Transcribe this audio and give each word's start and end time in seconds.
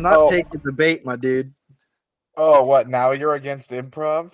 not, 0.00 0.12
I'm 0.14 0.18
not 0.20 0.26
Oh. 0.28 0.30
taking 0.30 0.60
the 0.64 0.72
bait, 0.72 1.04
my 1.04 1.16
dude. 1.16 1.52
Oh, 2.36 2.62
what? 2.62 2.88
Now 2.88 3.10
you're 3.10 3.34
against 3.34 3.70
improv? 3.70 4.32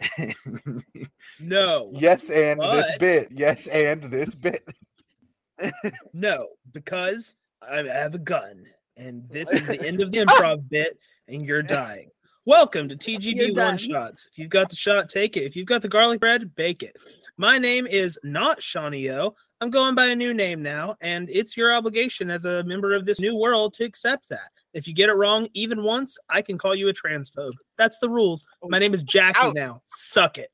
No, 1.38 1.90
Yes, 1.94 2.30
and 2.30 2.60
this 2.60 2.98
bit. 2.98 3.28
Yes, 3.30 3.66
and 3.66 4.02
this 4.04 4.34
bit. 4.34 4.66
no, 6.14 6.48
because 6.72 7.34
I 7.60 7.82
have 7.82 8.14
a 8.14 8.18
gun, 8.18 8.64
and 8.96 9.28
this 9.28 9.50
is 9.52 9.66
the 9.66 9.86
end 9.86 10.00
of 10.00 10.12
the 10.12 10.18
improv 10.24 10.66
bit, 10.68 10.98
and 11.28 11.44
you're 11.44 11.62
dying. 11.62 12.10
Welcome 12.46 12.88
to 12.88 12.94
You're 13.10 13.20
TGB. 13.20 13.56
One 13.56 13.76
Shots. 13.76 14.28
If 14.32 14.38
you've 14.38 14.50
got 14.50 14.70
the 14.70 14.76
shot, 14.76 15.08
take 15.10 15.36
it. 15.36 15.42
If 15.42 15.56
you've 15.56 15.66
got 15.66 15.82
the 15.82 15.88
garlic 15.88 16.20
bread, 16.20 16.54
bake 16.54 16.82
it. 16.82 16.96
My 17.36 17.58
name 17.58 17.86
is 17.86 18.18
not 18.22 18.62
Shawnee 18.62 19.10
O. 19.10 19.34
I'm 19.60 19.70
going 19.70 19.94
by 19.94 20.06
a 20.06 20.16
new 20.16 20.34
name 20.34 20.62
now, 20.62 20.96
and 21.00 21.30
it's 21.30 21.56
your 21.56 21.74
obligation 21.74 22.30
as 22.30 22.44
a 22.44 22.62
member 22.64 22.94
of 22.94 23.06
this 23.06 23.20
new 23.20 23.34
world 23.34 23.72
to 23.74 23.84
accept 23.84 24.28
that. 24.28 24.50
If 24.74 24.86
you 24.86 24.92
get 24.92 25.08
it 25.08 25.14
wrong 25.14 25.48
even 25.54 25.82
once, 25.82 26.18
I 26.28 26.42
can 26.42 26.58
call 26.58 26.74
you 26.74 26.88
a 26.88 26.92
transphobe. 26.92 27.54
That's 27.78 27.98
the 27.98 28.10
rules. 28.10 28.44
My 28.62 28.76
oh, 28.76 28.80
name 28.80 28.92
is 28.92 29.02
Jaqi 29.02 29.32
Ouch. 29.36 29.54
now. 29.54 29.80
Suck 29.86 30.36
it. 30.36 30.50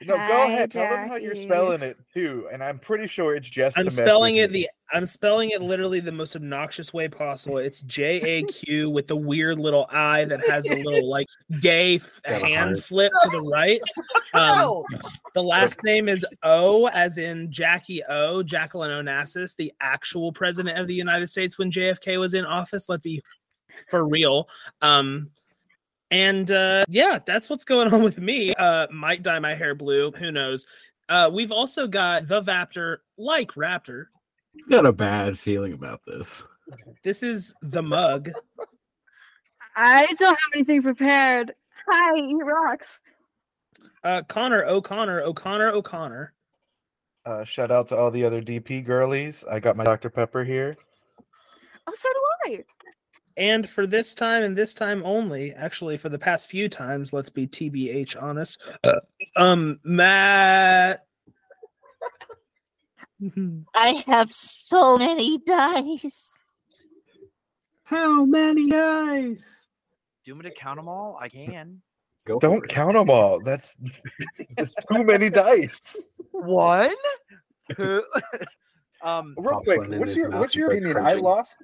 No, 0.00 0.14
go 0.14 0.20
Hi, 0.22 0.46
ahead. 0.46 0.70
Tell 0.70 0.88
them 0.88 1.08
how 1.08 1.16
you're 1.16 1.34
spelling 1.34 1.82
it 1.82 1.98
too. 2.14 2.48
And 2.52 2.62
I'm 2.62 2.78
pretty 2.78 3.08
sure 3.08 3.34
it's 3.34 3.50
just. 3.50 3.76
I'm 3.76 3.90
spelling 3.90 4.36
it 4.36 4.52
me. 4.52 4.60
the 4.60 4.70
I'm 4.92 5.06
spelling 5.06 5.50
it 5.50 5.60
literally 5.60 5.98
the 5.98 6.12
most 6.12 6.36
obnoxious 6.36 6.94
way 6.94 7.08
possible. 7.08 7.58
It's 7.58 7.82
J 7.82 8.20
A 8.22 8.42
Q 8.44 8.90
with 8.90 9.08
the 9.08 9.16
weird 9.16 9.58
little 9.58 9.88
eye 9.90 10.24
that 10.26 10.46
has 10.48 10.62
the 10.64 10.76
little 10.76 11.08
like 11.10 11.26
gay 11.60 11.96
f- 11.96 12.20
hand 12.24 12.82
flip 12.84 13.12
to 13.24 13.28
the 13.30 13.42
right. 13.42 13.80
Um, 14.34 14.84
the 15.32 15.42
last 15.42 15.82
name 15.84 16.06
is 16.06 16.24
O, 16.42 16.86
as 16.88 17.16
in 17.16 17.50
Jackie 17.50 18.02
O, 18.10 18.42
Jacqueline 18.42 18.90
Onassis, 18.90 19.56
the 19.56 19.72
actual 19.80 20.32
president 20.32 20.78
of 20.78 20.86
the 20.86 20.94
United 20.94 21.30
States 21.30 21.58
when 21.58 21.70
JFK 21.70 22.20
was 22.20 22.34
in 22.34 22.44
office. 22.44 22.90
Let's 22.90 23.06
be 23.06 23.22
for 23.88 24.06
real. 24.06 24.50
Um, 24.82 25.30
and 26.10 26.50
uh, 26.50 26.84
yeah, 26.88 27.18
that's 27.24 27.50
what's 27.50 27.64
going 27.64 27.88
on 27.92 28.02
with 28.02 28.18
me. 28.18 28.54
Uh, 28.54 28.86
might 28.90 29.22
dye 29.22 29.38
my 29.38 29.54
hair 29.54 29.74
blue. 29.74 30.10
Who 30.12 30.32
knows? 30.32 30.66
Uh, 31.08 31.30
we've 31.32 31.52
also 31.52 31.86
got 31.86 32.28
the 32.28 32.42
Vaptor, 32.42 32.98
like 33.16 33.52
Raptor. 33.52 34.06
Got 34.68 34.86
a 34.86 34.92
bad 34.92 35.38
feeling 35.38 35.72
about 35.72 36.00
this. 36.06 36.42
This 37.02 37.22
is 37.22 37.54
the 37.62 37.82
mug. 37.82 38.30
I 39.76 40.06
don't 40.18 40.38
have 40.38 40.50
anything 40.54 40.82
prepared. 40.82 41.54
Hi, 41.88 42.18
eat 42.18 42.44
rocks. 42.44 43.00
Uh, 44.04 44.22
Connor 44.28 44.64
O'Connor, 44.64 45.22
O'Connor 45.22 45.70
O'Connor. 45.70 46.34
Uh, 47.24 47.44
shout 47.44 47.70
out 47.70 47.88
to 47.88 47.96
all 47.96 48.10
the 48.10 48.24
other 48.24 48.42
DP 48.42 48.84
girlies. 48.84 49.44
I 49.50 49.60
got 49.60 49.76
my 49.76 49.84
Dr. 49.84 50.10
Pepper 50.10 50.44
here. 50.44 50.76
Oh, 51.86 51.92
so 51.94 52.08
do 52.08 52.52
I. 52.52 52.64
And 53.38 53.70
for 53.70 53.86
this 53.86 54.14
time 54.14 54.42
and 54.42 54.56
this 54.56 54.74
time 54.74 55.00
only, 55.04 55.54
actually 55.54 55.96
for 55.96 56.08
the 56.08 56.18
past 56.18 56.48
few 56.50 56.68
times, 56.68 57.12
let's 57.12 57.30
be 57.30 57.46
TBH 57.46 58.20
honest. 58.20 58.60
um, 59.36 59.78
Matt. 59.84 61.06
I 63.76 64.02
have 64.06 64.32
so 64.32 64.98
many 64.98 65.38
dice. 65.38 66.32
How 67.84 68.24
many 68.24 68.68
dice? 68.68 69.68
Do 70.24 70.30
you 70.30 70.34
want 70.34 70.44
me 70.44 70.50
to 70.50 70.56
count 70.56 70.78
them 70.78 70.88
all? 70.88 71.16
I 71.20 71.28
can. 71.28 71.80
Go 72.26 72.40
Don't 72.40 72.64
it. 72.64 72.68
count 72.68 72.94
them 72.94 73.08
all. 73.08 73.40
That's 73.40 73.76
that's 74.56 74.74
too 74.92 75.04
many 75.04 75.30
dice. 75.34 76.10
One. 76.32 76.90
Two. 77.76 78.02
um. 79.00 79.34
Real 79.38 79.60
quick, 79.60 79.88
what's 79.88 80.16
your 80.16 80.30
what's 80.32 80.56
your 80.56 80.72
opinion? 80.72 80.96
I 80.98 81.14
lost 81.14 81.56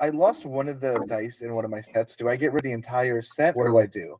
I 0.00 0.10
lost 0.10 0.44
one 0.44 0.68
of 0.68 0.80
the 0.80 1.04
dice 1.08 1.40
in 1.40 1.54
one 1.54 1.64
of 1.64 1.70
my 1.70 1.80
sets. 1.80 2.16
Do 2.16 2.28
I 2.28 2.36
get 2.36 2.52
rid 2.52 2.60
of 2.60 2.64
the 2.64 2.72
entire 2.72 3.22
set? 3.22 3.56
What 3.56 3.66
do 3.66 3.78
I 3.78 3.86
do? 3.86 4.18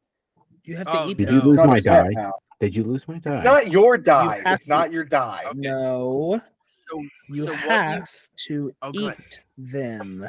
You 0.65 0.77
have 0.77 0.87
to 0.87 1.01
Oh, 1.01 1.09
eat 1.09 1.19
Did 1.19 1.29
those. 1.29 1.35
you 1.35 1.41
lose 1.51 1.59
my 1.67 1.81
set 1.81 2.05
die? 2.05 2.11
now. 2.13 2.33
Did 2.61 2.77
you 2.77 2.85
lose 2.85 3.07
my 3.09 3.19
die? 3.19 3.37
It's 3.37 3.45
not 3.45 3.71
your 3.71 3.99
die. 3.99 4.41
have 4.45 4.55
It's 4.55 4.65
to- 4.65 4.71
not 4.71 4.93
your 4.93 5.05
die. 5.05 5.43
Okay. 5.49 5.59
No, 5.59 6.41
So 6.89 7.03
you 7.29 7.45
so 7.45 7.53
what 7.53 7.63
have 7.71 8.11
to 8.49 8.73
Oh, 8.83 8.91
eat 8.95 9.41
them. 9.59 10.29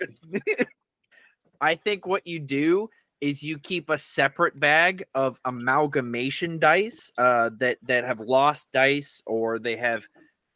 I 1.60 1.74
think 1.74 2.06
what 2.06 2.26
you 2.26 2.38
do 2.40 2.90
is 3.20 3.42
you 3.42 3.58
keep 3.58 3.90
a 3.90 3.98
separate 3.98 4.58
bag 4.60 5.04
of 5.14 5.40
amalgamation 5.44 6.58
dice 6.58 7.10
uh, 7.18 7.50
that 7.58 7.78
that 7.82 8.04
have 8.04 8.20
lost 8.20 8.70
dice 8.72 9.20
or 9.26 9.58
they 9.58 9.74
have 9.76 10.04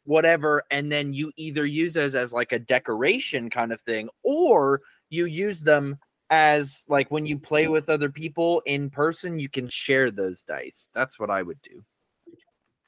whatever, 0.05 0.63
and 0.71 0.91
then 0.91 1.13
you 1.13 1.31
either 1.37 1.65
use 1.65 1.93
those 1.93 2.15
as 2.15 2.33
like 2.33 2.51
a 2.51 2.59
decoration 2.59 3.49
kind 3.49 3.71
of 3.71 3.81
thing, 3.81 4.09
or 4.23 4.81
you 5.09 5.25
use 5.25 5.61
them 5.61 5.97
as 6.29 6.83
like 6.87 7.11
when 7.11 7.25
you 7.25 7.37
play 7.37 7.67
with 7.67 7.89
other 7.89 8.09
people 8.09 8.61
in 8.65 8.89
person, 8.89 9.39
you 9.39 9.49
can 9.49 9.69
share 9.69 10.09
those 10.11 10.41
dice. 10.43 10.89
That's 10.93 11.19
what 11.19 11.29
I 11.29 11.43
would 11.43 11.61
do. 11.61 11.83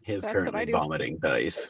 His 0.01 0.23
That's 0.23 0.33
currently 0.33 0.65
do. 0.65 0.71
vomiting 0.71 1.17
dice. 1.21 1.69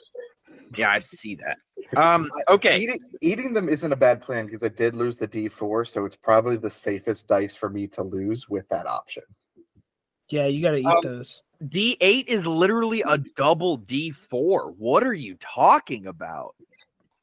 Yeah, 0.75 0.89
I 0.89 1.00
see 1.00 1.35
that. 1.35 1.57
Um, 1.97 2.29
okay. 2.50 2.79
Eating, 2.79 3.00
eating 3.22 3.53
them 3.53 3.69
isn't 3.69 3.91
a 3.91 3.95
bad 3.95 4.22
plan 4.22 4.45
because 4.45 4.63
I 4.63 4.69
did 4.69 4.95
lose 4.95 5.17
the 5.17 5.27
D4, 5.27 5.88
so 5.88 6.06
it's 6.06 6.16
probably 6.16 6.57
the 6.57 6.69
safest 6.69 7.27
dice 7.27 7.56
for 7.56 7.69
me 7.69 7.88
to 7.89 8.03
lose 8.03 8.50
with 8.50 8.67
that 8.69 8.88
option. 8.88 9.23
Yeah, 10.29 10.47
you 10.47 10.62
got 10.62 10.72
to 10.72 10.79
eat 10.79 10.85
Um, 10.85 11.00
those. 11.03 11.44
D8 11.63 12.27
is 12.27 12.45
literally 12.45 13.01
a 13.07 13.17
double 13.17 13.79
D4. 13.79 14.75
What 14.77 15.03
are 15.03 15.13
you 15.13 15.35
talking 15.39 16.07
about? 16.07 16.55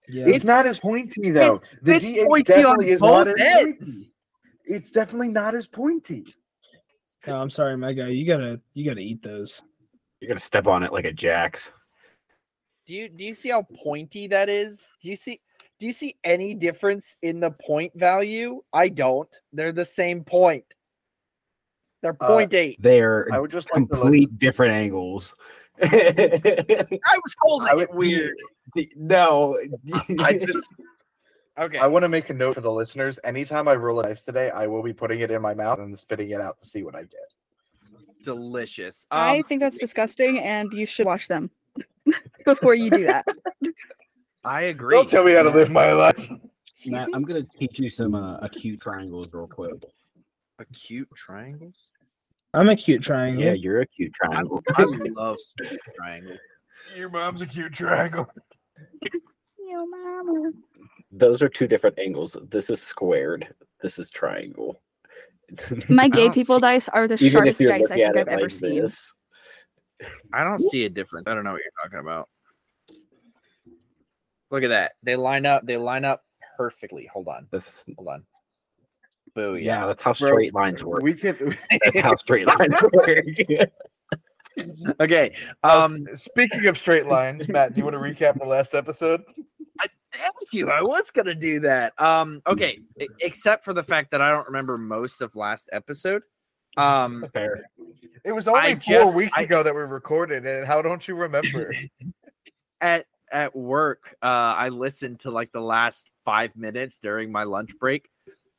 Yeah. 0.09 0.27
It's 0.27 0.45
not 0.45 0.67
as 0.67 0.81
pointy 0.81 1.31
though. 1.31 1.61
the 1.83 1.95
it's 1.95 2.05
D8 2.05 2.27
pointy 2.27 2.53
on 2.53 2.79
definitely 2.79 2.91
is 2.91 3.01
not 3.01 3.29
as 3.29 3.37
ends. 3.39 3.59
pointy. 3.79 4.13
It's 4.65 4.91
definitely 4.91 5.29
not 5.29 5.55
as 5.55 5.67
pointy. 5.67 6.35
No, 7.27 7.41
I'm 7.41 7.51
sorry, 7.51 7.77
my 7.77 7.93
guy. 7.93 8.09
You 8.09 8.27
gotta 8.27 8.61
you 8.75 8.85
gotta 8.85 9.01
eat 9.01 9.23
those. 9.23 9.63
You're 10.21 10.29
gonna 10.29 10.41
step 10.41 10.67
on 10.67 10.83
it 10.83 10.93
like 10.93 11.05
a 11.05 11.13
jacks. 11.13 11.73
Do 12.87 12.95
you 12.95 13.09
do 13.09 13.25
you 13.25 13.35
see 13.35 13.51
how 13.51 13.63
pointy 13.63 14.27
that 14.29 14.49
is? 14.49 14.89
Do 15.01 15.09
you 15.09 15.17
see 15.17 15.41
do 15.79 15.87
you 15.87 15.93
see 15.93 16.17
any 16.25 16.55
difference 16.55 17.17
in 17.23 17.41
the 17.41 17.51
point 17.51 17.93
value? 17.95 18.63
I 18.73 18.89
don't. 18.89 19.29
They're 19.53 19.73
the 19.73 19.85
same 19.85 20.25
point. 20.25 20.65
They're 22.03 22.17
Uh, 22.21 22.27
point 22.27 22.53
eight. 22.55 22.83
They're 22.83 23.29
I 23.33 23.39
would 23.39 23.51
just 23.51 23.69
like 23.73 23.89
complete 23.89 24.37
different 24.39 24.75
angles. 24.75 25.35
I 25.83 26.97
was 27.25 27.35
holding 27.41 27.69
I 27.69 27.75
would- 27.75 27.85
it 27.85 27.95
weird. 27.95 28.37
no, 28.97 29.59
I 30.21 30.35
just 30.47 30.69
Okay. 31.59 31.79
I 31.79 31.87
want 31.87 32.03
to 32.03 32.09
make 32.09 32.31
a 32.31 32.35
note 32.35 32.55
for 32.55 32.61
the 32.63 32.73
listeners. 32.73 33.21
Anytime 33.25 33.69
I 33.69 33.75
roll 33.75 34.01
a 34.01 34.05
dice 34.05 34.23
today, 34.23 34.51
I 34.51 34.67
will 34.67 34.83
be 34.83 34.93
putting 34.95 35.21
it 35.21 35.31
in 35.31 35.43
my 35.43 35.53
mouth 35.55 35.81
and 35.81 35.97
spitting 35.99 36.31
it 36.31 36.41
out 36.41 36.59
to 36.63 36.67
see 36.67 36.83
what 36.83 36.95
I 36.97 37.03
get. 37.03 37.35
Delicious. 38.23 39.07
I 39.11 39.39
Um, 39.39 39.45
think 39.45 39.61
that's 39.61 39.77
disgusting, 39.77 40.39
and 40.39 40.73
you 40.73 40.87
should 40.87 41.05
wash 41.05 41.27
them 41.29 41.51
before 42.47 42.75
you 42.75 42.91
do 42.91 43.05
that. 43.05 43.27
I 44.45 44.63
agree. 44.63 44.97
Don't 44.97 45.09
tell 45.09 45.25
me 45.25 45.33
how 45.33 45.43
to 45.43 45.51
live 45.51 45.71
my 45.71 45.93
life. 45.93 46.31
Matt, 46.87 47.11
I'm 47.13 47.23
gonna 47.23 47.45
teach 47.59 47.79
you 47.79 47.89
some 47.91 48.15
uh, 48.15 48.39
acute 48.39 48.81
triangles 48.81 49.29
real 49.33 49.47
quick. 49.47 49.75
Acute 50.59 51.09
triangles. 51.15 51.75
I'm 52.55 52.69
a 52.69 52.77
cute 52.77 53.03
triangle. 53.03 53.43
Yeah, 53.45 53.53
you're 53.53 53.81
a 53.81 53.87
cute 53.87 54.13
triangle. 54.13 54.63
I 54.77 54.85
love 54.85 55.39
triangles. 55.97 56.39
Your 56.97 57.09
mom's 57.09 57.41
a 57.43 57.47
cute 57.47 57.73
triangle. 57.73 58.27
Yo, 59.59 59.87
mama. 59.87 60.51
Those 61.11 61.43
are 61.43 61.49
two 61.49 61.67
different 61.67 61.99
angles. 61.99 62.37
This 62.51 62.69
is 62.69 62.83
squared. 62.83 63.49
This 63.81 63.99
is 63.99 64.11
triangle. 64.11 64.83
My 65.89 66.09
gay 66.11 66.29
people 66.31 66.57
see- 66.57 66.61
dice 66.63 66.89
are 66.91 67.09
the 67.09 67.15
Even 67.15 67.47
if 67.49 67.57
shortest 67.57 67.61
dice 67.61 67.91
I 67.91 67.95
think 67.95 68.17
I've 68.17 68.29
ever 68.29 68.43
like 68.43 68.51
seen. 68.51 68.81
this, 68.83 69.15
I 70.35 70.45
don't 70.45 70.61
see 70.61 70.85
a 70.85 70.91
difference. 70.91 71.27
I 71.29 71.35
don't 71.35 71.45
know 71.45 71.53
what 71.53 71.63
you're 71.63 71.83
talking 71.83 72.01
about. 72.01 72.29
Look 74.51 74.63
at 74.65 74.69
that. 74.69 74.93
They 75.03 75.17
line 75.17 75.47
up. 75.47 75.65
They 75.65 75.79
line 75.79 76.05
up 76.05 76.23
perfectly. 76.59 77.09
Hold 77.13 77.29
on. 77.29 77.47
this 77.51 77.87
Hold 77.97 78.09
on. 78.09 78.25
Boo. 79.35 79.57
yeah, 79.57 79.81
Yeah. 79.83 79.87
that's 79.87 80.03
how 80.03 80.13
Bro, 80.15 80.29
straight 80.29 80.55
lines 80.55 80.85
work. 80.85 81.03
We 81.03 81.15
can. 81.15 81.57
That's 81.71 82.01
how 82.01 82.17
straight 82.17 82.47
lines 82.59 82.75
work. 82.93 83.69
Okay. 85.01 85.35
Um, 85.63 86.07
speaking 86.13 86.67
of 86.67 86.77
straight 86.77 87.07
lines, 87.07 87.49
Matt, 87.49 87.73
do 87.73 87.79
you 87.79 87.85
want 87.85 87.95
to 87.95 88.01
recap 88.01 88.39
the 88.39 88.47
last 88.47 88.75
episode? 88.75 89.23
Thank 90.13 90.35
you. 90.53 90.71
I 90.71 90.83
was 90.83 91.11
gonna 91.11 91.35
do 91.35 91.59
that. 91.61 91.99
Um. 91.99 92.43
Okay. 92.47 92.81
Except 93.21 93.65
for 93.65 93.73
the 93.73 93.83
fact 93.83 94.11
that 94.11 94.21
I 94.21 94.31
don't 94.31 94.47
remember 94.47 94.77
most 94.77 95.23
of 95.23 95.35
last 95.37 95.71
episode. 95.73 96.23
Um. 96.77 97.25
Fair. 97.33 97.63
It 98.25 98.33
was 98.33 98.47
only 98.47 98.61
I 98.61 98.75
four 98.75 99.05
just- 99.05 99.17
weeks 99.17 99.33
I- 99.39 99.43
ago 99.45 99.63
that 99.63 99.75
we 99.75 99.81
recorded 99.81 100.45
and 100.45 100.67
How 100.67 100.83
don't 100.83 101.07
you 101.09 101.15
remember? 101.15 101.75
At 102.83 103.07
at 103.33 103.57
work, 103.57 104.15
uh, 104.23 104.27
I 104.59 104.69
listened 104.69 105.21
to 105.21 105.31
like 105.31 105.51
the 105.53 105.63
last 105.63 106.11
five 106.27 106.55
minutes 106.57 106.99
during 107.03 107.33
my 107.33 107.45
lunch 107.45 107.71
break, 107.81 108.11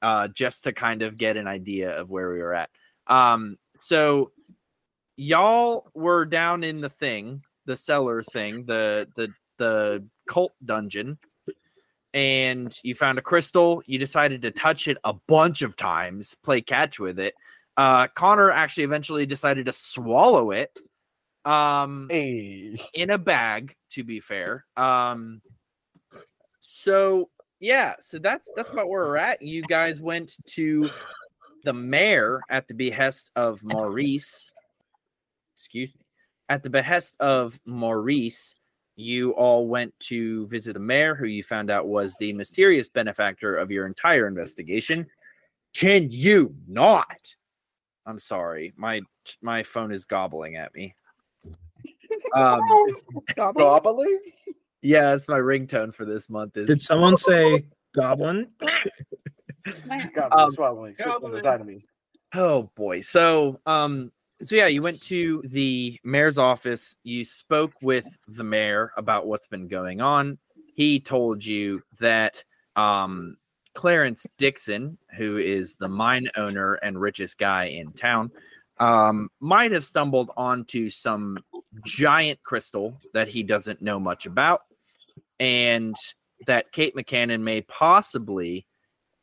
uh, 0.04 0.28
just 0.28 0.66
to 0.66 0.72
kind 0.74 1.02
of 1.02 1.18
get 1.18 1.36
an 1.38 1.48
idea 1.48 2.00
of 2.00 2.12
where 2.12 2.32
we 2.32 2.40
were 2.40 2.54
at. 2.54 2.70
Um. 3.08 3.58
So 3.80 4.32
y'all 5.18 5.88
were 5.96 6.26
down 6.26 6.64
in 6.64 6.82
the 6.82 6.90
thing, 6.90 7.42
the 7.66 7.76
cellar 7.76 8.22
thing, 8.24 8.66
the 8.66 9.08
the 9.16 9.30
the 9.58 10.06
cult 10.28 10.54
dungeon, 10.64 11.18
and 12.14 12.78
you 12.84 12.96
found 12.96 13.18
a 13.18 13.22
crystal. 13.22 13.82
You 13.86 13.98
decided 14.00 14.42
to 14.44 14.52
touch 14.52 14.88
it 14.88 14.98
a 15.04 15.14
bunch 15.28 15.62
of 15.64 15.76
times, 15.76 16.36
play 16.44 16.62
catch 16.62 17.00
with 17.00 17.20
it. 17.20 17.34
Uh, 17.76 18.08
Connor 18.08 18.52
actually 18.52 18.84
eventually 18.84 19.26
decided 19.26 19.66
to 19.66 19.74
swallow 19.74 20.52
it 20.52 20.78
um, 21.44 22.08
Hey. 22.10 22.80
in 22.94 23.10
a 23.10 23.18
bag. 23.18 23.76
To 23.92 24.04
be 24.04 24.20
fair, 24.20 24.66
um, 24.76 25.42
so 26.62 27.30
yeah, 27.64 27.94
so 28.02 28.20
that's 28.20 28.50
that's 28.58 28.74
about 28.74 28.90
where 28.90 29.06
we're 29.06 29.16
at. 29.16 29.42
You 29.42 29.62
guys 29.62 30.02
went 30.02 30.36
to 30.48 30.90
the 31.64 31.72
mayor 31.72 32.42
at 32.50 32.68
the 32.68 32.74
behest 32.74 33.32
of 33.38 33.64
Maurice. 33.64 34.52
Excuse 35.56 35.96
me. 35.96 36.02
At 36.50 36.62
the 36.62 36.70
behest 36.70 37.16
of 37.22 37.58
Maurice, 37.66 38.56
you 38.98 39.32
all 39.32 39.66
went 39.68 39.98
to 40.02 40.46
visit 40.48 40.74
the 40.74 40.82
mayor, 40.82 41.16
who 41.16 41.26
you 41.26 41.42
found 41.42 41.72
out 41.72 41.88
was 41.88 42.18
the 42.20 42.34
mysterious 42.34 42.90
benefactor 42.90 43.56
of 43.56 43.72
your 43.72 43.86
entire 43.86 44.28
investigation. 44.28 45.08
Can 45.74 46.12
you 46.12 46.54
not? 46.68 47.34
I'm 48.06 48.20
sorry, 48.20 48.74
my 48.76 49.00
my 49.42 49.64
phone 49.64 49.94
is 49.94 50.04
gobbling 50.04 50.58
at 50.58 50.76
me. 50.76 50.96
Um, 52.36 52.62
Gobbling? 53.36 54.20
Yeah, 54.84 55.12
that's 55.12 55.28
my 55.28 55.40
ringtone 55.40 55.94
for 55.96 56.06
this 56.06 56.30
month. 56.30 56.58
Is 56.58 56.68
Did 56.68 56.82
someone 56.82 57.18
say 57.18 57.66
goblin? 57.96 58.50
Gobbling, 60.14 60.32
Um, 60.32 60.52
swallowing, 60.52 60.96
swallowing 61.02 61.42
the 61.42 61.82
Oh 62.36 62.70
boy. 62.76 63.02
So 63.02 63.62
um 63.66 64.12
so 64.42 64.56
yeah, 64.56 64.68
you 64.68 64.82
went 64.82 65.02
to 65.04 65.42
the 65.46 65.98
mayor's 66.04 66.38
office, 66.38 66.96
you 67.04 67.24
spoke 67.24 67.72
with 67.82 68.06
the 68.28 68.44
mayor 68.44 68.92
about 68.98 69.26
what's 69.26 69.48
been 69.48 69.70
going 69.70 70.02
on. 70.02 70.38
He 70.76 71.00
told 71.00 71.46
you 71.46 71.82
that 72.00 72.44
um 72.76 73.38
Clarence 73.74 74.26
Dixon, 74.38 74.98
who 75.18 75.38
is 75.38 75.78
the 75.78 75.88
mine 75.88 76.28
owner 76.36 76.74
and 76.76 77.00
richest 77.00 77.38
guy 77.38 77.66
in 77.66 77.94
town, 77.94 78.32
um 78.80 79.30
might 79.40 79.72
have 79.72 79.86
stumbled 79.86 80.32
onto 80.36 80.90
some 80.90 81.38
giant 81.86 82.44
crystal 82.44 83.00
that 83.14 83.30
he 83.30 83.44
doesn't 83.44 83.82
know 83.82 84.00
much 84.00 84.26
about 84.26 84.62
and 85.40 85.96
that 86.46 86.72
Kate 86.72 86.96
McCannon 86.96 87.42
may 87.42 87.62
possibly 87.62 88.66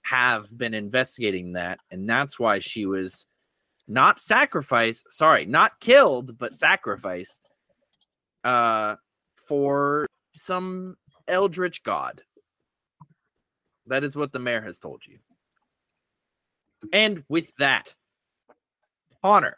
have 0.02 0.56
been 0.56 0.74
investigating 0.74 1.52
that 1.52 1.78
and 1.90 2.08
that's 2.08 2.38
why 2.38 2.58
she 2.58 2.86
was 2.86 3.26
not 3.86 4.18
sacrificed 4.18 5.04
sorry 5.10 5.44
not 5.44 5.78
killed 5.78 6.38
but 6.38 6.54
sacrificed 6.54 7.50
uh 8.44 8.94
for 9.46 10.06
some 10.34 10.96
eldritch 11.28 11.82
god. 11.82 12.22
That 13.86 14.04
is 14.04 14.16
what 14.16 14.32
the 14.32 14.38
mayor 14.38 14.62
has 14.62 14.78
told 14.78 15.02
you. 15.06 15.18
And 16.92 17.24
with 17.28 17.54
that 17.58 17.94
honor 19.22 19.56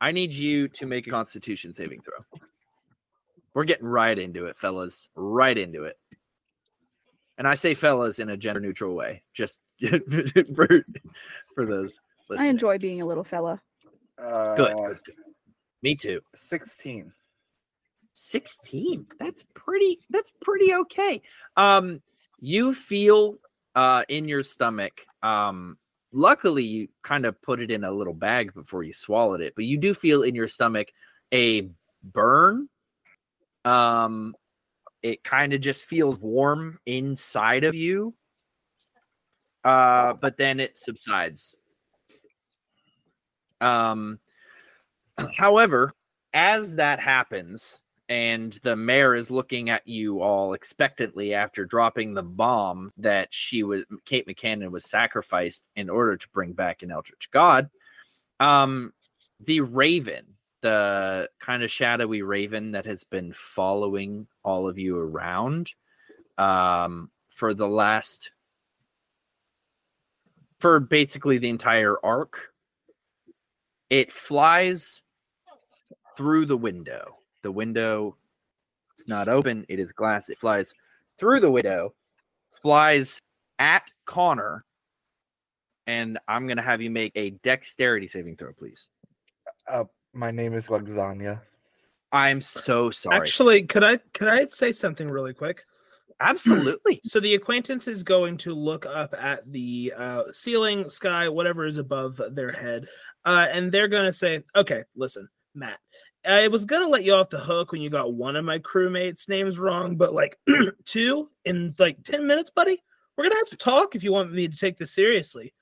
i 0.00 0.10
need 0.10 0.34
you 0.34 0.68
to 0.68 0.86
make 0.86 1.06
a 1.06 1.10
constitution 1.10 1.72
saving 1.72 2.00
throw 2.00 2.39
we're 3.54 3.64
getting 3.64 3.86
right 3.86 4.18
into 4.18 4.46
it 4.46 4.56
fellas 4.56 5.08
right 5.14 5.58
into 5.58 5.84
it 5.84 5.98
and 7.38 7.46
i 7.48 7.54
say 7.54 7.74
fellas 7.74 8.18
in 8.18 8.30
a 8.30 8.36
gender 8.36 8.60
neutral 8.60 8.94
way 8.94 9.22
just 9.32 9.60
for, 10.54 10.84
for 11.54 11.66
those 11.66 11.98
I 12.38 12.46
enjoy 12.46 12.78
being 12.78 13.00
a 13.00 13.06
little 13.06 13.24
fella. 13.24 13.60
Uh, 14.18 14.54
Good, 14.54 14.76
good, 14.76 14.98
good. 15.04 15.14
Me 15.82 15.94
too. 15.94 16.20
16. 16.36 17.12
16. 18.12 19.06
That's 19.18 19.44
pretty 19.54 19.98
that's 20.10 20.32
pretty 20.42 20.74
okay. 20.74 21.22
Um 21.56 22.02
you 22.38 22.74
feel 22.74 23.36
uh 23.74 24.04
in 24.08 24.28
your 24.28 24.42
stomach 24.42 25.06
um 25.22 25.78
luckily 26.12 26.64
you 26.64 26.88
kind 27.02 27.24
of 27.24 27.40
put 27.40 27.60
it 27.60 27.70
in 27.70 27.84
a 27.84 27.90
little 27.90 28.12
bag 28.12 28.52
before 28.52 28.82
you 28.82 28.92
swallowed 28.92 29.40
it, 29.40 29.54
but 29.54 29.64
you 29.64 29.78
do 29.78 29.94
feel 29.94 30.22
in 30.22 30.34
your 30.34 30.48
stomach 30.48 30.88
a 31.32 31.70
burn. 32.02 32.68
Um 33.64 34.34
it 35.02 35.24
kind 35.24 35.52
of 35.52 35.60
just 35.60 35.84
feels 35.86 36.18
warm 36.18 36.78
inside 36.86 37.64
of 37.64 37.74
you. 37.74 38.14
Uh 39.64 40.14
but 40.14 40.36
then 40.36 40.60
it 40.60 40.78
subsides. 40.78 41.56
Um 43.60 44.18
however, 45.36 45.94
as 46.32 46.76
that 46.76 47.00
happens, 47.00 47.80
and 48.10 48.54
the 48.64 48.74
mayor 48.74 49.14
is 49.14 49.30
looking 49.30 49.70
at 49.70 49.86
you 49.86 50.20
all 50.20 50.52
expectantly 50.52 51.32
after 51.32 51.64
dropping 51.64 52.12
the 52.12 52.24
bomb 52.24 52.92
that 52.96 53.32
she 53.32 53.62
was 53.62 53.84
Kate 54.04 54.26
McCannon 54.26 54.70
was 54.72 54.84
sacrificed 54.84 55.68
in 55.76 55.88
order 55.88 56.16
to 56.16 56.28
bring 56.30 56.52
back 56.52 56.82
an 56.82 56.90
Eldritch 56.90 57.30
God. 57.30 57.70
Um, 58.40 58.92
the 59.38 59.60
Raven, 59.60 60.24
the 60.62 61.28
kind 61.38 61.62
of 61.62 61.70
shadowy 61.70 62.22
Raven 62.22 62.72
that 62.72 62.86
has 62.86 63.04
been 63.04 63.32
following 63.32 64.26
all 64.44 64.68
of 64.68 64.78
you 64.78 64.98
around, 64.98 65.72
um, 66.38 67.10
for 67.30 67.54
the 67.54 67.68
last, 67.68 68.32
for 70.58 70.80
basically 70.80 71.38
the 71.38 71.48
entire 71.48 71.96
arc, 72.04 72.52
it 73.88 74.12
flies 74.12 75.02
through 76.16 76.46
the 76.46 76.56
window. 76.56 77.16
The 77.42 77.52
window 77.52 78.16
is 78.98 79.08
not 79.08 79.28
open, 79.28 79.64
it 79.68 79.78
is 79.78 79.92
glass. 79.92 80.28
It 80.28 80.38
flies 80.38 80.74
through 81.18 81.40
the 81.40 81.50
window, 81.50 81.94
flies 82.50 83.20
at 83.58 83.92
Connor, 84.06 84.64
and 85.86 86.18
I'm 86.28 86.46
going 86.46 86.56
to 86.56 86.62
have 86.62 86.82
you 86.82 86.90
make 86.90 87.12
a 87.14 87.30
dexterity 87.30 88.06
saving 88.06 88.36
throw, 88.36 88.52
please. 88.52 88.88
Uh, 89.68 89.84
my 90.12 90.30
name 90.30 90.54
is 90.54 90.68
Lasagna. 90.68 91.40
I'm 92.12 92.40
so 92.40 92.90
sorry. 92.90 93.16
Actually, 93.16 93.62
could 93.64 93.84
I 93.84 93.98
could 94.14 94.28
I 94.28 94.46
say 94.48 94.72
something 94.72 95.08
really 95.08 95.34
quick? 95.34 95.64
Absolutely. 96.20 97.00
So 97.04 97.18
the 97.20 97.34
acquaintance 97.34 97.88
is 97.88 98.02
going 98.02 98.36
to 98.38 98.54
look 98.54 98.84
up 98.84 99.14
at 99.18 99.50
the 99.50 99.94
uh, 99.96 100.24
ceiling, 100.32 100.88
sky, 100.88 101.28
whatever 101.28 101.64
is 101.64 101.78
above 101.78 102.20
their 102.32 102.52
head, 102.52 102.88
uh, 103.24 103.46
and 103.50 103.72
they're 103.72 103.88
going 103.88 104.06
to 104.06 104.12
say, 104.12 104.42
"Okay, 104.54 104.82
listen, 104.94 105.28
Matt. 105.54 105.78
I 106.26 106.48
was 106.48 106.66
gonna 106.66 106.88
let 106.88 107.04
you 107.04 107.14
off 107.14 107.30
the 107.30 107.38
hook 107.38 107.72
when 107.72 107.80
you 107.80 107.88
got 107.88 108.12
one 108.12 108.36
of 108.36 108.44
my 108.44 108.58
crewmates' 108.58 109.28
names 109.28 109.58
wrong, 109.58 109.96
but 109.96 110.12
like 110.12 110.38
two 110.84 111.30
in 111.44 111.74
like 111.78 112.02
ten 112.04 112.26
minutes, 112.26 112.50
buddy. 112.50 112.78
We're 113.16 113.24
gonna 113.24 113.36
have 113.36 113.50
to 113.50 113.56
talk 113.56 113.94
if 113.94 114.02
you 114.02 114.12
want 114.12 114.32
me 114.32 114.48
to 114.48 114.56
take 114.56 114.76
this 114.76 114.92
seriously. 114.92 115.54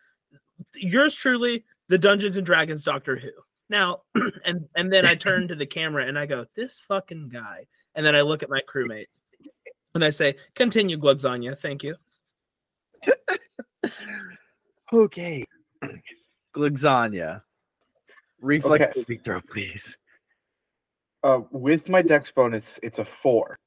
Yours 0.74 1.14
truly, 1.14 1.64
the 1.88 1.98
Dungeons 1.98 2.36
and 2.36 2.44
Dragons 2.44 2.82
Doctor 2.82 3.16
Who. 3.16 3.30
Now, 3.70 4.02
and 4.44 4.68
and 4.76 4.92
then 4.92 5.04
I 5.06 5.14
turn 5.14 5.48
to 5.48 5.54
the 5.54 5.66
camera 5.66 6.06
and 6.06 6.18
I 6.18 6.26
go, 6.26 6.46
"This 6.54 6.78
fucking 6.88 7.28
guy," 7.28 7.66
and 7.94 8.04
then 8.04 8.16
I 8.16 8.22
look 8.22 8.42
at 8.42 8.50
my 8.50 8.60
crewmate 8.68 9.06
and 9.94 10.04
I 10.04 10.10
say, 10.10 10.36
"Continue, 10.54 10.96
Glugsagna. 10.96 11.58
Thank 11.58 11.82
you." 11.82 11.96
Okay. 14.92 15.44
Glugsagna. 16.56 17.42
Reflex 18.40 18.84
Okay. 18.84 18.92
saving 18.94 19.20
throw, 19.20 19.40
please. 19.40 19.98
Uh, 21.22 21.40
with 21.50 21.88
my 21.88 22.00
dex 22.00 22.30
bonus, 22.30 22.78
it's 22.82 22.98
a 22.98 23.04
four. 23.04 23.58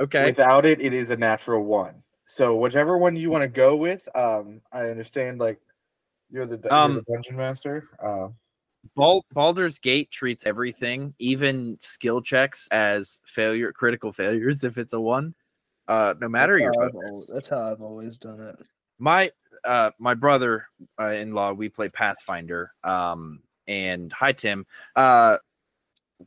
Okay. 0.00 0.24
Without 0.26 0.64
it, 0.64 0.80
it 0.80 0.92
is 0.92 1.10
a 1.10 1.16
natural 1.16 1.64
one. 1.64 2.02
So 2.26 2.56
whichever 2.56 2.98
one 2.98 3.16
you 3.16 3.30
want 3.30 3.42
to 3.42 3.48
go 3.48 3.76
with, 3.76 4.08
um, 4.16 4.60
I 4.72 4.88
understand. 4.88 5.38
Like 5.38 5.60
you're 6.30 6.46
the, 6.46 6.58
you're 6.62 6.72
Um, 6.72 6.94
the 6.96 7.12
dungeon 7.12 7.36
master. 7.36 7.88
Uh, 8.02 8.28
Bal- 8.96 9.24
Baldur's 9.32 9.78
Gate 9.78 10.10
treats 10.10 10.46
everything, 10.46 11.14
even 11.18 11.78
skill 11.80 12.20
checks, 12.20 12.68
as 12.70 13.20
failure, 13.24 13.72
critical 13.72 14.12
failures 14.12 14.64
if 14.64 14.78
it's 14.78 14.92
a 14.92 15.00
one. 15.00 15.34
Uh, 15.86 16.14
no 16.20 16.28
matter 16.28 16.58
your 16.58 16.72
bonus. 16.72 17.26
that's 17.32 17.48
how 17.48 17.62
I've 17.72 17.80
always 17.80 18.18
done 18.18 18.40
it. 18.40 18.56
my 18.98 19.30
uh 19.64 19.90
my 19.98 20.14
brother 20.14 20.66
uh, 21.00 21.06
in 21.06 21.32
law 21.32 21.52
we 21.52 21.68
play 21.68 21.88
pathfinder 21.88 22.70
um 22.84 23.40
and 23.66 24.12
hi 24.12 24.30
tim 24.32 24.64
uh 24.96 25.36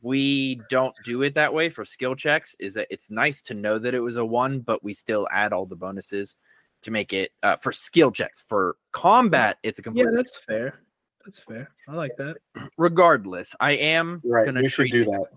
we 0.02 0.60
don't 0.68 0.94
do 1.04 1.22
it 1.22 1.34
that 1.34 1.54
way 1.54 1.68
for 1.68 1.84
skill 1.84 2.14
checks 2.14 2.56
is 2.58 2.74
that 2.74 2.88
it's 2.90 3.10
nice 3.10 3.40
to 3.42 3.54
know 3.54 3.78
that 3.78 3.94
it 3.94 4.00
was 4.00 4.16
a 4.16 4.24
one 4.24 4.60
but 4.60 4.82
we 4.82 4.92
still 4.92 5.28
add 5.30 5.52
all 5.52 5.64
the 5.64 5.76
bonuses 5.76 6.34
to 6.82 6.90
make 6.90 7.12
it 7.12 7.30
uh, 7.42 7.56
for 7.56 7.72
skill 7.72 8.10
checks 8.10 8.40
for 8.40 8.76
combat 8.90 9.58
it's 9.62 9.78
a 9.78 9.82
complete 9.82 10.06
Yeah, 10.06 10.10
that's 10.16 10.36
fair. 10.44 10.80
That's 11.24 11.40
fair. 11.40 11.70
I 11.88 11.94
like 11.94 12.16
that. 12.18 12.36
regardless 12.76 13.54
i 13.60 13.72
am 13.72 14.20
right. 14.24 14.44
gonna 14.46 14.62
You 14.62 14.68
should 14.68 14.88
treat 14.88 14.92
do 14.92 15.12
it- 15.12 15.28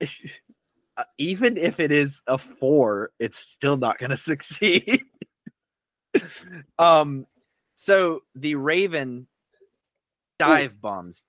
that. 0.00 0.38
uh, 0.96 1.04
even 1.18 1.56
if 1.56 1.80
it 1.80 1.90
is 1.92 2.20
a 2.26 2.36
four, 2.38 3.10
it's 3.18 3.38
still 3.38 3.76
not 3.76 3.98
going 3.98 4.10
to 4.10 4.16
succeed. 4.16 5.04
um, 6.78 7.26
so 7.74 8.20
the 8.34 8.54
Raven 8.56 9.26
dive 10.38 10.80
bombs. 10.80 11.24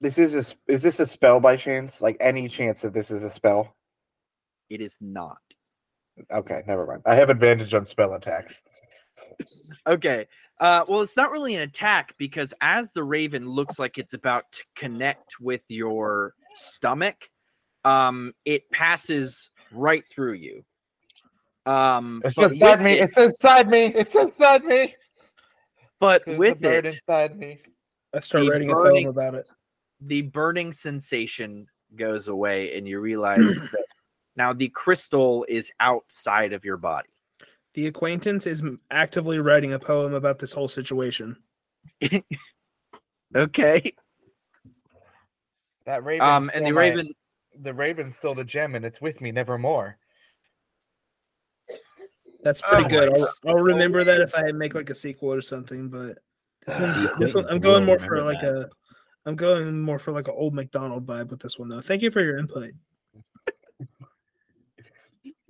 This 0.00 0.18
is 0.18 0.34
a 0.34 0.38
s- 0.38 0.54
is 0.66 0.82
this 0.82 1.00
a 1.00 1.06
spell 1.06 1.40
by 1.40 1.56
chance? 1.56 2.00
Like 2.00 2.16
any 2.20 2.48
chance 2.48 2.80
that 2.82 2.92
this 2.94 3.10
is 3.10 3.22
a 3.24 3.30
spell? 3.30 3.74
It 4.68 4.80
is 4.80 4.96
not. 5.00 5.38
Okay, 6.32 6.62
never 6.66 6.86
mind. 6.86 7.02
I 7.06 7.14
have 7.16 7.30
advantage 7.30 7.72
on 7.74 7.86
spell 7.86 8.14
attacks. 8.14 8.62
Okay. 9.86 10.26
Uh, 10.58 10.84
well, 10.88 11.00
it's 11.00 11.16
not 11.16 11.30
really 11.30 11.54
an 11.54 11.62
attack 11.62 12.14
because 12.18 12.52
as 12.60 12.92
the 12.92 13.02
raven 13.02 13.48
looks 13.48 13.78
like 13.78 13.96
it's 13.96 14.12
about 14.12 14.44
to 14.52 14.62
connect 14.76 15.40
with 15.40 15.62
your 15.68 16.34
stomach, 16.54 17.30
um, 17.84 18.34
it 18.44 18.70
passes 18.70 19.50
right 19.72 20.04
through 20.06 20.34
you. 20.34 20.64
Um, 21.64 22.20
It's 22.24 22.36
inside 22.36 22.82
me. 22.82 22.92
it- 22.92 23.04
It's 23.04 23.16
inside 23.18 23.68
me. 23.68 23.86
It's 23.86 24.14
inside 24.14 24.64
me. 24.64 24.94
but 25.98 26.26
with 26.26 26.58
a 26.58 26.60
bird 26.60 26.86
it, 26.86 26.94
inside 26.94 27.38
me. 27.38 27.60
I 28.14 28.20
start 28.20 28.44
The 28.44 28.50
writing 28.50 28.70
a 28.70 28.74
poem 28.74 29.06
about 29.06 29.34
it. 29.36 29.46
the 30.00 30.22
burning 30.22 30.72
sensation 30.72 31.68
goes 31.96 32.28
away, 32.28 32.76
and 32.76 32.86
you 32.88 33.00
realize 33.00 33.38
that 33.72 33.84
now 34.36 34.52
the 34.52 34.68
crystal 34.68 35.46
is 35.48 35.72
outside 35.80 36.52
of 36.52 36.64
your 36.64 36.76
body. 36.76 37.08
The 37.74 37.86
acquaintance 37.86 38.46
is 38.46 38.62
actively 38.90 39.38
writing 39.38 39.72
a 39.72 39.78
poem 39.78 40.12
about 40.14 40.38
this 40.38 40.52
whole 40.52 40.68
situation. 40.68 41.36
Okay. 43.36 43.94
That 45.86 46.04
raven. 46.04 46.26
Um, 46.26 46.50
and 46.52 46.66
the 46.66 46.72
raven. 46.72 47.12
the 47.60 47.72
raven 47.74 48.12
stole 48.18 48.34
the 48.34 48.44
gem, 48.44 48.74
and 48.74 48.84
it's 48.84 49.00
with 49.00 49.20
me 49.20 49.32
nevermore. 49.32 49.98
That's 52.42 52.62
pretty 52.62 52.84
Oh 52.86 52.88
good. 52.88 53.16
I'll, 53.16 53.28
I'll 53.56 53.62
remember 53.62 54.02
that 54.02 54.20
if 54.20 54.34
I 54.34 54.50
make 54.52 54.74
like 54.74 54.90
a 54.90 54.94
sequel 54.94 55.32
or 55.32 55.42
something. 55.42 55.88
But 55.88 56.18
this 56.66 56.78
one, 56.78 57.02
You 57.02 57.10
this 57.18 57.34
one, 57.34 57.46
I'm 57.48 57.60
going 57.60 57.84
really 57.84 57.86
more 57.86 57.98
for 57.98 58.22
like 58.22 58.40
that. 58.40 58.54
a, 58.54 58.68
I'm 59.26 59.36
going 59.36 59.80
more 59.80 59.98
for 59.98 60.12
like 60.12 60.26
an 60.28 60.34
old 60.36 60.54
McDonald 60.54 61.06
vibe 61.06 61.28
with 61.28 61.40
this 61.40 61.58
one 61.58 61.68
though. 61.68 61.80
Thank 61.80 62.02
you 62.02 62.10
for 62.10 62.20
your 62.20 62.38
input. 62.38 62.72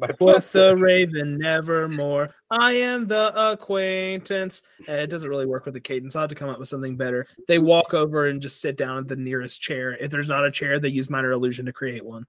My 0.01 0.09
With 0.19 0.51
the 0.53 0.77
raven, 0.77 1.39
nevermore. 1.39 2.35
I 2.51 2.73
am 2.73 3.07
the 3.07 3.53
acquaintance. 3.53 4.63
Eh, 4.89 5.03
it 5.03 5.07
doesn't 5.09 5.29
really 5.29 5.47
work 5.47 5.67
with 5.67 5.75
the 5.75 5.81
cadence. 5.81 6.17
I'll 6.17 6.23
have 6.23 6.31
to 6.31 6.35
come 6.35 6.49
up 6.49 6.59
with 6.59 6.69
something 6.69 6.97
better. 6.97 7.27
They 7.49 7.59
walk 7.59 7.93
over 7.93 8.27
and 8.27 8.41
just 8.41 8.61
sit 8.61 8.77
down 8.77 8.99
at 8.99 9.09
the 9.09 9.17
nearest 9.17 9.61
chair. 9.61 9.93
If 9.93 10.11
there's 10.11 10.29
not 10.29 10.47
a 10.47 10.51
chair, 10.51 10.81
they 10.81 10.89
use 10.89 11.11
minor 11.11 11.33
illusion 11.33 11.67
to 11.67 11.73
create 11.73 12.05
one. 12.05 12.27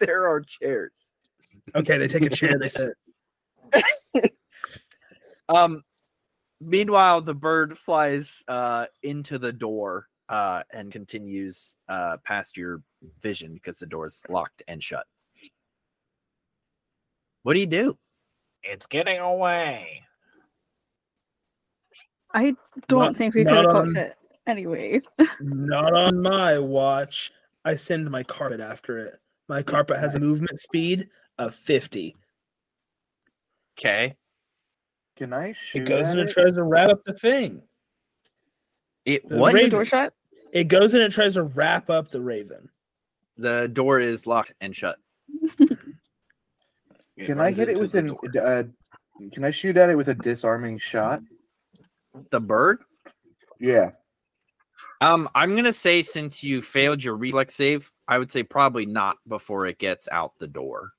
There 0.00 0.26
are 0.26 0.40
chairs. 0.40 1.12
Okay, 1.74 1.98
they 1.98 2.08
take 2.08 2.22
a 2.22 2.30
chair. 2.30 2.52
And 2.52 2.62
they 2.62 2.68
sit. 2.68 2.94
Um, 5.48 5.82
meanwhile, 6.60 7.20
the 7.20 7.34
bird 7.34 7.76
flies 7.76 8.42
uh, 8.48 8.86
into 9.02 9.38
the 9.38 9.52
door 9.52 10.08
uh, 10.28 10.62
and 10.72 10.90
continues 10.90 11.76
uh, 11.88 12.16
past 12.24 12.56
your 12.56 12.80
vision 13.20 13.54
because 13.54 13.78
the 13.78 13.86
door's 13.86 14.22
locked 14.28 14.62
and 14.66 14.82
shut. 14.82 15.06
What 17.44 17.54
do 17.54 17.60
you 17.60 17.66
do? 17.66 17.96
It's 18.62 18.86
getting 18.86 19.18
away. 19.20 20.02
I 22.32 22.56
don't 22.88 23.00
Not- 23.00 23.16
think 23.16 23.34
we 23.34 23.44
not 23.44 23.54
could 23.56 23.64
have 23.66 23.86
caught 23.86 23.96
it 23.96 24.16
anyway. 24.46 25.00
Not 25.40 25.94
on 25.94 26.20
my 26.20 26.58
watch. 26.58 27.30
I 27.64 27.76
send 27.76 28.10
my 28.10 28.22
carpet 28.24 28.60
after 28.60 28.98
it. 28.98 29.20
My 29.48 29.62
carpet 29.62 29.98
has 29.98 30.14
a 30.14 30.20
movement 30.20 30.58
speed 30.58 31.08
of 31.38 31.54
50. 31.54 32.16
Okay. 33.78 34.16
Can 35.16 35.32
I 35.32 35.52
shoot? 35.52 35.82
It 35.82 35.88
goes 35.88 36.06
at 36.06 36.12
and 36.12 36.20
it 36.20 36.30
it? 36.30 36.32
tries 36.32 36.54
to 36.54 36.62
wrap 36.62 36.88
up 36.88 37.04
the 37.04 37.12
thing. 37.12 37.62
It 39.04 39.28
The 39.28 39.36
what? 39.36 39.52
raven- 39.54 39.70
Door 39.70 39.84
shut. 39.84 40.14
It 40.52 40.64
goes 40.68 40.94
and 40.94 41.02
it 41.02 41.12
tries 41.12 41.34
to 41.34 41.42
wrap 41.42 41.90
up 41.90 42.08
the 42.08 42.20
raven. 42.22 42.70
The 43.36 43.68
door 43.72 44.00
is 44.00 44.26
locked 44.26 44.54
and 44.60 44.74
shut. 44.74 44.98
Can 47.18 47.40
I 47.40 47.52
get 47.52 47.68
it 47.68 47.78
with 47.78 47.94
an? 47.94 48.16
Uh, 48.40 48.64
can 49.32 49.44
I 49.44 49.50
shoot 49.50 49.76
at 49.76 49.90
it 49.90 49.96
with 49.96 50.08
a 50.08 50.14
disarming 50.14 50.78
shot? 50.78 51.20
The 52.30 52.40
bird. 52.40 52.82
Yeah. 53.60 53.90
Um, 55.00 55.28
I'm 55.34 55.54
gonna 55.54 55.72
say 55.72 56.02
since 56.02 56.42
you 56.42 56.62
failed 56.62 57.04
your 57.04 57.16
reflex 57.16 57.54
save, 57.54 57.90
I 58.08 58.18
would 58.18 58.30
say 58.30 58.42
probably 58.42 58.86
not 58.86 59.18
before 59.28 59.66
it 59.66 59.78
gets 59.78 60.08
out 60.08 60.32
the 60.38 60.48
door. 60.48 60.92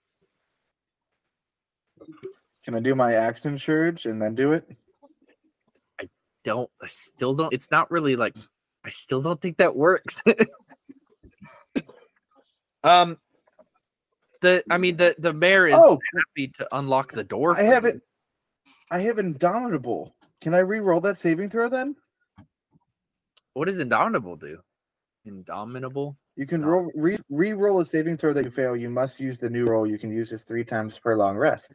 Can 2.63 2.75
I 2.75 2.79
do 2.79 2.95
my 2.95 3.13
action 3.13 3.57
surge 3.57 4.05
and 4.05 4.21
then 4.21 4.35
do 4.35 4.53
it? 4.53 4.67
I 5.99 6.09
don't 6.43 6.69
I 6.81 6.87
still 6.87 7.33
don't? 7.33 7.53
It's 7.53 7.71
not 7.71 7.91
really 7.91 8.15
like 8.15 8.35
I 8.83 8.89
still 8.89 9.21
don't 9.21 9.41
think 9.41 9.57
that 9.57 9.75
works. 9.75 10.21
um, 12.83 13.17
the 14.45 14.63
I 14.69 14.77
mean 14.77 14.97
the 14.97 15.15
the 15.19 15.33
mayor 15.33 15.67
is 15.67 15.75
Oh. 15.77 15.99
happy 16.15 16.47
to 16.49 16.67
unlock 16.77 17.11
the 17.11 17.23
door. 17.23 17.57
I 17.57 17.63
have 17.63 17.83
you. 17.83 17.89
it. 17.89 18.01
I 18.91 18.99
have 18.99 19.17
indomitable. 19.19 20.15
Can 20.41 20.53
I 20.53 20.59
re-roll 20.59 21.01
that 21.01 21.17
saving 21.17 21.49
throw 21.49 21.69
then? 21.69 21.95
What 23.53 23.65
does 23.65 23.79
indomitable 23.79 24.35
do? 24.35 24.59
Indomitable. 25.25 26.17
You 26.35 26.45
can 26.45 26.63
roll 26.63 26.91
re, 26.95 27.17
re-roll 27.29 27.79
a 27.79 27.85
saving 27.85 28.17
throw 28.17 28.33
that 28.33 28.45
you 28.45 28.51
fail. 28.51 28.75
You 28.75 28.89
must 28.89 29.19
use 29.19 29.39
the 29.39 29.49
new 29.49 29.65
roll. 29.65 29.87
You 29.87 29.97
can 29.97 30.11
use 30.11 30.29
this 30.29 30.43
three 30.43 30.63
times 30.65 30.99
per 30.99 31.15
long 31.17 31.35
rest. 31.37 31.73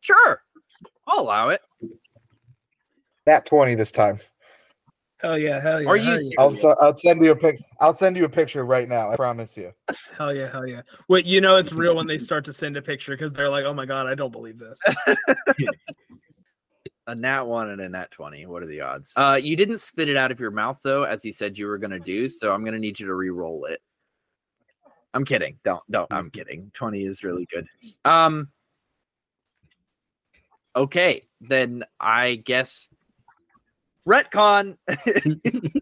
Sure, 0.00 0.42
I'll 1.06 1.20
allow 1.24 1.50
it. 1.50 1.60
That 3.26 3.44
twenty 3.46 3.74
this 3.74 3.92
time. 3.92 4.20
Hell 5.22 5.38
yeah, 5.38 5.60
hell 5.60 5.82
yeah. 5.82 5.88
Are 5.88 5.96
you 5.96 6.12
yeah. 6.12 6.16
serious? 6.16 6.64
I'll 6.64 6.76
I'll 6.80 6.96
send 6.96 7.22
you 7.22 7.32
a 7.32 7.36
pic. 7.36 7.60
I'll 7.78 7.94
send 7.94 8.16
you 8.16 8.24
a 8.24 8.28
picture 8.28 8.64
right 8.64 8.88
now. 8.88 9.10
I 9.10 9.16
promise 9.16 9.56
you. 9.56 9.72
Hell 10.16 10.34
yeah, 10.34 10.50
hell 10.50 10.66
yeah. 10.66 10.82
Wait, 11.08 11.26
you 11.26 11.40
know 11.40 11.56
it's 11.56 11.72
real 11.72 11.96
when 11.96 12.06
they 12.06 12.18
start 12.30 12.44
to 12.46 12.52
send 12.52 12.76
a 12.76 12.82
picture 12.82 13.12
because 13.12 13.32
they're 13.32 13.50
like, 13.50 13.64
oh 13.64 13.74
my 13.74 13.86
god, 13.86 14.06
I 14.06 14.14
don't 14.14 14.32
believe 14.32 14.58
this. 14.58 14.78
A 17.06 17.14
nat 17.14 17.42
one 17.42 17.70
and 17.70 17.80
a 17.80 17.88
nat 17.88 18.12
twenty. 18.12 18.46
What 18.46 18.62
are 18.62 18.66
the 18.66 18.82
odds? 18.82 19.12
Uh, 19.16 19.38
you 19.42 19.56
didn't 19.56 19.78
spit 19.78 20.08
it 20.08 20.16
out 20.16 20.30
of 20.30 20.38
your 20.38 20.52
mouth 20.52 20.78
though, 20.84 21.02
as 21.02 21.24
you 21.24 21.32
said 21.32 21.58
you 21.58 21.66
were 21.66 21.78
gonna 21.78 21.98
do. 21.98 22.28
So 22.28 22.52
I'm 22.52 22.64
gonna 22.64 22.78
need 22.78 23.00
you 23.00 23.06
to 23.06 23.14
re-roll 23.14 23.64
it. 23.64 23.80
I'm 25.12 25.24
kidding. 25.24 25.58
Don't 25.64 25.82
don't. 25.90 26.12
I'm 26.12 26.30
kidding. 26.30 26.70
Twenty 26.72 27.04
is 27.04 27.24
really 27.24 27.46
good. 27.46 27.66
Um. 28.04 28.48
Okay, 30.76 31.26
then 31.40 31.82
I 31.98 32.36
guess 32.36 32.88
retcon. 34.10 34.76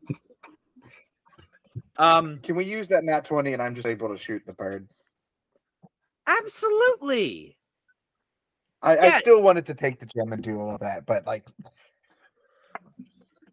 um. 1.97 2.39
Can 2.43 2.57
we 2.57 2.65
use 2.65 2.89
that 2.89 3.05
nat 3.05 3.25
twenty 3.25 3.53
and 3.53 3.63
I'm 3.63 3.75
just 3.75 3.87
able 3.87 4.09
to 4.09 4.19
shoot 4.19 4.43
the 4.47 4.53
bird? 4.53 4.89
Absolutely. 6.27 7.57
I, 8.81 8.97
I 8.99 9.21
still 9.21 9.43
wanted 9.43 9.67
to 9.67 9.75
take 9.75 9.99
the 9.99 10.07
gem 10.07 10.33
and 10.33 10.43
do 10.43 10.61
all 10.61 10.75
of 10.75 10.81
that, 10.81 11.05
but 11.05 11.27
like, 11.27 11.45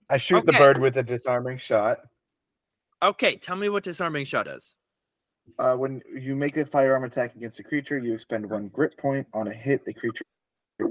I 0.10 0.17
shoot 0.17 0.46
the 0.46 0.51
bird 0.53 0.79
with 0.79 0.98
a 0.98 1.03
disarming 1.03 1.58
shot. 1.58 2.00
Okay. 3.01 3.38
Tell 3.38 3.55
me 3.55 3.70
what 3.70 3.84
disarming 3.84 4.25
shot 4.25 4.46
does. 4.46 4.75
Uh, 5.58 5.75
when 5.75 6.01
you 6.13 6.36
make 6.36 6.58
a 6.58 6.65
firearm 6.65 7.03
attack 7.03 7.36
against 7.36 7.60
a 7.60 7.63
creature, 7.63 7.98
you 7.98 8.13
expend 8.13 8.48
one 8.48 8.67
grit 8.67 8.98
point. 8.98 9.25
On 9.34 9.48
a 9.48 9.53
hit, 9.53 9.86
the 9.86 9.94
creature 9.94 10.25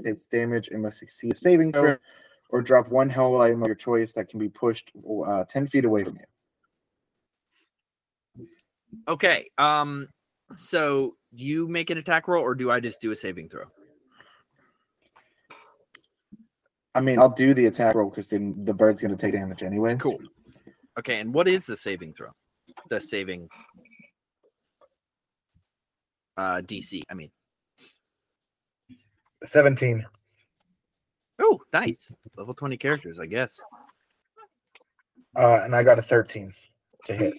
takes 0.03 0.23
damage 0.23 0.69
and 0.69 0.81
must 0.81 0.99
succeed 0.99 1.33
a 1.33 1.35
saving 1.35 1.71
throw, 1.71 1.97
or 2.49 2.61
drop 2.61 2.89
one 2.89 3.09
held 3.09 3.41
item 3.41 3.61
of 3.61 3.67
your 3.67 3.75
choice 3.75 4.11
that 4.13 4.29
can 4.29 4.39
be 4.39 4.49
pushed 4.49 4.91
uh, 5.27 5.43
ten 5.45 5.67
feet 5.67 5.85
away 5.85 6.03
from 6.03 6.17
you. 8.37 8.47
Okay. 9.07 9.49
Um. 9.57 10.07
So 10.57 11.15
you 11.31 11.67
make 11.67 11.89
an 11.89 11.97
attack 11.97 12.27
roll, 12.27 12.43
or 12.43 12.55
do 12.55 12.71
I 12.71 12.79
just 12.79 13.01
do 13.01 13.11
a 13.11 13.15
saving 13.15 13.49
throw? 13.49 13.65
I 16.93 17.01
mean, 17.01 17.19
I'll 17.19 17.29
do 17.29 17.53
the 17.53 17.65
attack 17.65 17.93
roll 17.95 18.09
because 18.09 18.29
then 18.29 18.55
the 18.63 18.73
bird's 18.73 19.01
going 19.01 19.15
to 19.15 19.17
take 19.17 19.33
damage 19.33 19.63
anyway. 19.63 19.97
Cool. 19.97 20.19
Okay, 20.97 21.19
and 21.19 21.33
what 21.33 21.47
is 21.47 21.65
the 21.65 21.75
saving 21.75 22.13
throw? 22.13 22.29
The 22.89 23.01
saving 23.01 23.49
uh 26.37 26.61
DC, 26.61 27.01
I 27.09 27.13
mean. 27.13 27.31
Seventeen. 29.45 30.05
Oh, 31.39 31.59
nice. 31.73 32.13
Level 32.37 32.53
20 32.53 32.77
characters, 32.77 33.19
I 33.19 33.25
guess. 33.25 33.59
Uh, 35.37 35.61
and 35.63 35.75
I 35.75 35.83
got 35.83 35.99
a 35.99 36.01
thirteen 36.01 36.53
to 37.07 37.13
hit. 37.13 37.33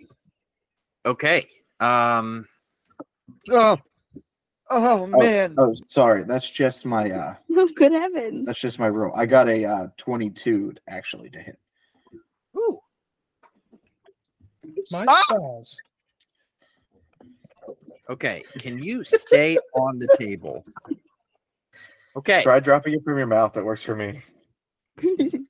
Okay. 1.07 1.49
Um 1.81 2.47
Oh. 3.51 3.79
Oh 4.69 5.07
man. 5.07 5.55
Oh, 5.57 5.73
sorry. 5.89 6.25
That's 6.25 6.51
just 6.51 6.85
my 6.85 7.11
uh, 7.11 7.35
Oh, 7.57 7.69
good 7.75 7.93
heavens. 7.93 8.47
that's 8.47 8.59
just 8.59 8.79
my 8.79 8.89
roll. 8.91 9.15
I 9.17 9.25
got 9.25 9.49
a 9.49 9.65
uh, 9.65 9.87
twenty-two 9.97 10.75
actually 10.89 11.31
to 11.31 11.39
hit. 11.39 11.59
Ooh. 12.55 12.79
My 14.93 15.03
Stop. 15.03 15.25
balls. 15.31 15.77
Okay, 18.11 18.45
can 18.59 18.79
you 18.79 19.03
stay 19.03 19.59
on 19.75 19.99
the 19.99 20.09
table? 20.19 20.65
Okay. 22.17 22.43
Try 22.43 22.61
dropping 22.61 22.95
it 22.95 23.05
from 23.05 23.19
your 23.19 23.27
mouth. 23.27 23.53
That 23.53 23.65
works 23.65 23.83
for 23.83 23.95
me. 23.95 24.21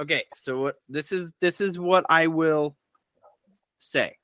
Okay, 0.00 0.24
so 0.32 0.58
what 0.58 0.76
this 0.88 1.12
is 1.12 1.30
this 1.42 1.60
is 1.60 1.78
what 1.78 2.06
I 2.08 2.26
will 2.26 2.74
say. 3.80 4.16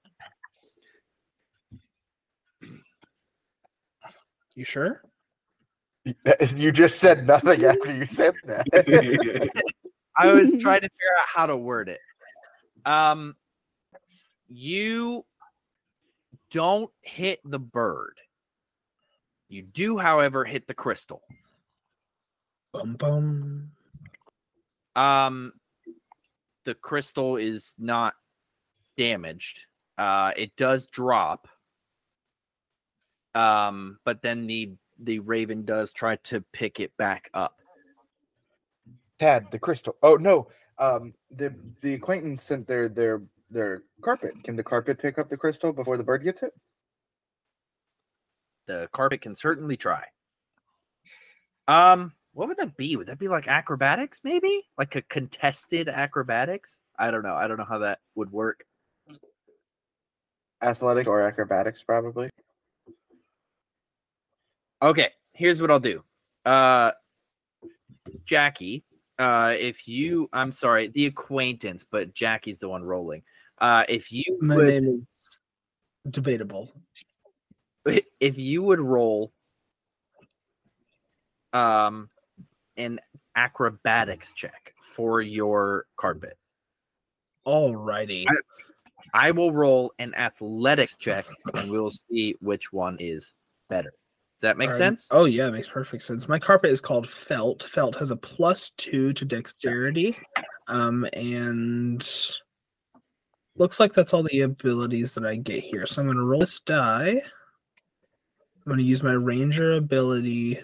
You 4.55 4.65
sure? 4.65 5.03
You 6.57 6.71
just 6.71 6.99
said 7.01 7.27
nothing 7.27 7.65
after 7.65 7.93
you 7.93 8.07
said 8.07 8.33
that. 8.45 8.65
I 10.17 10.33
was 10.33 10.57
trying 10.57 10.81
to 10.83 10.89
figure 10.89 11.19
out 11.19 11.27
how 11.27 11.47
to 11.47 11.57
word 11.57 11.89
it. 11.89 11.99
Um, 12.87 13.35
you 14.49 15.27
don't 16.53 16.91
hit 17.03 17.41
the 17.45 17.59
bird. 17.59 18.15
You 19.49 19.63
do, 19.63 19.99
however, 19.99 20.45
hit 20.45 20.67
the 20.67 20.75
crystal. 20.75 21.23
Bum 22.73 22.95
bum. 22.95 23.71
Um, 24.95 25.53
the 26.65 26.75
crystal 26.75 27.37
is 27.37 27.75
not 27.79 28.15
damaged. 28.97 29.61
Uh, 29.97 30.33
it 30.37 30.57
does 30.57 30.87
drop. 30.87 31.49
Um, 33.35 33.99
but 34.05 34.23
then 34.23 34.47
the 34.47 34.73
the 34.99 35.19
raven 35.19 35.65
does 35.65 35.93
try 35.93 36.17
to 36.25 36.41
pick 36.53 36.81
it 36.81 36.97
back 36.97 37.29
up. 37.35 37.61
Tad, 39.19 39.47
the 39.51 39.59
crystal. 39.59 39.97
Oh 40.03 40.17
no. 40.17 40.49
Um 40.79 41.15
the 41.31 41.55
the 41.83 41.95
acquaintance 41.95 42.43
sent 42.43 42.67
their 42.67 42.89
their 42.89 43.23
their 43.51 43.83
carpet. 44.03 44.33
Can 44.45 44.57
the 44.57 44.63
carpet 44.63 44.99
pick 44.99 45.19
up 45.19 45.29
the 45.29 45.37
crystal 45.37 45.73
before 45.73 45.99
the 45.99 46.03
bird 46.03 46.25
gets 46.25 46.43
it? 46.43 46.53
The 48.67 48.89
carpet 48.93 49.21
can 49.21 49.37
certainly 49.37 49.77
try. 49.77 50.05
Um, 51.69 52.13
what 52.33 52.49
would 52.49 52.59
that 52.59 52.77
be? 52.77 52.97
Would 52.97 53.07
that 53.07 53.19
be 53.19 53.29
like 53.29 53.49
acrobatics, 53.49 54.21
maybe? 54.23 54.63
Like 54.77 54.95
a 54.97 55.03
contested 55.03 55.89
acrobatics? 55.89 56.81
I 56.99 57.11
don't 57.11 57.23
know. 57.23 57.35
I 57.35 57.47
don't 57.47 57.59
know 57.59 57.65
how 57.69 57.79
that 57.79 58.01
would 58.15 58.31
work. 58.31 58.65
Athletics 60.63 61.07
or 61.07 61.21
acrobatics, 61.21 61.83
probably. 61.83 62.31
Okay, 64.83 65.11
here's 65.33 65.61
what 65.61 65.71
I'll 65.71 65.81
do. 65.81 66.03
Uh 66.45 66.93
Jaqi, 68.25 68.83
uh 69.19 69.55
if 69.59 69.89
you 69.89 70.29
I'm 70.33 70.53
sorry, 70.53 70.89
the 70.89 71.07
acquaintance, 71.07 71.85
but 71.91 72.15
Jaqi's 72.15 72.61
the 72.61 72.69
one 72.69 72.85
rolling. 72.85 73.23
Uh 73.59 73.85
if 73.89 74.13
you 74.13 74.39
My 74.41 74.57
would, 74.57 74.67
name 74.67 75.07
is 75.07 75.41
debatable. 76.09 76.73
If 78.21 78.39
you 78.39 78.63
would 78.63 78.81
roll 78.81 79.33
um 81.53 82.11
an 82.77 83.01
acrobatics 83.37 84.33
check 84.35 84.75
for 84.83 85.21
your 85.21 85.87
carpet. 85.97 86.37
Alrighty. 87.47 88.25
I 89.15 89.31
will 89.31 89.53
roll 89.53 89.93
an 89.99 90.15
athletics 90.15 90.97
check 90.97 91.27
and 91.55 91.71
we'll 91.71 91.91
see 91.91 92.35
which 92.41 92.73
one 92.73 92.97
is 92.99 93.35
better. 93.69 93.93
Does 94.37 94.43
that 94.43 94.59
make 94.59 94.69
Alright. 94.69 94.79
sense? 94.79 95.09
Oh 95.11 95.25
yeah, 95.25 95.49
it 95.49 95.53
makes 95.53 95.69
perfect 95.69 96.03
sense. 96.03 96.29
My 96.29 96.39
carpet 96.39 96.71
is 96.71 96.81
called 96.81 97.09
Felt. 97.09 97.63
Felt 97.63 97.97
has 97.97 98.11
a 98.11 98.17
plus 98.17 98.71
two 98.77 99.13
to 99.15 99.25
dexterity, 99.25 100.19
um, 100.69 101.07
and 101.15 102.07
looks 103.57 103.81
like 103.81 103.95
that's 103.95 104.13
all 104.13 104.23
the 104.23 104.43
abilities 104.43 105.15
that 105.15 105.25
I 105.25 105.37
get 105.37 105.65
here. 105.65 105.87
So 105.87 106.03
I'm 106.03 106.09
gonna 106.09 106.23
roll 106.23 106.41
this 106.41 106.61
die. 106.61 107.23
I'm 108.67 108.73
gonna 108.73 108.83
use 108.83 109.03
my 109.03 109.13
Ranger 109.13 109.75
ability 109.75 110.59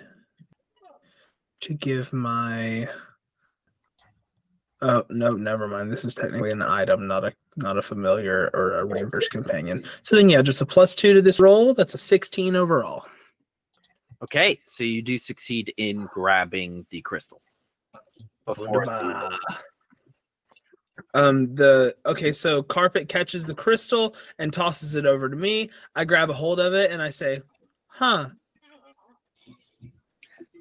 to 1.60 1.74
give 1.74 2.12
my. 2.12 2.88
Oh 4.80 5.04
no, 5.08 5.34
never 5.34 5.68
mind. 5.68 5.92
This 5.92 6.04
is 6.04 6.12
technically 6.12 6.50
an 6.50 6.62
item, 6.62 7.06
not 7.06 7.24
a 7.24 7.32
not 7.56 7.78
a 7.78 7.82
familiar 7.82 8.50
or 8.54 8.80
a 8.80 8.84
Ranger's 8.84 9.28
companion. 9.28 9.84
So 10.02 10.16
then, 10.16 10.28
yeah, 10.28 10.42
just 10.42 10.60
a 10.60 10.66
plus 10.66 10.96
two 10.96 11.14
to 11.14 11.22
this 11.22 11.38
roll. 11.38 11.74
That's 11.74 11.94
a 11.94 11.98
16 11.98 12.56
overall. 12.56 13.04
Okay, 14.20 14.58
so 14.64 14.82
you 14.82 15.00
do 15.00 15.16
succeed 15.16 15.72
in 15.76 16.08
grabbing 16.12 16.86
the 16.90 17.02
crystal. 17.02 17.40
Before 18.46 18.84
Wunderbar. 18.84 19.30
Um 21.14 21.54
the 21.54 21.94
okay, 22.04 22.32
so 22.32 22.64
carpet 22.64 23.08
catches 23.08 23.44
the 23.44 23.54
crystal 23.54 24.16
and 24.38 24.52
tosses 24.52 24.96
it 24.96 25.06
over 25.06 25.28
to 25.28 25.36
me. 25.36 25.70
I 25.94 26.04
grab 26.04 26.30
a 26.30 26.34
hold 26.34 26.58
of 26.58 26.74
it 26.74 26.90
and 26.90 27.00
I 27.00 27.10
say, 27.10 27.42
"Huh." 27.92 28.28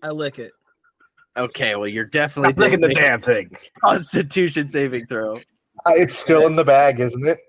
I 0.03 0.09
lick 0.09 0.39
it. 0.39 0.51
Okay, 1.37 1.75
well 1.75 1.87
you're 1.87 2.05
definitely 2.05 2.53
Look 2.61 2.73
at 2.73 2.81
the 2.81 2.93
damn 2.93 3.21
thing. 3.21 3.49
Constitution 3.85 4.67
saving 4.69 5.05
throw. 5.07 5.37
Uh, 5.37 5.93
it's 5.95 6.17
still 6.17 6.45
in 6.47 6.55
the 6.55 6.63
bag, 6.65 6.99
isn't 6.99 7.25
it? 7.27 7.39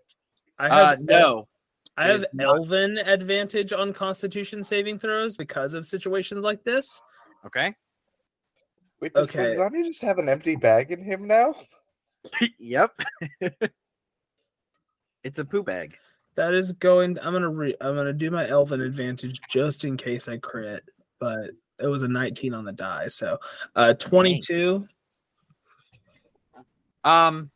I 0.59 0.68
Uh, 0.68 0.87
have 0.90 1.01
no. 1.01 1.49
I 1.97 2.07
have 2.07 2.21
is 2.21 2.27
not. 2.33 2.45
elven 2.59 2.97
advantage 2.99 3.73
on 3.73 3.92
constitution 3.92 4.64
saving 4.64 4.99
throws 4.99 5.37
because 5.37 5.75
of 5.75 5.85
situations 5.85 6.40
like 6.42 6.62
this. 6.64 7.01
Okay. 7.45 7.75
Wait, 9.01 9.12
does 9.12 9.29
Okay. 9.29 9.57
Gonzani 9.57 9.85
just 9.85 10.01
have 10.03 10.18
an 10.18 10.29
empty 10.29 10.57
bag 10.57 10.90
in 10.92 11.03
him 11.03 11.27
now? 11.27 11.55
yep. 12.59 12.92
it's 15.25 15.38
a 15.38 15.45
poo 15.45 15.62
bag. 15.62 15.97
That 16.35 16.55
is 16.55 16.73
going 16.73 17.18
I'm 17.21 17.33
going 17.33 17.42
to 17.42 17.49
re, 17.49 17.75
I'm 17.81 17.95
going 17.95 18.07
to 18.07 18.12
do 18.12 18.31
my 18.31 18.49
elven 18.49 18.81
advantage 18.81 19.40
just 19.49 19.85
in 19.85 19.97
case 19.97 20.29
I 20.29 20.38
crit, 20.38 20.83
but 21.18 21.51
it 21.79 21.87
was 21.87 22.03
a 22.03 22.09
19 22.09 22.55
on 22.55 22.64
the 22.64 22.73
die. 22.73 23.09
So, 23.09 23.38
uh 23.77 23.95
22 23.95 24.87
Um 27.05 27.51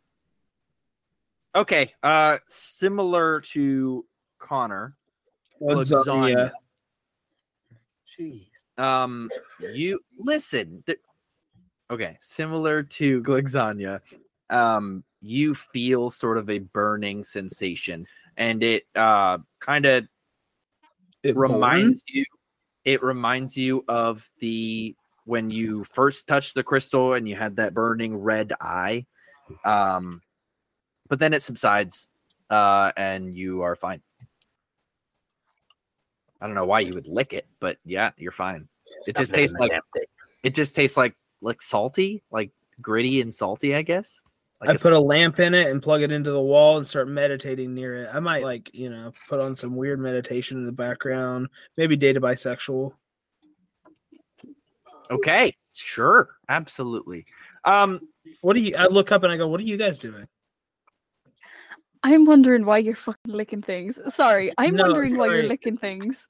Okay, 1.54 1.94
uh 2.02 2.38
similar 2.48 3.40
to 3.52 4.04
Connor. 4.38 4.94
Lasagna. 5.62 6.52
Jeez. 8.18 8.48
Um 8.76 9.30
you 9.60 10.00
listen. 10.18 10.82
th- 10.84 11.00
okay, 11.90 12.18
similar 12.20 12.82
to 12.82 13.22
lasagna. 13.22 14.00
Um 14.50 15.02
you 15.22 15.54
feel 15.54 16.10
sort 16.10 16.36
of 16.36 16.50
a 16.50 16.58
burning 16.58 17.24
sensation 17.24 18.06
and 18.36 18.62
it 18.62 18.84
uh 18.94 19.38
kind 19.60 19.86
of 19.86 20.06
It 21.22 21.36
reminds 21.36 22.04
you 22.08 22.24
it 22.84 23.02
reminds 23.02 23.56
you 23.56 23.84
of 23.88 24.28
the 24.40 24.94
when 25.24 25.50
you 25.50 25.84
first 25.84 26.26
touched 26.26 26.54
the 26.54 26.62
crystal 26.62 27.14
and 27.14 27.28
you 27.28 27.34
had 27.34 27.56
that 27.56 27.74
burning 27.74 28.16
red 28.16 28.52
eye 28.60 29.06
um 29.64 30.22
but 31.08 31.18
then 31.18 31.32
it 31.32 31.42
subsides 31.42 32.06
uh 32.50 32.92
and 32.96 33.34
you 33.34 33.62
are 33.62 33.74
fine. 33.74 34.02
I 36.40 36.46
don't 36.46 36.54
know 36.54 36.66
why 36.66 36.80
you 36.80 36.94
would 36.94 37.08
lick 37.08 37.32
it 37.32 37.46
but 37.60 37.78
yeah 37.84 38.10
you're 38.16 38.32
fine. 38.32 38.68
It 39.06 39.16
just 39.16 39.34
tastes 39.34 39.56
like 39.58 39.72
it 40.42 40.54
just 40.54 40.76
tastes 40.76 40.96
like 40.96 41.14
like 41.40 41.60
salty 41.60 42.22
like 42.30 42.50
gritty 42.80 43.20
and 43.20 43.34
salty 43.34 43.74
i 43.74 43.82
guess 43.82 44.20
like 44.60 44.70
I 44.70 44.76
put 44.76 44.92
a 44.92 45.00
lamp 45.00 45.38
in 45.38 45.54
it 45.54 45.68
and 45.68 45.82
plug 45.82 46.02
it 46.02 46.10
into 46.10 46.30
the 46.30 46.40
wall 46.40 46.78
and 46.78 46.86
start 46.86 47.08
meditating 47.08 47.74
near 47.74 47.94
it. 48.04 48.10
I 48.12 48.20
might 48.20 48.42
like, 48.42 48.70
you 48.74 48.88
know, 48.88 49.12
put 49.28 49.40
on 49.40 49.54
some 49.54 49.76
weird 49.76 50.00
meditation 50.00 50.56
in 50.58 50.64
the 50.64 50.72
background, 50.72 51.48
maybe 51.76 51.96
data 51.96 52.20
bisexual. 52.20 52.92
okay 55.10 55.54
sure 55.72 56.30
absolutely 56.48 57.24
um 57.64 58.00
What 58.40 58.54
do 58.54 58.60
you 58.60 58.74
I 58.76 58.86
look 58.86 59.12
up 59.12 59.22
and 59.22 59.32
I 59.32 59.36
go, 59.36 59.46
What 59.46 59.60
are 59.60 59.64
you 59.64 59.76
guys 59.76 59.98
doing? 59.98 60.26
I'm 62.02 62.24
wondering 62.24 62.64
why 62.64 62.78
you're 62.78 62.94
fucking 62.96 63.32
licking 63.32 63.62
things. 63.62 64.00
Sorry, 64.14 64.52
I'm 64.58 64.74
No, 64.76 64.84
wondering 64.84 65.16
why 65.16 65.26
you're 65.26 65.42
licking 65.44 65.76
things. 65.76 66.28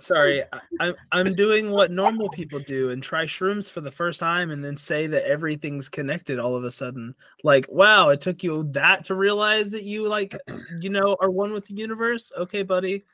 Sorry, 0.00 0.42
I, 0.52 0.60
I'm 0.80 0.94
I'm 1.12 1.34
doing 1.34 1.70
what 1.70 1.90
normal 1.90 2.28
people 2.30 2.60
do 2.60 2.90
and 2.90 3.02
try 3.02 3.24
shrooms 3.24 3.70
for 3.70 3.80
the 3.80 3.90
first 3.90 4.20
time 4.20 4.50
and 4.50 4.64
then 4.64 4.76
say 4.76 5.06
that 5.06 5.26
everything's 5.28 5.88
connected 5.88 6.38
all 6.38 6.56
of 6.56 6.64
a 6.64 6.70
sudden. 6.70 7.14
Like, 7.42 7.66
wow, 7.70 8.10
it 8.10 8.20
took 8.20 8.42
you 8.42 8.64
that 8.72 9.04
to 9.06 9.14
realize 9.14 9.70
that 9.70 9.84
you 9.84 10.06
like 10.08 10.36
you 10.80 10.90
know 10.90 11.16
are 11.20 11.30
one 11.30 11.52
with 11.52 11.66
the 11.66 11.74
universe. 11.74 12.30
Okay, 12.36 12.62
buddy. 12.62 13.04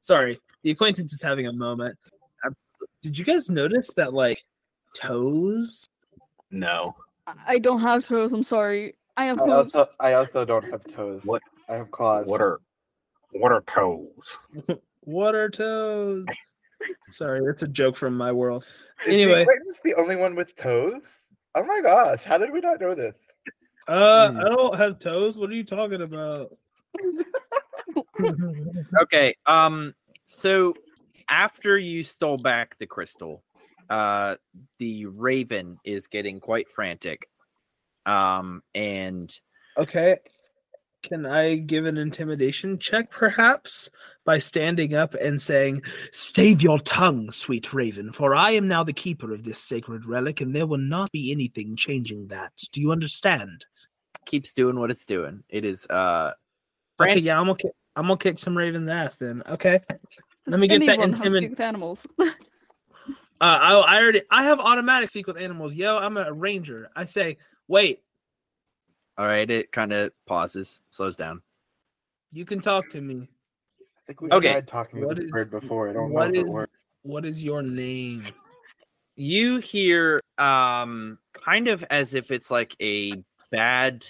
Sorry, 0.00 0.38
the 0.62 0.70
acquaintance 0.70 1.12
is 1.12 1.22
having 1.22 1.46
a 1.46 1.52
moment. 1.52 1.98
Uh, 2.44 2.50
Did 3.02 3.18
you 3.18 3.24
guys 3.24 3.50
notice 3.50 3.92
that 3.94 4.14
like 4.14 4.42
toes? 4.94 5.88
No. 6.50 6.94
I- 7.26 7.34
I 7.46 7.58
don't 7.58 7.82
have 7.82 8.06
toes. 8.06 8.32
I'm 8.32 8.42
sorry. 8.42 8.94
I 9.18 9.24
have 9.26 9.40
I 9.42 9.44
hooves. 9.46 9.74
also, 9.74 9.90
I 10.00 10.12
also 10.14 10.44
don't 10.46 10.64
have 10.70 10.82
toes. 10.94 11.20
What- 11.24 11.42
I 11.68 11.74
have 11.74 11.90
claws. 11.90 12.24
What 12.26 12.40
are 12.40 12.60
what 13.32 13.52
are 13.52 13.62
toes? 13.62 14.38
What 15.02 15.34
are 15.34 15.48
toes? 15.50 16.24
Sorry, 17.10 17.40
that's 17.44 17.62
a 17.62 17.68
joke 17.68 17.96
from 17.96 18.14
my 18.14 18.30
world. 18.30 18.64
Is 19.06 19.06
the 19.06 19.12
Anyway, 19.22 19.40
acquaintance 19.42 19.80
the 19.82 19.94
only 19.94 20.16
one 20.16 20.34
with 20.34 20.54
toes? 20.54 21.00
Oh 21.54 21.62
my 21.64 21.80
gosh! 21.82 22.22
How 22.24 22.36
did 22.38 22.52
we 22.52 22.60
not 22.60 22.78
know 22.80 22.94
this? 22.94 23.14
uh, 23.86 24.30
Hmm. 24.30 24.40
I 24.40 24.44
don't 24.44 24.76
have 24.76 24.98
toes. 24.98 25.38
What 25.38 25.48
are 25.50 25.54
you 25.54 25.64
talking 25.64 26.00
about? 26.02 26.56
Okay. 29.02 29.34
Um. 29.46 29.94
So 30.24 30.74
after 31.28 31.78
you 31.78 32.02
stole 32.02 32.36
back 32.38 32.76
the 32.78 32.86
crystal, 32.86 33.42
uh, 33.88 34.36
the 34.78 35.06
raven 35.06 35.78
is 35.84 36.06
getting 36.06 36.38
quite 36.40 36.70
frantic. 36.70 37.28
Um, 38.08 38.62
and 38.74 39.32
Okay. 39.76 40.18
Can 41.04 41.24
I 41.24 41.54
give 41.54 41.86
an 41.86 41.96
intimidation 41.96 42.80
check, 42.80 43.08
perhaps, 43.12 43.88
by 44.24 44.38
standing 44.40 44.94
up 44.94 45.14
and 45.14 45.40
saying, 45.40 45.82
Stave 46.10 46.60
your 46.60 46.80
tongue, 46.80 47.30
sweet 47.30 47.72
raven, 47.72 48.10
for 48.10 48.34
I 48.34 48.50
am 48.52 48.66
now 48.66 48.82
the 48.82 48.92
keeper 48.92 49.32
of 49.32 49.44
this 49.44 49.60
sacred 49.60 50.04
relic, 50.06 50.40
and 50.40 50.56
there 50.56 50.66
will 50.66 50.76
not 50.78 51.12
be 51.12 51.30
anything 51.30 51.76
changing 51.76 52.26
that. 52.28 52.52
Do 52.72 52.80
you 52.80 52.90
understand? 52.90 53.66
Keeps 54.26 54.52
doing 54.52 54.78
what 54.80 54.90
it's 54.90 55.06
doing. 55.06 55.44
It 55.48 55.64
is 55.64 55.86
uh 55.86 56.32
Okay, 57.00 57.20
yeah, 57.20 57.38
I'm 57.38 57.46
gonna 57.46 57.56
kick, 57.56 57.72
I'm 57.94 58.06
gonna 58.08 58.18
kick 58.18 58.40
some 58.40 58.58
raven's 58.58 58.88
ass 58.88 59.14
then. 59.14 59.44
Okay. 59.48 59.78
Let 60.48 60.58
me 60.58 60.66
get 60.66 60.80
that 60.80 60.98
Anyone 60.98 61.12
has 61.12 61.20
to 61.20 61.24
intimid- 61.26 61.36
speak 61.36 61.50
with 61.50 61.60
animals. 61.60 62.06
Uh, 63.40 63.44
I, 63.62 63.74
I 63.98 64.02
already 64.02 64.22
I 64.32 64.42
have 64.42 64.58
automatic 64.58 65.08
speak 65.08 65.28
with 65.28 65.36
animals. 65.36 65.72
Yo, 65.72 65.96
I'm 65.96 66.16
a 66.16 66.32
ranger. 66.32 66.90
I 66.96 67.04
say, 67.04 67.36
wait, 67.68 68.00
all 69.16 69.26
right, 69.26 69.48
it 69.50 69.70
kind 69.72 69.92
of 69.92 70.12
pauses, 70.26 70.80
slows 70.90 71.16
down. 71.16 71.42
you 72.30 72.44
can 72.44 72.60
talk 72.60 72.88
to 72.90 73.00
me. 73.00 73.26
I 73.80 74.00
think 74.06 74.20
we 74.20 74.30
Okay. 74.30 74.52
tried 74.52 74.68
talking 74.68 75.00
What 75.00 75.16
with 75.16 75.18
is- 75.24 75.30
the 75.30 75.32
bird 75.32 75.50
before. 75.50 75.88
I 75.88 75.92
don't 75.94 76.10
what 76.12 76.32
know 76.32 76.40
if 76.40 76.44
it 76.44 76.48
is- 76.48 76.54
works. 76.54 76.78
What 77.02 77.24
is 77.24 77.42
your 77.42 77.62
name? 77.62 78.26
You 79.16 79.58
hear 79.58 80.20
um 80.36 81.18
kind 81.32 81.68
of 81.68 81.84
as 81.90 82.14
if 82.14 82.30
it's 82.30 82.50
like 82.50 82.76
a 82.80 83.22
bad 83.50 84.04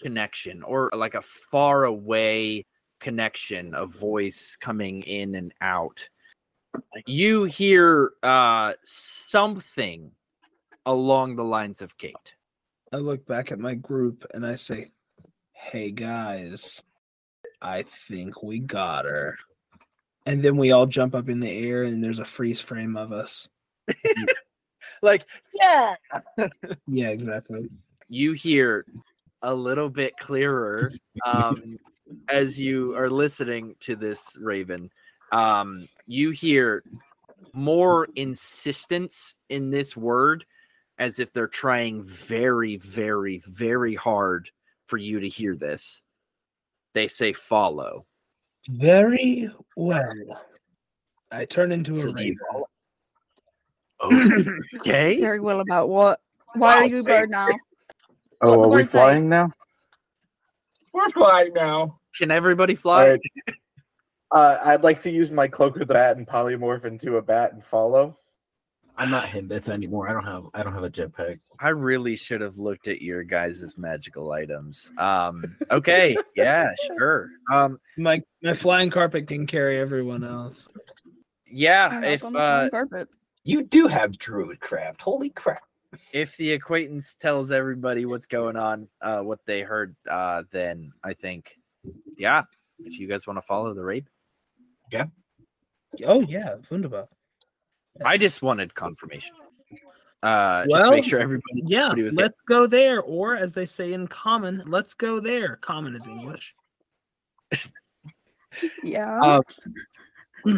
connection 0.00 0.62
or 0.62 0.90
like 0.94 1.14
a 1.14 1.22
far 1.22 1.84
away 1.84 2.64
connection, 3.00 3.74
a 3.74 3.86
voice 3.86 4.56
coming 4.60 5.02
in 5.02 5.34
and 5.34 5.52
out. 5.60 6.06
You 7.06 7.44
hear 7.44 8.12
uh 8.22 8.74
something 8.84 10.12
along 10.86 11.36
the 11.36 11.44
lines 11.44 11.80
of 11.82 11.96
Kate. 11.96 12.34
I 12.92 12.96
look 12.96 13.26
back 13.26 13.52
at 13.52 13.58
my 13.58 13.74
group 13.74 14.24
and 14.32 14.46
I 14.46 14.54
say, 14.54 14.90
"Hey 15.52 15.90
guys, 15.90 16.82
I 17.60 17.82
think 17.82 18.42
we 18.42 18.58
got 18.58 19.04
her." 19.04 19.38
And 20.26 20.42
then 20.42 20.56
we 20.56 20.72
all 20.72 20.86
jump 20.86 21.14
up 21.14 21.28
in 21.28 21.40
the 21.40 21.66
air, 21.68 21.84
and 21.84 22.02
there's 22.02 22.18
a 22.18 22.24
freeze 22.24 22.60
frame 22.60 22.96
of 22.96 23.12
us. 23.12 23.48
Like, 25.02 25.26
yeah. 25.54 25.94
Yeah, 26.86 27.08
exactly. 27.08 27.68
you 28.08 28.32
hear 28.32 28.84
a 29.42 29.54
little 29.54 29.88
bit 29.88 30.16
clearer 30.18 30.92
um, 31.24 31.78
as 32.28 32.58
you 32.58 32.96
are 32.96 33.10
listening 33.10 33.76
to 33.80 33.94
this 33.94 34.36
raven 34.40 34.90
um, 35.30 35.88
you 36.06 36.30
hear 36.30 36.82
more 37.52 38.08
insistence 38.16 39.34
in 39.48 39.70
this 39.70 39.96
word 39.96 40.44
as 40.98 41.18
if 41.18 41.32
they're 41.32 41.46
trying 41.46 42.02
very 42.02 42.76
very 42.76 43.42
very 43.46 43.94
hard 43.94 44.50
for 44.86 44.96
you 44.96 45.20
to 45.20 45.28
hear 45.28 45.54
this 45.56 46.02
they 46.94 47.06
say 47.06 47.32
follow 47.32 48.04
Very 48.68 49.50
well. 49.76 50.42
I 51.30 51.44
turn 51.44 51.72
into 51.72 51.94
a 51.94 51.98
So 51.98 52.12
do 52.12 52.22
you 52.24 52.36
raven. 54.00 54.60
okay 54.76 55.20
Very 55.20 55.40
well 55.40 55.60
about 55.60 55.88
what? 55.88 56.20
Why 56.54 56.76
Wow, 56.76 56.80
are 56.80 56.86
you 56.86 57.02
bird 57.02 57.30
now? 57.30 57.48
Oh, 58.40 58.58
What 58.58 58.66
are 58.66 58.68
we 58.70 58.76
bird 58.78 58.90
say? 58.90 58.98
flying 58.98 59.28
now? 59.28 59.50
We're 60.92 61.10
flying 61.10 61.52
now. 61.52 61.98
can 62.18 62.30
everybody 62.30 62.74
fly 62.74 63.02
All 63.02 63.08
right. 63.10 63.20
Uh, 64.30 64.58
I'd 64.64 64.82
like 64.82 65.00
to 65.02 65.10
use 65.10 65.30
my 65.30 65.48
cloak 65.48 65.76
of 65.76 65.86
the 65.86 65.94
bat 65.94 66.16
and 66.16 66.26
polymorph 66.26 66.84
into 66.84 67.16
a 67.16 67.22
bat 67.22 67.52
and 67.52 67.64
follow. 67.64 68.18
I'm 68.98 69.10
not 69.10 69.28
Himbith 69.28 69.68
anymore. 69.68 70.08
I 70.08 70.12
don't 70.12 70.24
have 70.24 70.44
I 70.54 70.62
don't 70.64 70.72
have 70.74 70.82
a 70.84 70.90
jetpack. 70.90 71.38
I 71.60 71.68
really 71.70 72.16
should 72.16 72.40
have 72.40 72.58
looked 72.58 72.88
at 72.88 73.00
your 73.00 73.22
guys' 73.22 73.74
magical 73.78 74.32
items. 74.32 74.90
Um, 74.98 75.56
okay, 75.70 76.16
yeah, 76.36 76.72
sure. 76.98 77.30
Um, 77.52 77.78
My 77.96 78.20
my 78.42 78.54
flying 78.54 78.90
carpet 78.90 79.28
can 79.28 79.46
carry 79.46 79.78
everyone 79.78 80.24
else. 80.24 80.68
yeah, 81.46 82.02
if 82.04 82.24
uh, 82.24 82.68
carpet. 82.70 83.08
You 83.44 83.62
do 83.62 83.86
have 83.86 84.18
druid 84.18 84.60
craft. 84.60 85.00
Holy 85.00 85.30
crap. 85.30 85.62
if 86.12 86.36
the 86.36 86.52
acquaintance 86.52 87.14
tells 87.14 87.50
everybody 87.50 88.04
what's 88.04 88.26
going 88.26 88.56
on, 88.56 88.88
uh, 89.00 89.20
what 89.20 89.38
they 89.46 89.62
heard, 89.62 89.96
uh, 90.10 90.42
then 90.50 90.92
I 91.02 91.14
think, 91.14 91.56
yeah, 92.18 92.42
if 92.80 92.98
you 92.98 93.06
guys 93.08 93.26
want 93.26 93.38
to 93.38 93.42
follow 93.42 93.72
the 93.72 93.82
raid, 93.84 94.06
Yeah. 94.92 95.04
Oh 96.04 96.20
yeah, 96.20 96.56
wunderbar. 96.70 97.08
I 98.04 98.16
just 98.18 98.42
wanted 98.42 98.74
confirmation. 98.74 99.34
Uh, 100.22 100.66
just 100.66 100.90
make 100.90 101.04
sure 101.04 101.20
everybody, 101.20 101.62
Yeah, 101.66 101.86
everybody 101.86 102.02
was 102.02 102.16
there. 102.16 102.24
let's 102.26 102.40
go 102.48 102.66
there, 102.66 103.00
or 103.00 103.36
as 103.36 103.52
they 103.52 103.66
say 103.66 103.92
in 103.92 104.08
common, 104.08 104.62
let's 104.66 104.94
go 104.94 105.20
there. 105.20 105.56
Common 105.56 105.94
is 105.94 106.06
English. 106.06 106.54
Yeah. 108.82 109.20
uh, 109.20 109.40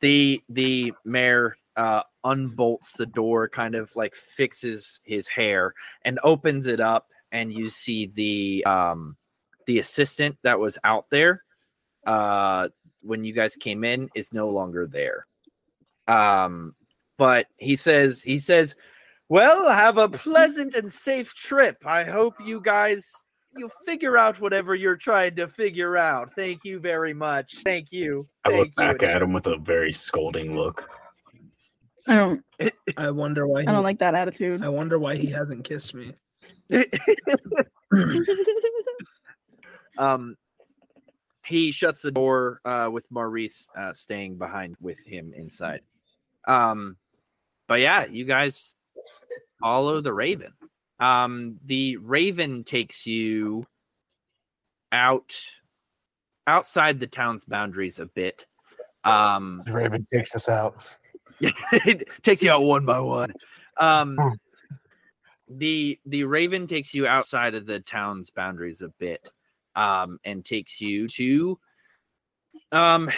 the 0.00 0.42
the 0.48 0.92
mayor 1.04 1.56
uh 1.76 2.02
unbolts 2.24 2.92
the 2.96 3.06
door 3.06 3.48
kind 3.48 3.74
of 3.74 3.94
like 3.96 4.14
fixes 4.14 5.00
his 5.04 5.28
hair 5.28 5.72
and 6.04 6.18
opens 6.22 6.66
it 6.66 6.80
up 6.80 7.08
and 7.32 7.52
you 7.52 7.68
see 7.68 8.06
the 8.06 8.64
um 8.66 9.16
the 9.66 9.78
assistant 9.78 10.36
that 10.42 10.58
was 10.58 10.78
out 10.84 11.06
there 11.10 11.42
uh 12.06 12.68
when 13.02 13.24
you 13.24 13.32
guys 13.32 13.56
came 13.56 13.82
in 13.84 14.08
is 14.14 14.32
no 14.32 14.50
longer 14.50 14.86
there 14.86 15.26
um 16.08 16.74
but 17.18 17.46
he 17.56 17.76
says 17.76 18.22
he 18.22 18.38
says 18.38 18.74
well 19.28 19.70
have 19.70 19.98
a 19.98 20.08
pleasant 20.08 20.74
and 20.74 20.92
safe 20.92 21.34
trip 21.34 21.76
i 21.86 22.04
hope 22.04 22.34
you 22.44 22.60
guys 22.60 23.10
you'll 23.56 23.70
figure 23.86 24.18
out 24.18 24.40
whatever 24.40 24.74
you're 24.74 24.96
trying 24.96 25.34
to 25.34 25.48
figure 25.48 25.96
out 25.96 26.30
thank 26.34 26.64
you 26.64 26.78
very 26.78 27.14
much 27.14 27.56
thank 27.64 27.92
you 27.92 28.28
I 28.44 28.50
thank 28.50 28.60
look 28.60 28.68
you 28.68 28.92
back 28.92 29.02
at 29.02 29.22
him 29.22 29.32
with 29.32 29.46
a 29.46 29.56
very 29.56 29.90
scolding 29.90 30.56
look. 30.56 30.86
I 32.06 32.14
don't. 32.14 32.44
I 32.98 33.10
wonder 33.10 33.46
why. 33.46 33.62
He, 33.62 33.66
I 33.66 33.72
don't 33.72 33.82
like 33.82 34.00
that 34.00 34.14
attitude. 34.14 34.62
I 34.62 34.68
wonder 34.68 34.98
why 34.98 35.16
he 35.16 35.28
hasn't 35.28 35.64
kissed 35.64 35.94
me. 35.94 36.12
um 39.98 40.36
he 41.46 41.70
shuts 41.70 42.02
the 42.02 42.10
door 42.10 42.60
uh 42.64 42.88
with 42.90 43.06
maurice 43.10 43.68
uh 43.76 43.92
staying 43.92 44.38
behind 44.38 44.74
with 44.80 44.98
him 45.06 45.32
inside 45.36 45.80
um 46.46 46.96
but 47.68 47.80
yeah 47.80 48.04
you 48.06 48.24
guys 48.24 48.74
follow 49.60 50.00
the 50.00 50.12
raven 50.12 50.52
um 51.00 51.58
the 51.64 51.96
raven 51.98 52.64
takes 52.64 53.06
you 53.06 53.66
out 54.92 55.34
outside 56.46 57.00
the 57.00 57.06
town's 57.06 57.44
boundaries 57.44 57.98
a 57.98 58.06
bit 58.06 58.46
um 59.04 59.62
The 59.64 59.72
raven 59.72 60.06
takes 60.12 60.34
us 60.34 60.48
out. 60.48 60.76
it 61.40 62.08
takes 62.22 62.42
you 62.42 62.50
out 62.50 62.62
one 62.62 62.86
by 62.86 63.00
one. 63.00 63.32
Um, 63.78 64.16
Hmm. 64.16 64.28
the 65.48 65.98
the 66.06 66.24
raven 66.24 66.66
takes 66.66 66.94
you 66.94 67.06
outside 67.06 67.54
of 67.54 67.66
the 67.66 67.80
town's 67.80 68.30
boundaries 68.30 68.80
a 68.82 68.88
bit, 68.98 69.30
um, 69.74 70.18
and 70.24 70.44
takes 70.44 70.80
you 70.80 71.08
to, 71.08 71.58
um, 72.72 73.10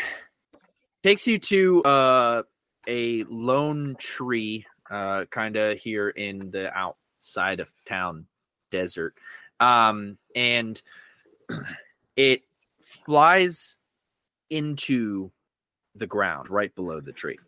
takes 1.04 1.26
you 1.26 1.38
to 1.38 1.82
uh 1.84 2.42
a 2.86 3.24
lone 3.24 3.96
tree, 3.98 4.66
uh, 4.90 5.24
kind 5.26 5.56
of 5.56 5.78
here 5.78 6.10
in 6.10 6.50
the 6.50 6.72
outside 6.76 7.60
of 7.60 7.72
town 7.88 8.26
desert, 8.70 9.14
um, 9.60 10.18
and 10.34 10.80
it 12.16 12.42
flies 12.82 13.76
into 14.50 15.30
the 15.94 16.06
ground 16.06 16.50
right 16.50 16.74
below 16.74 17.00
the 17.00 17.12
tree. 17.12 17.38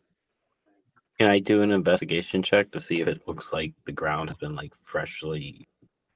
Can 1.18 1.28
I 1.28 1.38
do 1.40 1.62
an 1.62 1.72
investigation 1.72 2.42
check 2.42 2.70
to 2.70 2.80
see 2.80 3.00
if 3.00 3.08
it 3.08 3.26
looks 3.26 3.52
like 3.52 3.72
the 3.86 3.92
ground 3.92 4.30
has 4.30 4.38
been 4.38 4.54
like 4.54 4.72
freshly 4.82 5.68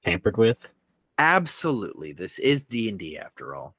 tampered 0.05 0.37
with? 0.37 0.73
Absolutely. 1.19 2.13
This 2.13 2.39
is 2.39 2.65
D&D 2.65 3.19
after 3.19 3.55
all. 3.55 3.75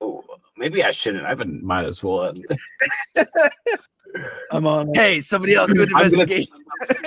Oh, 0.00 0.22
maybe 0.56 0.84
I 0.84 0.92
shouldn't. 0.92 1.24
I 1.24 1.30
haven't 1.30 1.62
might 1.62 1.86
as 1.86 2.02
well. 2.02 2.32
I'm 4.50 4.66
on. 4.66 4.90
it. 4.90 4.96
Hey, 4.96 5.20
somebody 5.20 5.54
else 5.54 5.72
do 5.72 5.82
an 5.82 5.88
investigation. 5.98 6.54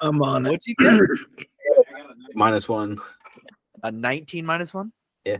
I'm 0.00 0.22
on 0.22 0.46
it. 0.46 0.50
What'd 0.50 0.66
you 0.66 0.74
get? 0.76 1.00
Minus 2.34 2.68
one. 2.68 2.98
A 3.82 3.90
19 3.90 4.44
minus 4.44 4.74
1? 4.74 4.92
Yeah. 5.24 5.38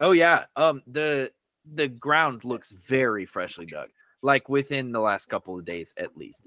Oh 0.00 0.12
yeah. 0.12 0.44
Um 0.56 0.82
the 0.86 1.30
the 1.72 1.88
ground 1.88 2.44
looks 2.44 2.70
very 2.70 3.26
freshly 3.26 3.66
dug. 3.66 3.88
Like 4.22 4.48
within 4.48 4.92
the 4.92 5.00
last 5.00 5.26
couple 5.26 5.58
of 5.58 5.64
days 5.64 5.94
at 5.96 6.16
least. 6.16 6.42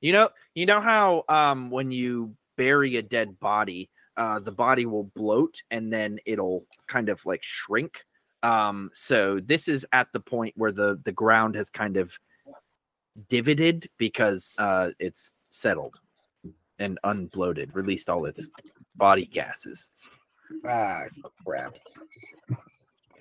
You 0.00 0.12
know, 0.12 0.30
you 0.54 0.66
know 0.66 0.80
how 0.80 1.24
um 1.28 1.70
when 1.70 1.90
you 1.90 2.34
bury 2.56 2.96
a 2.96 3.02
dead 3.02 3.38
body, 3.40 3.90
uh 4.16 4.38
the 4.40 4.52
body 4.52 4.86
will 4.86 5.04
bloat 5.14 5.62
and 5.70 5.92
then 5.92 6.18
it'll 6.26 6.64
kind 6.86 7.08
of 7.08 7.24
like 7.26 7.42
shrink. 7.42 8.04
Um 8.42 8.90
so 8.94 9.40
this 9.40 9.68
is 9.68 9.86
at 9.92 10.08
the 10.12 10.20
point 10.20 10.54
where 10.56 10.72
the 10.72 11.00
the 11.04 11.12
ground 11.12 11.54
has 11.56 11.70
kind 11.70 11.96
of 11.96 12.18
divoted 13.28 13.88
because 13.98 14.54
uh 14.58 14.90
it's 14.98 15.32
settled 15.50 15.98
and 16.78 16.98
unbloated, 17.04 17.74
released 17.74 18.08
all 18.08 18.24
its 18.26 18.48
body 18.94 19.26
gases. 19.26 19.88
Ah, 20.64 21.02
crap. 21.44 21.74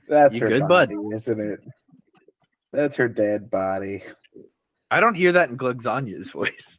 That's 0.07 0.35
You 0.35 0.41
her 0.41 0.47
good, 0.47 0.67
bud? 0.67 0.91
isn't 1.13 1.39
it? 1.39 1.59
That's 2.71 2.95
her 2.97 3.07
dead 3.07 3.49
body. 3.49 4.03
I 4.91 4.99
don't 4.99 5.15
hear 5.15 5.31
that 5.31 5.49
in 5.49 5.57
Glugsagna's 5.57 6.29
voice. 6.39 6.77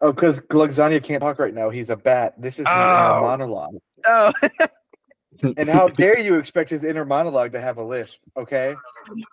Oh, 0.00 0.12
because 0.12 0.40
Glugsagna 0.40 1.02
can't 1.02 1.22
talk 1.22 1.38
right 1.38 1.54
now. 1.54 1.70
He's 1.70 1.90
a 1.90 1.96
bat. 1.96 2.34
This 2.38 2.54
is 2.58 2.66
his 2.66 2.74
inner 2.74 3.14
Oh. 3.16 3.20
monologue. 3.20 3.76
Oh, 4.06 4.32
And 5.56 5.68
how 5.68 5.88
dare 5.88 6.18
you 6.18 6.38
expect 6.38 6.70
his 6.70 6.84
inner 6.84 7.04
monologue 7.04 7.52
to 7.52 7.60
have 7.60 7.78
a 7.78 7.82
lisp? 7.82 8.20
Okay. 8.36 8.76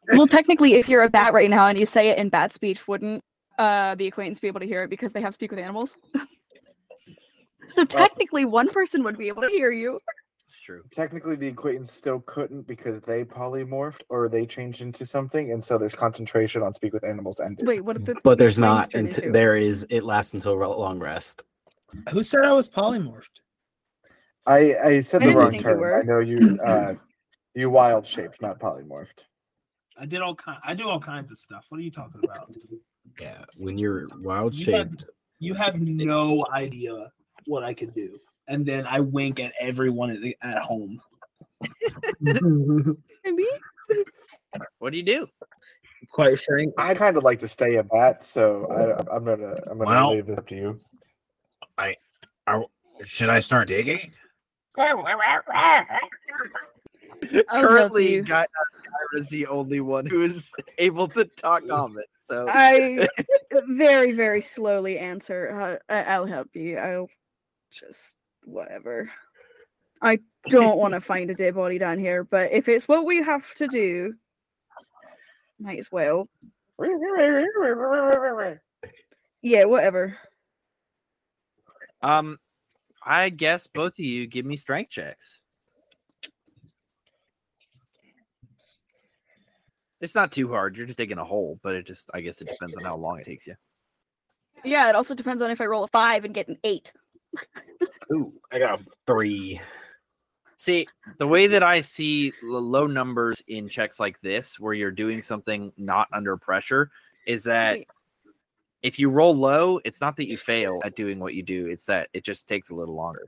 Well, 0.10 0.28
technically, 0.28 0.76
if 0.76 0.88
you're 0.88 1.04
a 1.04 1.10
bat 1.10 1.34
right 1.34 1.50
now 1.50 1.68
and 1.68 1.78
you 1.78 1.86
say 1.86 2.10
it 2.10 2.18
in 2.18 2.30
bat 2.30 2.54
speech, 2.54 2.88
wouldn't 2.88 3.24
uh, 3.58 3.96
the 3.96 4.08
acquaintance 4.08 4.40
be 4.40 4.48
able 4.48 4.60
to 4.60 4.66
hear 4.66 4.84
it 4.84 4.90
because 4.90 5.14
they 5.14 5.22
have 5.22 5.34
speak 5.34 5.52
with 5.52 5.60
animals? 5.60 5.98
so 7.68 7.84
technically, 7.84 8.46
one 8.46 8.70
person 8.70 9.04
would 9.04 9.18
be 9.18 9.28
able 9.28 9.42
to 9.42 9.50
hear 9.50 9.72
you. 9.72 10.00
it's 10.48 10.60
true. 10.60 10.84
Technically, 10.92 11.36
the 11.36 11.48
acquaintance 11.48 11.92
still 11.92 12.20
couldn't 12.22 12.68
because 12.68 13.02
they 13.02 13.24
polymorphed 13.24 14.02
or 14.10 14.30
they 14.30 14.46
changed 14.46 14.82
into 14.82 15.06
something, 15.06 15.52
and 15.52 15.64
so 15.64 15.78
there's 15.78 15.96
concentration 15.96 16.62
on 16.62 16.74
speak 16.74 16.94
with 16.94 17.04
animals 17.04 17.40
ended. 17.40 17.68
Wait, 17.68 17.82
what 17.82 18.04
the 18.06 18.16
But 18.24 18.38
there's 18.38 18.60
not. 18.60 18.92
turn 18.92 19.06
Until, 19.06 19.24
into? 19.24 19.32
there 19.32 19.56
is. 19.56 19.86
It 19.90 20.04
lasts 20.04 20.34
until 20.34 20.54
a 20.54 20.66
long 20.66 21.00
rest. 21.00 21.44
Who 22.10 22.24
said 22.24 22.44
I 22.44 22.54
was 22.54 22.68
polymorphed? 22.68 23.43
I 24.46 24.76
I 24.84 25.00
said 25.00 25.24
I 25.24 25.28
the 25.28 25.36
wrong 25.36 25.58
term. 25.60 25.84
I 25.84 26.02
know 26.04 26.20
you. 26.20 26.60
Uh, 26.66 26.96
you 27.56 27.70
wild 27.70 28.06
shaped, 28.08 28.42
not 28.42 28.60
polymorphed. 28.60 29.20
I 29.98 30.08
did 30.08 30.22
all 30.22 30.34
kind. 30.36 30.58
I 30.66 30.74
do 30.74 30.90
all 30.90 31.00
kinds 31.00 31.30
of 31.32 31.38
stuff. 31.38 31.66
What 31.70 31.80
are 31.80 31.84
you 31.84 31.92
talking 31.92 32.20
about? 32.24 32.52
Yeah. 33.22 33.46
When 33.58 33.78
you're 33.78 34.08
wild 34.22 34.56
You 34.56 34.74
have- 34.74 34.88
shaped, 34.90 35.06
You 35.40 35.54
have 35.54 35.80
no 35.80 36.44
idea 36.52 37.12
what 37.46 37.64
I 37.64 37.74
can 37.76 37.92
do, 37.92 38.18
and 38.48 38.66
then 38.66 38.88
I 38.88 39.02
wink 39.02 39.40
at 39.40 39.54
everyone 39.60 40.10
at, 40.10 40.22
the, 40.22 40.36
at 40.42 40.58
home. 40.64 41.00
Maybe? 42.22 43.46
What 44.80 44.92
do 44.92 44.98
you 44.98 45.04
do? 45.04 45.28
Quite 46.12 46.40
frank, 46.40 46.74
I 46.78 46.94
kind 46.96 47.18
of 47.18 47.24
like 47.24 47.40
to 47.40 47.48
stay 47.48 47.76
a 47.76 47.84
bat, 47.84 48.24
so 48.24 48.66
I, 48.72 49.16
I'm 49.16 49.24
gonna 49.26 49.56
I'm 49.70 49.78
gonna 49.78 49.90
Well- 49.90 50.12
leave 50.16 50.30
it 50.30 50.38
up 50.38 50.48
to 50.48 50.56
you. 50.56 50.82
I. 51.78 51.96
Should 53.06 53.30
I 53.30 53.40
start 53.40 53.68
digging? 53.68 54.12
I'll 57.50 57.62
help 57.62 57.70
Currently, 57.70 58.14
you. 58.14 58.22
Gy- 58.24 58.28
Gaira's 58.28 59.30
the 59.30 59.48
only 59.48 59.80
one 59.80 60.06
who 60.06 60.22
is 60.24 60.52
able 60.78 61.08
to 61.10 61.26
talk 61.26 61.68
comment. 61.68 62.08
So 62.22 62.48
I 62.50 63.08
very, 63.70 64.12
very 64.14 64.42
slowly 64.42 64.98
answer. 64.98 65.80
Uh, 65.90 65.94
I'll 65.94 66.26
help 66.26 66.50
you. 66.54 66.78
I'll 66.78 67.10
just 67.72 68.18
whatever. 68.46 69.10
I 70.02 70.20
don't 70.50 70.78
want 70.78 70.94
to 70.94 71.02
find 71.02 71.30
a 71.30 71.36
dead 71.36 71.56
body 71.56 71.78
down 71.78 72.00
here, 72.00 72.24
but 72.24 72.52
if 72.52 72.68
it's 72.68 72.88
what 72.88 73.06
we 73.06 73.24
have 73.24 73.54
to 73.56 73.68
do, 73.68 74.14
might 75.60 75.80
as 75.80 75.92
well. 75.92 76.28
Yeah, 79.46 79.66
whatever. 79.66 80.18
Um, 82.02 82.40
I 83.06 83.30
guess 83.30 83.68
both 83.68 83.94
of 83.94 84.00
you 84.00 84.28
give 84.28 84.46
me 84.46 84.58
strength 84.58 84.92
checks. 84.92 85.42
It's 90.02 90.16
not 90.16 90.32
too 90.32 90.50
hard. 90.50 90.76
You're 90.76 90.86
just 90.86 90.98
digging 90.98 91.18
a 91.18 91.24
hole, 91.24 91.60
but 91.64 91.76
it 91.76 91.88
just 91.88 92.10
I 92.14 92.22
guess 92.22 92.42
it 92.42 92.50
depends 92.50 92.76
on 92.76 92.84
how 92.84 92.98
long 92.98 93.20
it 93.20 93.26
takes 93.26 93.48
you. 93.48 93.56
Yeah, 94.66 94.90
it 94.90 94.96
also 94.96 95.16
depends 95.16 95.42
on 95.42 95.50
if 95.52 95.62
I 95.62 95.66
roll 95.66 95.84
a 95.84 95.88
five 95.88 96.26
and 96.26 96.34
get 96.34 96.48
an 96.48 96.58
eight. 96.64 96.92
ooh, 98.12 98.34
I 98.52 98.60
got 98.60 98.82
a 98.82 98.84
three. 99.08 99.62
See, 100.58 100.88
the 101.18 101.28
way 101.28 101.48
that 101.48 101.64
I 101.64 101.82
see 101.82 102.32
low 102.42 102.88
numbers 102.88 103.42
in 103.48 103.68
checks 103.70 104.00
like 104.00 104.20
this, 104.22 104.60
where 104.60 104.74
you're 104.74 104.92
doing 104.92 105.22
something 105.22 105.74
not 105.78 106.08
under 106.14 106.38
pressure, 106.38 106.92
is 107.26 107.44
that 107.44 107.80
Wait. 107.80 107.88
If 108.84 109.00
you 109.00 109.10
roll 109.10 109.36
low, 109.36 109.80
it's 109.86 110.02
not 110.02 110.18
that 110.18 110.28
you 110.28 110.38
fail 110.38 110.80
at 110.84 110.96
doing 110.96 111.20
what 111.20 111.34
you 111.34 111.42
do; 111.44 111.68
it's 111.68 111.86
that 111.86 112.10
it 112.14 112.24
just 112.24 112.48
takes 112.48 112.70
a 112.70 112.76
little 112.76 112.96
longer. 112.96 113.28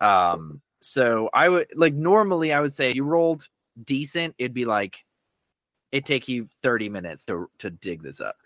Um, 0.00 0.60
so 0.82 1.30
I 1.32 1.48
would 1.48 1.68
like 1.76 1.94
normally 1.94 2.52
I 2.52 2.60
would 2.60 2.74
say 2.74 2.92
you 2.92 3.04
rolled 3.04 3.46
decent, 3.84 4.34
it'd 4.38 4.54
be 4.54 4.64
like 4.64 5.04
it'd 5.92 6.06
take 6.06 6.26
you 6.28 6.48
30 6.62 6.88
minutes 6.88 7.24
to 7.26 7.48
to 7.58 7.70
dig 7.70 8.02
this 8.02 8.20
up. 8.20 8.36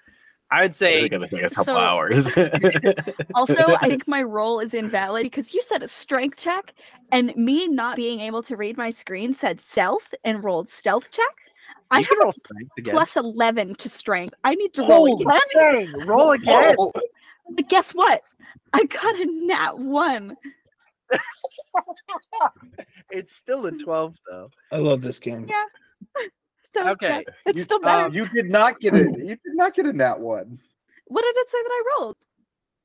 I 0.50 0.62
would 0.62 0.70
I 0.70 0.74
say 0.74 1.08
think 1.08 1.22
it's 1.22 1.32
like 1.32 1.42
a 1.42 1.48
couple 1.50 1.64
So- 1.64 1.78
hours. 1.78 2.30
Also, 3.34 3.76
I 3.80 3.88
think 3.88 4.08
my 4.08 4.22
roll 4.22 4.58
is 4.60 4.72
invalid 4.74 5.24
because 5.24 5.52
you 5.54 5.60
said 5.62 5.82
a 5.82 5.88
strength 5.88 6.38
check, 6.38 6.74
and 7.12 7.34
me 7.36 7.68
not 7.68 7.96
being 7.96 8.20
able 8.20 8.42
to 8.44 8.56
read 8.56 8.76
my 8.76 8.90
screen 8.90 9.32
said 9.34 9.60
stealth 9.60 10.12
and 10.24 10.42
rolled 10.42 10.68
stealth 10.68 11.10
check. 11.10 11.34
I 11.90 12.00
have 12.02 12.18
roll 12.20 12.32
strength 12.32 12.70
again. 12.78 12.94
plus 12.94 13.16
11 13.16 13.74
to 13.76 13.88
strength. 13.88 14.34
I 14.44 14.54
need 14.54 14.74
to 14.74 14.82
roll 14.82 15.20
again. 15.22 15.40
dang, 15.52 15.92
roll 16.06 16.30
again. 16.32 16.76
But 17.50 17.68
guess 17.68 17.92
what? 17.92 18.22
I 18.74 18.84
got 18.84 19.14
a 19.18 19.24
nat 19.46 19.78
one. 19.78 20.36
It's 23.10 23.34
still 23.34 23.66
a 23.66 23.72
12 23.72 24.16
though. 24.30 24.50
I 24.70 24.76
love 24.78 25.00
this 25.02 25.18
game. 25.18 25.46
Yeah. 25.48 25.64
So 26.70 26.84
yeah, 26.84 26.90
Okay, 26.90 27.24
it's 27.46 27.56
You- 27.56 27.62
still 27.62 27.80
better. 27.80 28.02
uh, 28.04 28.08
you 28.10 28.28
did 28.28 28.50
not 28.50 28.78
get 28.78 28.92
it. 28.94 29.06
You 29.18 29.24
did 29.28 29.38
not 29.54 29.74
get 29.74 29.86
a 29.86 29.92
nat 29.94 30.20
one. 30.20 30.58
what 31.06 31.22
did 31.22 31.34
it 31.38 31.48
say 31.48 31.56
that 31.62 31.70
I 31.70 31.82
rolled? 31.98 32.16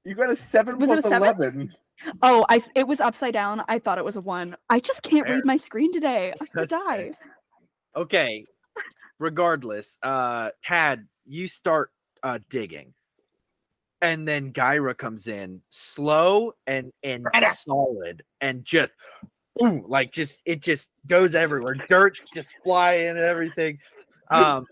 You 0.06 0.16
got 0.16 0.30
a 0.30 0.38
seven 0.38 0.80
Was 0.80 0.90
it 0.90 1.00
a 1.00 1.02
plus 1.02 1.12
seven? 1.12 1.28
eleven. 1.28 1.74
Oh, 2.22 2.46
I 2.48 2.56
s- 2.56 2.70
it 2.76 2.88
was 2.88 3.02
upside 3.02 3.34
down. 3.34 3.62
I 3.68 3.80
thought 3.80 3.98
it 3.98 4.06
was 4.06 4.16
a 4.16 4.22
one. 4.22 4.56
I 4.70 4.80
just 4.80 5.04
can't 5.04 5.26
Fair. 5.28 5.36
read 5.36 5.44
my 5.46 5.58
screen 5.58 5.92
today. 5.92 6.34
I'm 6.56 6.66
die. 6.66 6.78
fair. 6.80 7.12
Okay. 7.98 8.46
Regardless, 9.20 9.98
uh 10.02 10.52
Tad, 10.66 11.08
you 11.26 11.48
start 11.48 11.92
uh 12.22 12.40
digging. 12.50 12.94
And 14.02 14.28
then 14.28 14.52
Gaira 14.52 14.98
comes 14.98 15.28
in 15.28 15.62
slow 15.70 16.54
and 16.68 16.92
and 17.04 17.26
solid 17.66 18.24
and 18.42 18.66
just 18.66 18.92
ooh, 19.62 19.86
like 19.88 20.12
just 20.12 20.42
it 20.46 20.62
just 20.62 20.90
goes 21.08 21.36
everywhere. 21.36 21.76
Dirt's 21.88 22.28
just 22.34 22.56
flying 22.64 23.10
and 23.10 23.20
everything. 23.20 23.80
Um 24.30 24.66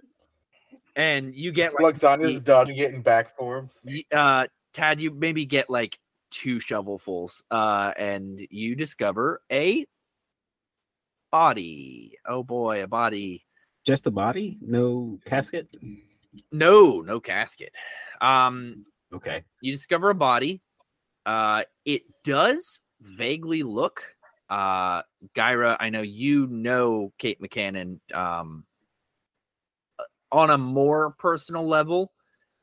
and 0.96 1.34
you 1.34 1.52
get 1.52 1.74
like 1.80 1.96
Luxania's 1.96 2.34
ye- 2.34 2.40
dodging 2.42 2.78
it 2.78 2.94
in 2.94 3.02
back 3.02 3.38
for 3.38 3.60
him. 3.60 4.04
uh 4.12 4.48
Tad, 4.74 5.00
you 5.02 5.12
maybe 5.12 5.46
get 5.46 5.70
like 5.70 5.98
two 6.32 6.60
shovelfuls, 6.60 7.42
uh, 7.52 7.92
and 7.98 8.42
you 8.50 8.76
discover 8.76 9.42
a 9.52 9.86
body. 11.32 12.18
Oh 12.26 12.44
boy, 12.44 12.84
a 12.84 12.88
body. 12.88 13.44
Just 13.92 14.06
the 14.06 14.12
body, 14.12 14.58
no 14.62 15.20
casket. 15.26 15.68
No, 16.50 17.02
no 17.02 17.20
casket. 17.20 17.74
Um, 18.22 18.86
Okay. 19.12 19.44
you 19.60 19.74
discover 19.74 20.12
a 20.12 20.16
body. 20.16 20.62
Uh, 21.26 21.64
it 21.84 22.04
does 22.24 22.80
vaguely 23.02 23.64
look. 23.64 24.16
Uh, 24.50 25.02
Gaira, 25.36 25.76
I 25.82 25.90
know 25.90 26.04
you 26.04 26.48
know 26.48 27.12
Kate 27.18 27.42
McCannon. 27.42 28.00
Um, 28.14 28.64
uh, 30.00 30.04
on 30.32 30.52
a 30.52 30.58
more 30.58 31.12
personal 31.20 31.68
level, 31.68 32.14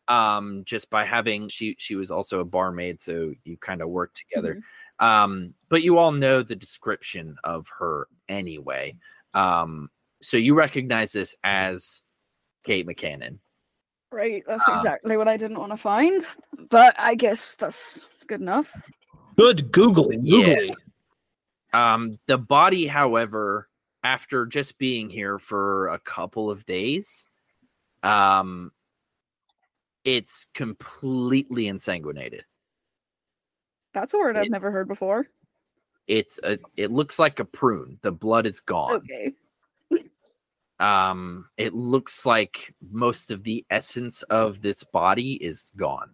um, 0.08 0.62
just 0.64 0.88
by 0.88 1.04
having 1.04 1.48
she 1.48 1.76
she 1.78 1.94
was 1.94 2.10
also 2.10 2.40
a 2.40 2.44
barmaid, 2.46 3.02
so 3.02 3.34
you 3.44 3.58
kind 3.58 3.82
of 3.82 3.90
work 3.90 4.14
together. 4.14 4.62
Um, 4.98 5.52
but 5.68 5.82
you 5.82 5.98
all 5.98 6.10
know 6.10 6.42
the 6.42 6.56
description 6.56 7.36
of 7.44 7.66
her 7.78 8.08
anyway. 8.30 8.96
Um, 9.34 9.90
so 10.20 10.37
you 10.37 10.54
recognize 10.54 11.12
this 11.12 11.35
as 11.44 12.02
Kate 12.64 12.87
McCannon. 12.87 13.38
Right, 14.11 14.42
that's 14.46 14.66
Um, 14.68 14.78
exactly 14.78 15.16
what 15.16 15.28
I 15.28 15.37
didn't 15.37 15.59
want 15.59 15.72
to 15.72 15.76
find. 15.76 16.26
But 16.70 16.94
I 16.98 17.14
guess 17.14 17.57
that's 17.57 18.07
good 18.26 18.40
enough. 18.40 18.74
Good 19.37 19.70
googly. 19.70 20.18
Yeah. 20.22 20.74
Um, 21.72 22.18
the 22.26 22.38
body, 22.38 22.87
however, 22.87 23.68
after 24.02 24.46
just 24.46 24.78
being 24.78 25.11
here 25.11 25.38
for 25.38 25.88
a 25.88 25.98
couple 25.98 26.50
of 26.50 26.64
days, 26.66 27.28
um, 28.02 28.72
it's 30.04 30.46
completely 30.54 31.64
ensanguinated. 31.64 32.42
That's 33.92 34.14
a 34.14 34.18
word 34.18 34.37
I've 34.37 34.50
never 34.50 34.70
heard 34.70 34.88
before. 34.88 35.26
It's 36.07 36.40
a, 36.42 36.59
it 36.76 36.90
looks 36.90 37.18
like 37.18 37.40
a 37.40 37.44
prune. 37.44 37.98
The 38.00 38.12
blood 38.12 38.46
is 38.46 38.61
gone. 38.61 38.92
Okay. 38.94 39.35
Um, 40.80 41.46
it 41.56 41.74
looks 41.74 42.24
like 42.24 42.74
most 42.90 43.30
of 43.30 43.42
the 43.42 43.64
essence 43.70 44.22
of 44.24 44.60
this 44.60 44.84
body 44.84 45.32
is 45.34 45.72
gone. 45.76 46.10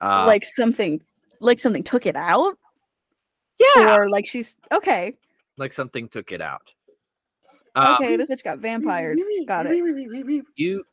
Uh, 0.00 0.24
like 0.26 0.44
something 0.44 1.00
like 1.40 1.58
something 1.58 1.82
took 1.82 2.06
it 2.06 2.16
out? 2.16 2.56
yeah, 3.58 3.96
Or 3.96 4.08
like 4.08 4.26
she's 4.26 4.56
okay. 4.72 5.16
like 5.56 5.72
something 5.72 6.08
took 6.08 6.32
it 6.32 6.40
out. 6.40 6.72
Um, 7.74 7.96
Okay, 8.00 8.16
this 8.16 8.30
bitch 8.30 8.44
got 8.44 8.58
vampired. 8.58 9.18
Got 9.46 9.66
it. 9.66 9.76
you 10.56 10.84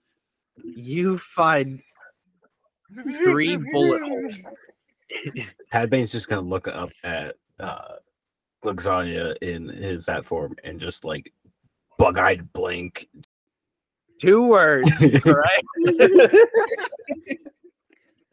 you 0.63 1.17
find 1.17 1.81
three 3.23 3.55
bullet 3.55 4.01
holes. 4.01 4.33
Tad 5.71 5.89
Bane's 5.89 6.11
just 6.11 6.27
gonna 6.27 6.41
look 6.41 6.67
up 6.67 6.89
at 7.03 7.35
uh 7.59 7.95
lasagna 8.65 9.35
in 9.41 9.67
his 9.69 10.05
that 10.05 10.25
form 10.25 10.55
and 10.63 10.79
just 10.79 11.03
like 11.05 11.31
bug-eyed 11.97 12.51
blink. 12.53 13.07
Two 14.21 14.47
words, 14.47 14.91
all 15.25 15.33
right? 15.33 15.63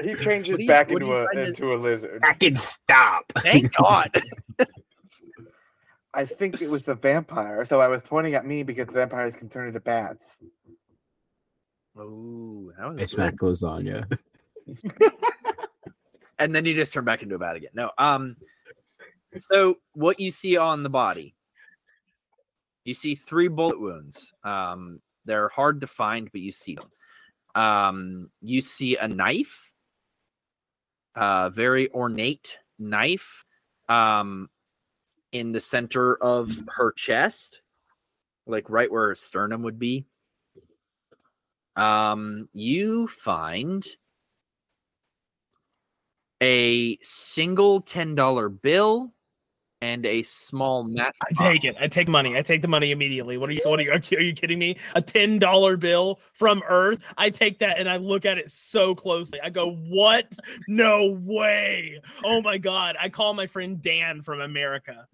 He 0.03 0.15
What 0.15 0.21
changes 0.23 0.57
you- 0.59 0.67
back 0.67 0.91
into 0.91 1.13
a 1.13 1.29
into 1.39 1.75
a 1.75 1.77
lizard. 1.77 2.23
I 2.25 2.33
can 2.33 2.57
stop. 2.57 3.31
Thank 3.41 3.71
God. 3.77 4.11
I 6.15 6.25
think 6.25 6.63
it 6.63 6.71
was 6.71 6.85
the 6.85 6.95
vampire, 6.95 7.67
so 7.67 7.83
I 7.83 7.89
was 7.89 8.01
pointing 8.03 8.35
at 8.35 8.47
me 8.47 8.63
because 8.63 8.89
vampires 8.91 9.35
can 9.35 9.51
turn 9.51 9.69
into 9.69 9.81
bats. 9.81 10.25
Oh, 11.99 12.73
that 12.79 12.87
was 12.89 12.97
I 12.97 13.01
good. 13.01 13.09
smack 13.11 13.35
lasagna. 13.37 14.19
and 16.39 16.55
then 16.55 16.65
you 16.65 16.75
just 16.75 16.95
turn 16.95 17.05
back 17.05 17.23
into 17.23 17.35
a 17.35 17.39
bat 17.39 17.57
again. 17.57 17.71
No, 17.75 17.91
um, 17.99 18.37
so 19.37 19.75
what 19.93 20.19
you 20.19 20.31
see 20.31 20.57
on 20.57 20.83
the 20.83 20.89
body, 20.91 21.35
you 22.91 22.95
see 22.95 23.15
three 23.15 23.47
bullet 23.47 23.81
wounds. 23.81 24.33
Um, 24.43 25.01
they're 25.25 25.49
hard 25.49 25.83
to 25.83 25.87
find, 25.87 26.29
but 26.33 26.41
you 26.41 26.51
see 26.51 26.75
them. 26.75 26.91
Um, 27.55 28.31
you 28.43 28.63
see 28.63 28.97
a 28.97 29.07
knife, 29.07 29.71
a 31.15 31.51
very 31.51 31.89
ornate 31.93 32.59
knife, 32.81 33.45
um, 33.89 34.51
in 35.31 35.53
the 35.53 35.61
center 35.61 36.17
of 36.17 36.51
her 36.67 36.91
chest, 36.91 37.61
like 38.49 38.69
right 38.69 38.91
where 38.91 39.07
her 39.07 39.15
sternum 39.15 39.63
would 39.63 39.79
be. 39.79 40.07
Um, 41.77 42.49
you 42.53 43.07
find 43.07 43.87
a 46.43 46.99
single 47.03 47.83
ten 47.83 48.17
dollar 48.17 48.49
bill 48.49 49.13
and 49.83 50.05
a 50.05 50.23
small 50.23 50.85
mat. 50.85 51.15
I 51.23 51.51
take 51.51 51.65
it. 51.65 51.77
I 51.81 51.87
take 51.87 52.09
money. 52.09 52.37
I 52.37 52.43
take 52.43 52.63
the 52.63 52.69
money 52.69 52.91
immediately. 52.91 53.39
What 53.39 53.51
are 53.51 53.53
you? 53.53 53.63
What 53.65 53.81
are 53.81 53.83
you? 53.83 53.93
Are 53.93 54.21
you, 54.21 54.35
kidding 54.35 54.59
me? 54.59 54.77
A 54.95 55.03
ten 55.03 55.39
dollar 55.39 55.77
bill 55.77 56.21
from 56.33 56.63
Earth. 56.69 56.99
I 57.17 57.31
take 57.31 57.59
that 57.61 57.79
and 57.79 57.89
I 57.89 57.97
look 57.97 58.27
at 58.27 58.39
it 58.39 58.51
so 58.51 58.95
closely. 58.95 59.41
I 59.43 59.51
go, 59.51 59.73
"What? 59.73 60.33
No 60.69 61.19
way! 61.23 62.01
Oh 62.25 62.43
my 62.43 62.59
god!" 62.59 62.97
I 63.01 63.09
call 63.09 63.35
my 63.35 63.47
friend 63.47 63.81
Dan 63.81 64.23
from 64.23 64.41
America. 64.41 65.07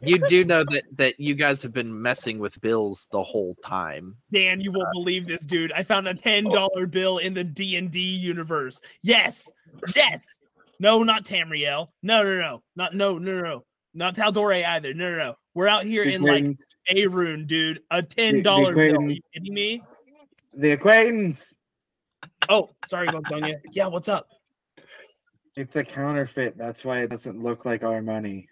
You 0.00 0.18
do 0.28 0.44
know 0.44 0.64
that 0.70 0.84
that 0.96 1.18
you 1.18 1.34
guys 1.34 1.62
have 1.62 1.72
been 1.72 2.00
messing 2.02 2.38
with 2.38 2.60
bills 2.60 3.08
the 3.10 3.22
whole 3.22 3.56
time. 3.64 4.16
Dan, 4.32 4.60
you 4.60 4.72
won't 4.72 4.88
uh, 4.88 4.92
believe 4.92 5.26
this, 5.26 5.44
dude. 5.44 5.72
I 5.72 5.82
found 5.82 6.06
a 6.06 6.10
oh. 6.10 6.14
ten 6.14 6.44
dollar 6.44 6.86
bill 6.86 7.18
in 7.18 7.34
the 7.34 7.44
D 7.44 7.76
and 7.76 7.90
D 7.90 8.00
universe. 8.00 8.80
Yes, 9.02 9.50
yes. 9.94 10.22
No, 10.78 11.02
not 11.02 11.24
Tamriel. 11.24 11.88
No, 12.02 12.22
no, 12.22 12.38
no, 12.38 12.62
not 12.76 12.94
no, 12.94 13.18
no, 13.18 13.32
no, 13.32 13.42
no. 13.42 13.64
Not 13.96 14.14
Taldore 14.14 14.52
either. 14.52 14.92
No, 14.92 15.10
no, 15.10 15.16
no. 15.16 15.34
We're 15.54 15.68
out 15.68 15.84
here 15.84 16.04
The 16.04 16.12
in 16.12 16.22
like 16.22 16.56
a 16.90 17.06
rune, 17.06 17.46
dude. 17.46 17.80
A 17.90 18.02
ten 18.02 18.42
dollar 18.42 18.74
bill. 18.74 19.00
Are 19.00 19.10
you 19.10 19.20
kidding 19.32 19.54
me? 19.54 19.82
the 20.56 20.72
acquaintance. 20.72 21.54
Oh, 22.48 22.70
sorry, 22.86 23.08
Gongonia. 23.08 23.56
Yeah, 23.72 23.86
what's 23.86 24.08
up? 24.08 24.28
It's 25.56 25.74
a 25.76 25.84
counterfeit. 25.84 26.56
That's 26.58 26.84
why 26.84 27.00
it 27.00 27.10
doesn't 27.10 27.42
look 27.42 27.64
like 27.64 27.82
our 27.82 28.02
money. 28.02 28.48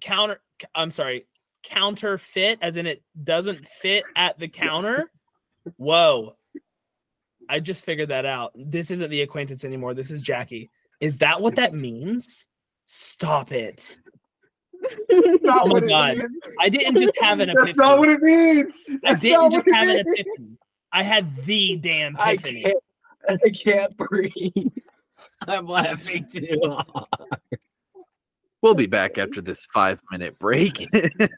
Counter. 0.00 0.40
I'm 0.74 0.90
sorry. 0.90 1.26
Counterfeit, 1.62 2.58
as 2.62 2.76
in 2.76 2.86
it 2.86 3.02
doesn't 3.22 3.66
fit 3.82 4.04
at 4.14 4.38
the 4.38 4.48
counter. 4.48 5.10
Whoa. 5.76 6.36
I 7.48 7.60
just 7.60 7.84
figured 7.84 8.08
that 8.08 8.24
out. 8.24 8.52
This 8.54 8.90
isn't 8.90 9.10
the 9.10 9.22
acquaintance 9.22 9.64
anymore. 9.64 9.94
This 9.94 10.10
is 10.10 10.22
Jaqi. 10.22 10.70
Is 11.00 11.18
that 11.18 11.40
what 11.40 11.56
that 11.56 11.74
means? 11.74 12.46
Stop 12.86 13.52
it. 13.52 13.96
Not 15.42 15.62
Oh 15.64 15.80
my 15.80 15.80
God. 15.80 16.22
I 16.60 16.68
didn't 16.68 17.00
just 17.00 17.12
have 17.20 17.40
an 17.40 17.50
epiphany. 17.50 17.66
That's 17.72 17.78
not 17.78 17.98
what 17.98 18.08
it 18.08 18.20
means. 18.20 18.74
I 19.04 19.14
didn't 19.14 19.52
not 19.52 19.52
just 19.52 19.66
what 19.66 19.74
have 19.76 19.88
an 19.88 19.96
means. 19.96 20.06
epiphany. 20.18 20.58
I 20.92 21.02
had 21.02 21.36
the 21.44 21.76
damn 21.76 22.16
I 22.18 22.32
epiphany. 22.32 22.62
can't. 22.62 22.78
I 23.44 23.50
can't 23.50 23.96
breathe. 23.96 24.72
I'm 25.48 25.66
laughing 25.66 26.26
too. 26.32 26.58
hard. 26.64 27.06
We'll 28.62 28.74
be 28.74 28.86
back 28.86 29.18
after 29.18 29.40
this 29.40 29.66
five 29.72 30.00
minute 30.10 30.38
break. 30.38 30.88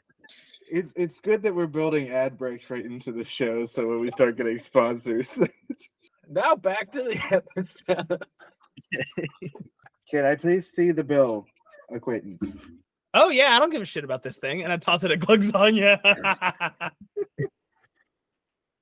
It's 0.71 0.93
it's 0.95 1.19
good 1.19 1.41
that 1.41 1.55
we're 1.55 1.65
building 1.65 2.11
ad 2.11 2.37
breaks 2.37 2.69
right 2.69 2.85
into 2.85 3.11
the 3.11 3.25
show, 3.25 3.65
so 3.65 3.87
when 3.87 3.97
we 4.01 4.11
start 4.11 4.37
getting 4.37 4.59
sponsors, 4.59 5.35
now 6.29 6.53
back 6.55 6.91
to 6.91 7.01
the 7.01 7.41
episode. 7.57 8.23
can 10.11 10.25
I 10.25 10.35
please 10.35 10.67
see 10.75 10.91
the 10.91 11.03
bill, 11.03 11.47
acquaintance? 11.89 12.55
Oh 13.13 13.29
yeah, 13.29 13.55
I 13.55 13.59
don't 13.59 13.71
give 13.71 13.81
a 13.81 13.85
shit 13.85 14.03
about 14.03 14.23
this 14.23 14.37
thing, 14.37 14.63
and 14.63 14.71
I 14.71 14.77
toss 14.77 15.03
it 15.03 15.11
at 15.11 15.19
Glugsagna. 15.19 15.99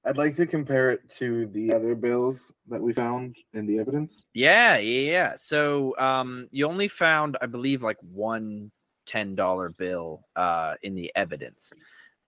I'd 0.06 0.18
like 0.18 0.36
to 0.38 0.46
compare 0.46 0.90
it 0.92 1.10
to 1.18 1.48
the 1.48 1.74
other 1.74 1.94
bills 1.94 2.54
that 2.70 2.82
we 2.82 2.94
found 2.94 3.36
in 3.54 3.66
the 3.66 3.78
evidence. 3.80 4.26
yeah, 4.34 4.78
yeah, 4.78 5.12
yeah. 5.12 5.34
So 5.36 5.98
um 6.00 6.48
you 6.52 6.66
only 6.66 6.88
found, 6.88 7.38
I 7.42 7.46
believe, 7.48 7.84
like 7.84 7.98
one 8.02 8.72
ten 9.06 9.36
dollar 9.36 9.70
bill 9.70 10.22
uh 10.36 10.76
in 10.82 10.96
the 10.96 11.12
evidence. 11.16 11.74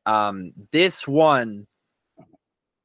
Um 0.05 0.51
this 0.71 1.07
one 1.07 1.67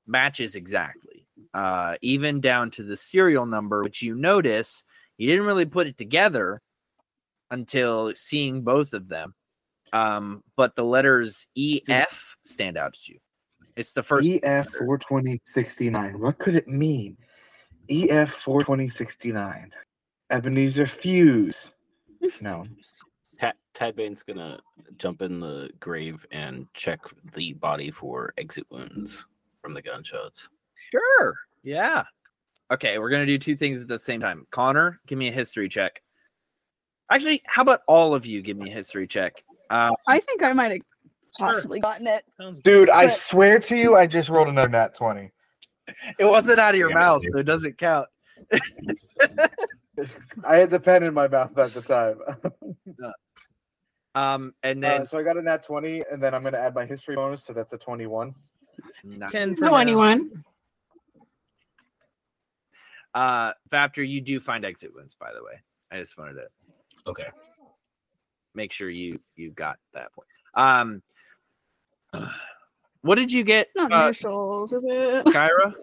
matches 0.06 0.54
exactly. 0.54 1.26
Uh 1.52 1.96
even 2.00 2.40
down 2.40 2.70
to 2.72 2.84
the 2.84 2.96
serial 2.96 3.46
number, 3.46 3.82
which 3.82 4.00
you 4.00 4.14
notice 4.14 4.84
you 5.18 5.28
didn't 5.28 5.46
really 5.46 5.66
put 5.66 5.88
it 5.88 5.98
together 5.98 6.60
until 7.50 8.12
seeing 8.14 8.62
both 8.62 8.92
of 8.92 9.08
them. 9.08 9.34
Um, 9.92 10.42
but 10.56 10.74
the 10.74 10.84
letters 10.84 11.46
EF 11.56 12.36
stand 12.44 12.76
out 12.76 12.94
to 12.94 13.12
you. 13.12 13.18
It's 13.76 13.92
the 13.92 14.02
first 14.02 14.28
EF 14.28 14.70
four 14.70 14.98
twenty 14.98 15.38
sixty 15.44 15.90
nine. 15.90 16.20
What 16.20 16.38
could 16.38 16.56
it 16.56 16.68
mean? 16.68 17.16
EF 17.88 18.34
four 18.34 18.62
twenty 18.62 18.88
sixty 18.88 19.32
nine. 19.32 19.72
Ebenezer 20.30 20.86
Fuse. 20.86 21.70
No. 22.40 22.66
Tad, 23.40 23.54
Tad 23.74 23.96
Bane's 23.96 24.22
gonna 24.22 24.60
jump 24.96 25.22
in 25.22 25.40
the 25.40 25.70
grave 25.80 26.24
and 26.30 26.66
check 26.74 27.00
the 27.34 27.52
body 27.54 27.90
for 27.90 28.32
exit 28.38 28.66
wounds 28.70 29.26
from 29.60 29.74
the 29.74 29.82
gunshots. 29.82 30.48
Sure. 30.74 31.34
Yeah. 31.62 32.04
Okay, 32.70 32.98
we're 32.98 33.10
gonna 33.10 33.26
do 33.26 33.38
two 33.38 33.56
things 33.56 33.82
at 33.82 33.88
the 33.88 33.98
same 33.98 34.20
time. 34.20 34.46
Connor, 34.50 35.00
give 35.06 35.18
me 35.18 35.28
a 35.28 35.32
history 35.32 35.68
check. 35.68 36.00
Actually, 37.10 37.42
how 37.46 37.62
about 37.62 37.80
all 37.86 38.14
of 38.14 38.24
you 38.26 38.42
give 38.42 38.56
me 38.56 38.70
a 38.70 38.74
history 38.74 39.06
check? 39.06 39.42
Uh, 39.70 39.90
I 40.08 40.20
think 40.20 40.42
I 40.42 40.52
might 40.52 40.72
have 40.72 40.80
possibly 41.38 41.80
gotten 41.80 42.06
it. 42.06 42.24
Sounds 42.40 42.60
good. 42.60 42.70
Dude, 42.70 42.90
I 42.90 43.06
But- 43.06 43.12
swear 43.14 43.58
to 43.60 43.76
you, 43.76 43.96
I 43.96 44.06
just 44.06 44.28
rolled 44.28 44.48
another 44.48 44.68
nat 44.68 44.94
20. 44.94 45.30
it 46.18 46.24
wasn't 46.24 46.58
out 46.58 46.74
of 46.74 46.78
your 46.78 46.88
Yeah, 46.90 46.94
mouth, 46.96 47.22
so 47.30 47.38
it 47.38 47.44
doesn't 47.44 47.76
count. 47.78 48.08
I 50.44 50.56
had 50.56 50.70
the 50.70 50.80
pen 50.80 51.02
in 51.02 51.14
my 51.14 51.28
mouth 51.28 51.56
at 51.58 51.72
the 51.74 51.82
time. 51.82 52.18
Um, 54.16 54.54
and 54.62 54.80
then 54.80 55.02
Uh, 55.02 55.04
so 55.06 55.18
I 55.18 55.24
got 55.24 55.36
a 55.38 55.42
nat 55.42 55.64
20, 55.64 56.04
and 56.08 56.22
then 56.22 56.34
I'm 56.36 56.42
going 56.42 56.52
to 56.52 56.60
add 56.60 56.72
my 56.72 56.86
history 56.86 57.16
bonus, 57.16 57.42
so 57.42 57.52
that's 57.52 57.72
a 57.72 57.78
21. 57.78 58.32
Nice. 59.02 59.32
Ken 59.32 59.56
for 59.56 59.64
now. 59.64 59.74
anyone. 59.74 60.44
uh, 63.12 63.52
Vaptor, 63.72 64.08
you 64.08 64.20
do 64.20 64.38
find 64.38 64.64
exit 64.64 64.94
wounds, 64.94 65.16
by 65.16 65.32
the 65.32 65.42
way. 65.42 65.60
I 65.90 65.98
just 65.98 66.16
wanted 66.16 66.34
to 66.34 66.46
Okay. 67.06 67.26
make 68.54 68.72
sure 68.72 68.88
you 68.88 69.20
you 69.36 69.50
got 69.52 69.78
that 69.92 70.12
point. 70.12 70.28
Um, 70.54 71.02
what 73.02 73.16
did 73.16 73.32
you 73.32 73.44
get, 73.44 73.62
It's 73.66 73.76
not 73.76 73.92
uh, 73.92 74.04
initials, 74.04 74.72
is 74.72 74.86
it? 74.88 75.24
Gaira? 75.26 75.74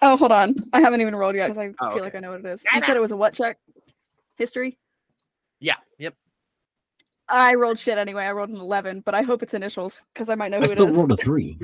Oh, 0.00 0.16
hold 0.16 0.32
on. 0.32 0.56
I 0.72 0.80
haven't 0.80 1.00
even 1.00 1.14
rolled 1.14 1.36
yet 1.36 1.48
because 1.48 1.58
I 1.58 1.68
Oh, 1.80 1.90
feel 1.90 1.98
okay. 1.98 2.00
like 2.00 2.14
I 2.16 2.18
know 2.20 2.32
what 2.32 2.40
it 2.40 2.46
is. 2.46 2.64
You 2.74 2.80
said 2.80 2.96
it 2.96 3.00
was 3.00 3.12
a 3.12 3.16
what 3.16 3.34
check? 3.34 3.58
History? 4.36 4.78
Yeah. 5.60 5.76
Yep. 5.98 6.14
I 7.28 7.54
rolled 7.54 7.78
shit 7.78 7.98
anyway. 7.98 8.24
I 8.24 8.32
rolled 8.32 8.50
an 8.50 8.56
11, 8.56 9.02
but 9.06 9.14
I 9.14 9.22
hope 9.22 9.42
it's 9.42 9.54
initials 9.54 10.02
because 10.12 10.28
I 10.28 10.34
might 10.34 10.50
know 10.50 10.58
I 10.58 10.62
who 10.62 10.68
still 10.68 10.86
it 10.86 10.90
is. 10.90 10.96
rolled 10.96 11.12
a 11.12 11.16
three. 11.18 11.56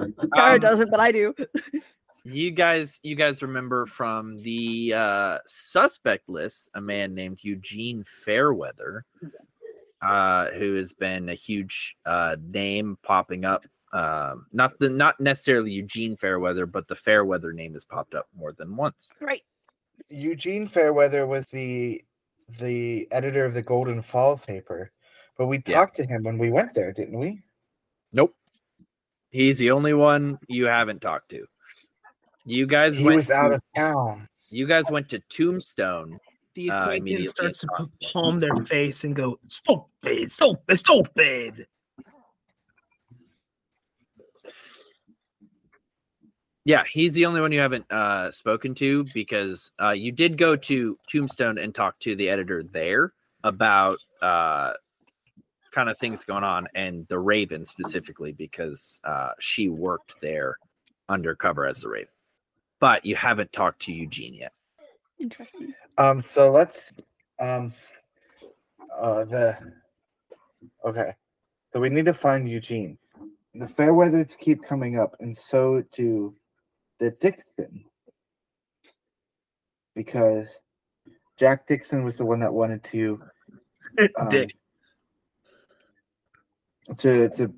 Gaira 0.00 0.54
Um, 0.54 0.60
doesn't, 0.60 0.90
but 0.90 1.00
I 1.00 1.10
do. 1.10 1.34
you 2.24 2.50
guys 2.50 3.00
you 3.02 3.14
guys 3.14 3.42
remember 3.42 3.86
from 3.86 4.36
the 4.38 4.92
uh 4.94 5.38
suspect 5.46 6.28
list 6.28 6.70
a 6.74 6.80
man 6.80 7.14
named 7.14 7.38
eugene 7.42 8.04
fairweather 8.04 9.04
uh 10.02 10.46
who 10.50 10.74
has 10.74 10.92
been 10.92 11.28
a 11.28 11.34
huge 11.34 11.96
uh 12.06 12.36
name 12.48 12.98
popping 13.02 13.44
up 13.44 13.64
um 13.92 14.46
not 14.52 14.78
the 14.78 14.88
not 14.88 15.18
necessarily 15.20 15.70
eugene 15.72 16.16
fairweather 16.16 16.66
but 16.66 16.86
the 16.88 16.94
fairweather 16.94 17.52
name 17.52 17.72
has 17.72 17.84
popped 17.84 18.14
up 18.14 18.26
more 18.36 18.52
than 18.52 18.76
once 18.76 19.12
Right. 19.20 19.42
Eugene 20.08 20.66
Fairweather 20.66 21.26
was 21.26 21.44
the 21.52 22.02
the 22.58 23.06
editor 23.12 23.44
of 23.44 23.54
the 23.54 23.62
Golden 23.62 24.02
fall 24.02 24.36
paper, 24.36 24.90
but 25.36 25.46
we 25.46 25.62
Yeah. 25.66 25.74
talked 25.76 25.94
to 25.96 26.04
him 26.04 26.22
when 26.24 26.36
we 26.38 26.50
went 26.50 26.72
there, 26.74 26.92
didn't 26.92 27.18
we? 27.18 27.42
nope 28.12 28.34
he's 29.28 29.58
the 29.58 29.70
only 29.70 29.92
one 29.92 30.38
you 30.48 30.66
haven't 30.66 31.00
talked 31.00 31.28
to 31.30 31.46
you 32.44 32.66
guys 32.66 32.96
He 32.96 33.04
went 33.04 33.16
was 33.16 33.30
out 33.30 33.48
to- 33.48 33.54
of 33.56 33.62
town. 33.76 34.28
you 34.50 34.66
guys 34.66 34.84
went 34.90 35.08
to 35.10 35.18
tombstone 35.30 36.18
The 36.56 36.70
Uh, 36.70 36.82
acquaintance 36.82 37.00
immediately 37.00 37.26
starts 37.26 37.60
to 37.60 37.68
p- 38.00 38.08
palm 38.12 38.40
their 38.40 38.56
face 38.66 39.04
and 39.04 39.14
go, 39.14 39.38
stupid, 39.48 40.32
stupid, 40.32 40.76
stupid. 40.76 41.66
Yeah, 46.64 46.84
he's 46.90 47.14
the 47.14 47.24
only 47.26 47.40
one 47.40 47.52
you 47.52 47.60
haven't 47.60 47.90
uh, 47.90 48.30
spoken 48.32 48.74
to 48.76 49.04
because 49.14 49.70
uh, 49.80 49.90
you 49.90 50.12
did 50.12 50.36
go 50.36 50.56
to 50.56 50.98
Tombstone 51.10 51.58
and 51.58 51.74
talk 51.74 51.98
to 52.00 52.14
the 52.14 52.28
editor 52.28 52.62
there 52.62 53.12
about 53.44 53.98
uh, 54.20 54.72
kind 55.72 55.88
of 55.88 55.96
things 55.98 56.22
going 56.24 56.44
on 56.44 56.66
and 56.74 57.06
the 57.08 57.18
Raven 57.18 57.64
specifically 57.64 58.32
because 58.32 59.00
uh, 59.04 59.30
she 59.40 59.68
worked 59.68 60.20
there 60.20 60.56
undercover 61.08 61.64
as 61.66 61.80
the 61.80 61.88
Raven. 61.88 62.08
But 62.80 63.04
you 63.04 63.14
haven't 63.14 63.52
talked 63.52 63.82
to 63.82 63.92
Eugene 63.92 64.34
yet. 64.34 64.52
Interesting. 65.20 65.74
Um, 65.98 66.22
so 66.22 66.50
let's 66.50 66.92
um 67.38 67.74
uh 68.98 69.24
the 69.24 69.56
okay. 70.84 71.14
So 71.72 71.80
we 71.80 71.90
need 71.90 72.06
to 72.06 72.14
find 72.14 72.48
Eugene. 72.48 72.98
The 73.54 73.68
fair 73.68 73.92
weathers 73.94 74.36
keep 74.38 74.62
coming 74.62 74.98
up, 74.98 75.14
and 75.20 75.36
so 75.36 75.82
do 75.92 76.34
the 76.98 77.10
Dixon. 77.20 77.84
Because 79.94 80.48
Jack 81.38 81.66
Dixon 81.66 82.04
was 82.04 82.16
the 82.16 82.24
one 82.24 82.40
that 82.40 82.52
wanted 82.52 82.82
to 82.84 83.20
um, 84.18 84.28
Dick. 84.30 84.56
to 86.98 87.28
to 87.30 87.52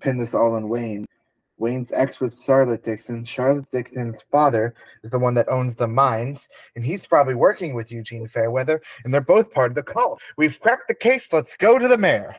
pin 0.00 0.18
this 0.18 0.34
all 0.34 0.54
on 0.54 0.68
Wayne. 0.68 1.06
Wayne's 1.60 1.92
ex 1.92 2.20
was 2.20 2.32
Charlotte 2.46 2.82
Dixon. 2.82 3.24
Charlotte 3.24 3.70
Dixon's 3.70 4.22
father 4.32 4.74
is 5.04 5.10
the 5.10 5.18
one 5.18 5.34
that 5.34 5.48
owns 5.50 5.74
the 5.74 5.86
mines, 5.86 6.48
and 6.74 6.84
he's 6.84 7.06
probably 7.06 7.34
working 7.34 7.74
with 7.74 7.92
Eugene 7.92 8.26
Fairweather, 8.26 8.80
and 9.04 9.12
they're 9.12 9.20
both 9.20 9.52
part 9.52 9.70
of 9.70 9.74
the 9.74 9.82
cult. 9.82 10.20
We've 10.38 10.58
cracked 10.58 10.88
the 10.88 10.94
case. 10.94 11.30
Let's 11.32 11.54
go 11.56 11.78
to 11.78 11.86
the 11.86 11.98
mayor. 11.98 12.34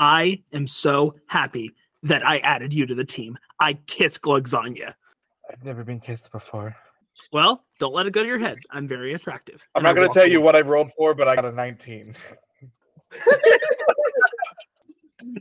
I 0.00 0.42
am 0.52 0.66
so 0.66 1.16
happy 1.26 1.70
that 2.02 2.26
I 2.26 2.38
added 2.38 2.72
you 2.72 2.86
to 2.86 2.94
the 2.94 3.04
team. 3.04 3.36
I 3.60 3.74
kiss 3.74 4.18
Glugsagna. 4.18 4.94
I've 5.50 5.64
never 5.64 5.84
been 5.84 6.00
kissed 6.00 6.32
before. 6.32 6.74
Well, 7.30 7.64
don't 7.78 7.94
let 7.94 8.06
it 8.06 8.12
go 8.12 8.22
to 8.22 8.28
your 8.28 8.38
head. 8.38 8.58
I'm 8.70 8.88
very 8.88 9.12
attractive. 9.12 9.62
I'm 9.74 9.82
not 9.82 9.94
going 9.94 10.08
to 10.08 10.14
tell 10.14 10.26
you 10.26 10.40
what 10.40 10.56
I 10.56 10.62
rolled 10.62 10.92
for, 10.96 11.14
but 11.14 11.28
I 11.28 11.36
got 11.36 11.44
a 11.44 11.52
19. 11.52 12.14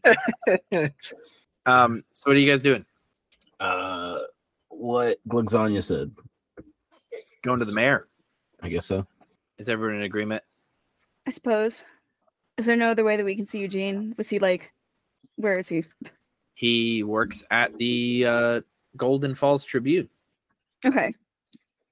um, 1.66 2.04
so 2.14 2.30
what 2.30 2.38
are 2.38 2.40
you 2.40 2.52
guys 2.52 2.62
doing? 2.62 2.86
Uh, 3.60 4.20
what 4.70 5.20
Glugsagna 5.28 5.84
said. 5.84 6.12
Going 7.44 7.60
to 7.60 7.66
the 7.66 7.74
mayor? 7.74 8.08
I 8.62 8.70
guess 8.70 8.86
so. 8.86 9.06
Is 9.58 9.70
everyone 9.70 9.98
in 9.98 10.04
agreement? 10.04 10.44
I 11.28 11.32
suppose. 11.32 11.84
Is 12.58 12.66
there 12.66 12.76
no 12.76 12.92
other 12.92 13.04
way 13.04 13.18
that 13.18 13.26
we 13.26 13.36
can 13.36 13.46
see 13.46 13.60
Eugene? 13.60 14.14
Was 14.18 14.30
he 14.30 14.40
like, 14.40 14.72
where 15.36 15.58
is 15.58 15.68
he? 15.68 15.84
He 16.54 17.04
works 17.04 17.44
at 17.52 17.78
the 17.78 18.26
uh, 18.26 18.62
Golden 18.96 19.36
Falls 19.36 19.64
Tribune. 19.64 20.08
Okay. 20.86 21.16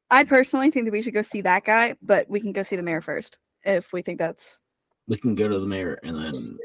I 0.09 0.23
personally 0.23 0.71
think 0.71 0.85
that 0.85 0.91
we 0.91 1.01
should 1.01 1.13
go 1.13 1.21
see 1.21 1.41
that 1.41 1.63
guy, 1.65 1.95
but 2.01 2.29
we 2.29 2.39
can 2.41 2.51
go 2.51 2.61
see 2.61 2.75
the 2.75 2.83
mayor 2.83 3.01
first 3.01 3.39
if 3.63 3.91
we 3.93 4.01
think 4.01 4.19
that's 4.19 4.61
We 5.07 5.17
can 5.17 5.35
go 5.35 5.47
to 5.47 5.59
the 5.59 5.65
mayor 5.65 5.99
and 6.03 6.17
then 6.17 6.57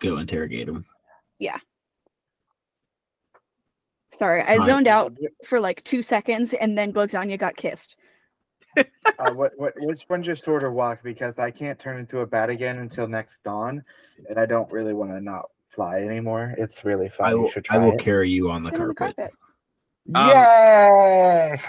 go 0.00 0.18
interrogate 0.18 0.68
him. 0.68 0.84
Sorry. 4.18 4.42
I 4.42 4.56
Right. 4.56 4.66
zoned 4.66 4.86
out 4.86 5.16
for 5.44 5.60
like 5.60 5.82
two 5.84 6.02
seconds 6.02 6.52
and 6.54 6.76
then 6.76 6.92
Glugsagna 6.92 7.38
got 7.38 7.56
kissed. 7.56 7.96
uh, 8.76 9.32
what, 9.34 9.52
what, 9.56 9.74
which 9.78 10.06
one's 10.08 10.26
your 10.26 10.36
sword 10.36 10.62
or 10.62 10.70
walk? 10.72 11.00
Because 11.02 11.38
I 11.38 11.50
can't 11.50 11.78
turn 11.78 11.98
into 11.98 12.20
a 12.20 12.26
bat 12.26 12.48
again 12.50 12.78
until 12.78 13.06
next 13.06 13.42
dawn, 13.44 13.84
and 14.28 14.38
I 14.38 14.46
don't 14.46 14.70
really 14.72 14.94
want 14.94 15.10
to 15.10 15.20
not 15.20 15.46
fly 15.68 15.98
anymore. 16.00 16.54
It's 16.56 16.82
really 16.84 17.08
fun. 17.10 17.26
I 17.26 17.30
you 17.32 17.40
will, 17.42 17.50
should 17.50 17.66
I 17.70 17.76
will 17.78 17.92
it. 17.92 18.00
carry 18.00 18.30
you 18.30 18.50
on 18.50 18.62
the 18.62 18.70
Sit 18.70 18.80
on 18.80 18.88
the 18.88 18.94
carpet. 18.94 19.16
carpet. 19.16 19.34
Um, 20.14 20.28
Yay! 20.28 21.60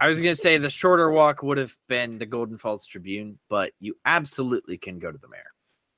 I 0.00 0.08
was 0.08 0.20
going 0.20 0.34
to 0.34 0.40
say 0.40 0.56
the 0.58 0.70
shorter 0.70 1.10
walk 1.10 1.42
would 1.42 1.58
have 1.58 1.74
been 1.88 2.18
the 2.18 2.26
Golden 2.26 2.58
Falls 2.58 2.86
Tribune, 2.86 3.38
but 3.48 3.72
you 3.80 3.96
absolutely 4.04 4.78
can 4.78 4.98
go 4.98 5.10
to 5.12 5.18
the 5.18 5.28
mayor. 5.28 5.42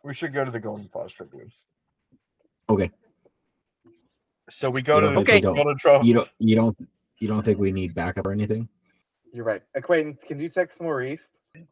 We 0.03 0.13
should 0.15 0.33
go 0.35 0.45
to 0.45 0.51
the 0.51 0.61
Golden 0.61 0.89
Falls 0.89 1.13
Tribune. 1.13 1.51
Okay. 2.69 2.91
So 4.51 4.69
we 4.71 4.83
go 4.83 4.97
You 4.97 5.01
to 5.03 5.11
the 5.11 5.21
Okay. 5.21 5.41
don't- 5.41 5.55
Golden 5.55 5.77
Trophy. 5.79 6.09
You 6.09 6.15
don't. 6.15 6.29
You 6.39 6.57
don't. 6.57 6.89
You 7.19 7.29
don't 7.29 7.43
think 7.43 7.59
we 7.59 7.73
need 7.73 7.95
backup 7.95 8.27
or 8.27 8.33
anything? 8.33 8.69
You're 9.33 9.45
right. 9.45 9.63
Acquaintance, 9.75 10.21
can 10.27 10.39
you 10.41 10.49
text 10.49 10.81
Maurice? 10.81 11.23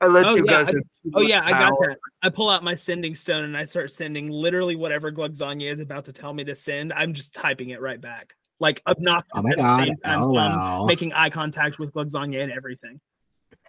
I 0.00 0.06
let 0.06 0.24
Oh, 0.24 0.36
you 0.36 0.44
yeah, 0.46 0.64
guys. 0.64 0.74
I- 0.74 0.78
Oh 1.14 1.20
much 1.20 1.28
yeah, 1.28 1.42
I 1.44 1.50
got 1.50 1.72
that. 1.80 1.98
I 2.22 2.28
pull 2.30 2.48
out 2.48 2.62
my 2.62 2.76
sending 2.76 3.14
stone 3.16 3.44
and 3.44 3.56
I 3.56 3.64
start 3.64 3.90
sending 3.90 4.28
literally 4.30 4.76
whatever 4.76 5.10
Glugsagna 5.10 5.70
is 5.70 5.80
about 5.80 6.04
to 6.04 6.12
tell 6.12 6.32
me 6.32 6.44
to 6.44 6.54
send. 6.54 6.92
I'm 6.92 7.12
just 7.12 7.34
typing 7.34 7.70
it 7.70 7.80
right 7.80 8.00
back, 8.00 8.36
like 8.60 8.80
obnoxious 8.86 9.30
Oh 9.34 9.42
my 9.42 9.54
god! 9.56 9.76
time, 10.04 10.22
Oh 10.22 10.30
wow! 10.30 10.84
making 10.86 11.12
eye 11.12 11.30
contact 11.30 11.80
with 11.80 11.92
Glugsagna 11.92 12.40
and 12.42 12.52
everything. 12.52 13.00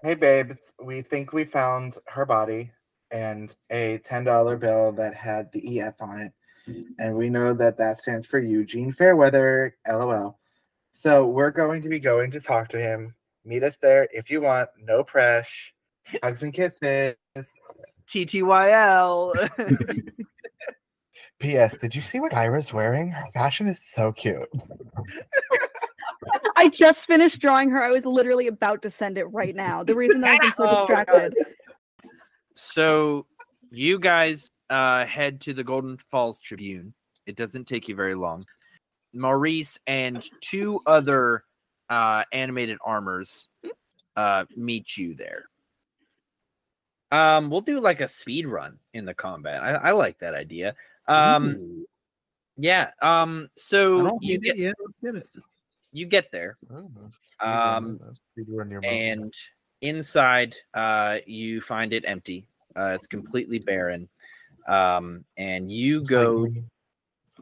Hey, 0.03 0.13
babe. 0.13 0.51
We 0.81 1.01
think 1.01 1.33
we 1.33 1.43
found 1.43 1.97
her 2.07 2.25
body 2.25 2.71
and 3.09 3.55
a 3.71 3.97
$10 3.99 4.59
bill 4.59 4.91
that 4.93 5.15
had 5.15 5.51
the 5.51 5.79
EF 5.79 5.95
on 6.01 6.21
it. 6.21 6.31
And 6.99 7.15
we 7.15 7.29
know 7.29 7.53
that 7.53 7.77
that 7.77 7.97
stands 7.97 8.25
for 8.25 8.39
Eugene 8.39 8.91
Fairweather, 8.91 9.75
LOL. 9.87 10.39
So 10.93 11.27
we're 11.27 11.51
going 11.51 11.81
to 11.81 11.89
be 11.89 11.99
going 11.99 12.31
to 12.31 12.39
talk 12.39 12.69
to 12.69 12.79
him. 12.81 13.13
Meet 13.45 13.63
us 13.63 13.77
there 13.77 14.07
if 14.13 14.29
you 14.29 14.41
want. 14.41 14.69
No 14.79 15.03
press. 15.03 15.49
Hugs 16.23 16.43
and 16.43 16.53
kisses. 16.53 17.15
TTYL. 18.07 19.33
P.S. 21.39 21.77
Did 21.81 21.95
you 21.95 22.01
see 22.01 22.19
what 22.19 22.31
Gaira's 22.31 22.71
wearing? 22.73 23.09
Her 23.09 23.25
fashion 23.33 23.67
is 23.67 23.81
so 23.93 24.13
cute. 24.13 24.47
I 26.55 26.69
just 26.69 27.05
finished 27.05 27.41
drawing 27.41 27.69
her. 27.71 27.83
I 27.83 27.89
was 27.89 28.05
literally 28.05 28.47
about 28.47 28.81
to 28.83 28.89
send 28.89 29.17
it 29.17 29.25
right 29.25 29.55
now. 29.55 29.83
The 29.83 29.95
reason 29.95 30.21
that 30.21 30.35
I've 30.35 30.41
been 30.41 30.53
so 30.53 30.63
Oh 30.67 30.75
distracted. 30.77 31.35
so 32.55 33.25
you 33.71 33.99
guys 33.99 34.51
uh, 34.69 35.05
head 35.05 35.41
to 35.41 35.53
the 35.53 35.63
Golden 35.63 35.97
Falls 36.09 36.39
Tribune. 36.39 36.93
It 37.25 37.35
doesn't 37.35 37.65
take 37.65 37.87
you 37.87 37.95
very 37.95 38.15
long. 38.15 38.45
Maurice 39.13 39.79
and 39.87 40.23
two 40.41 40.79
other 40.85 41.43
uh, 41.89 42.23
animated 42.31 42.77
armors 42.83 43.47
uh, 44.15 44.45
meet 44.55 44.97
you 44.97 45.15
there. 45.15 45.45
Um, 47.11 47.51
we'll 47.51 47.61
do 47.61 47.79
like 47.79 48.01
a 48.01 48.07
speed 48.07 48.47
run 48.47 48.79
in 48.93 49.05
the 49.05 49.13
combat. 49.13 49.61
I, 49.61 49.73
I 49.73 49.91
like 49.91 50.17
that 50.19 50.33
idea. 50.33 50.75
Um, 51.07 51.85
yeah. 52.57 52.89
Um, 53.01 53.49
so 53.55 54.17
you 54.21 54.39
get 54.39 54.57
get 54.57 55.15
it. 55.15 55.29
you 55.91 56.07
get 56.07 56.31
there. 56.31 56.57
Um, 57.39 57.99
and 58.83 59.33
inside 59.83 60.55
uh 60.73 61.17
you 61.27 61.59
find 61.59 61.91
it 61.91 62.05
empty 62.07 62.47
uh 62.77 62.93
it's 62.95 63.05
completely 63.05 63.59
barren 63.59 64.07
um 64.67 65.25
and 65.37 65.71
you 65.71 66.03
go 66.03 66.47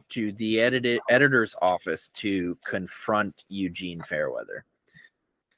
to 0.08 0.32
the 0.32 0.60
edited 0.60 1.00
editor's 1.08 1.54
office 1.62 2.08
to 2.14 2.56
confront 2.66 3.44
eugene 3.48 4.02
fairweather. 4.02 4.64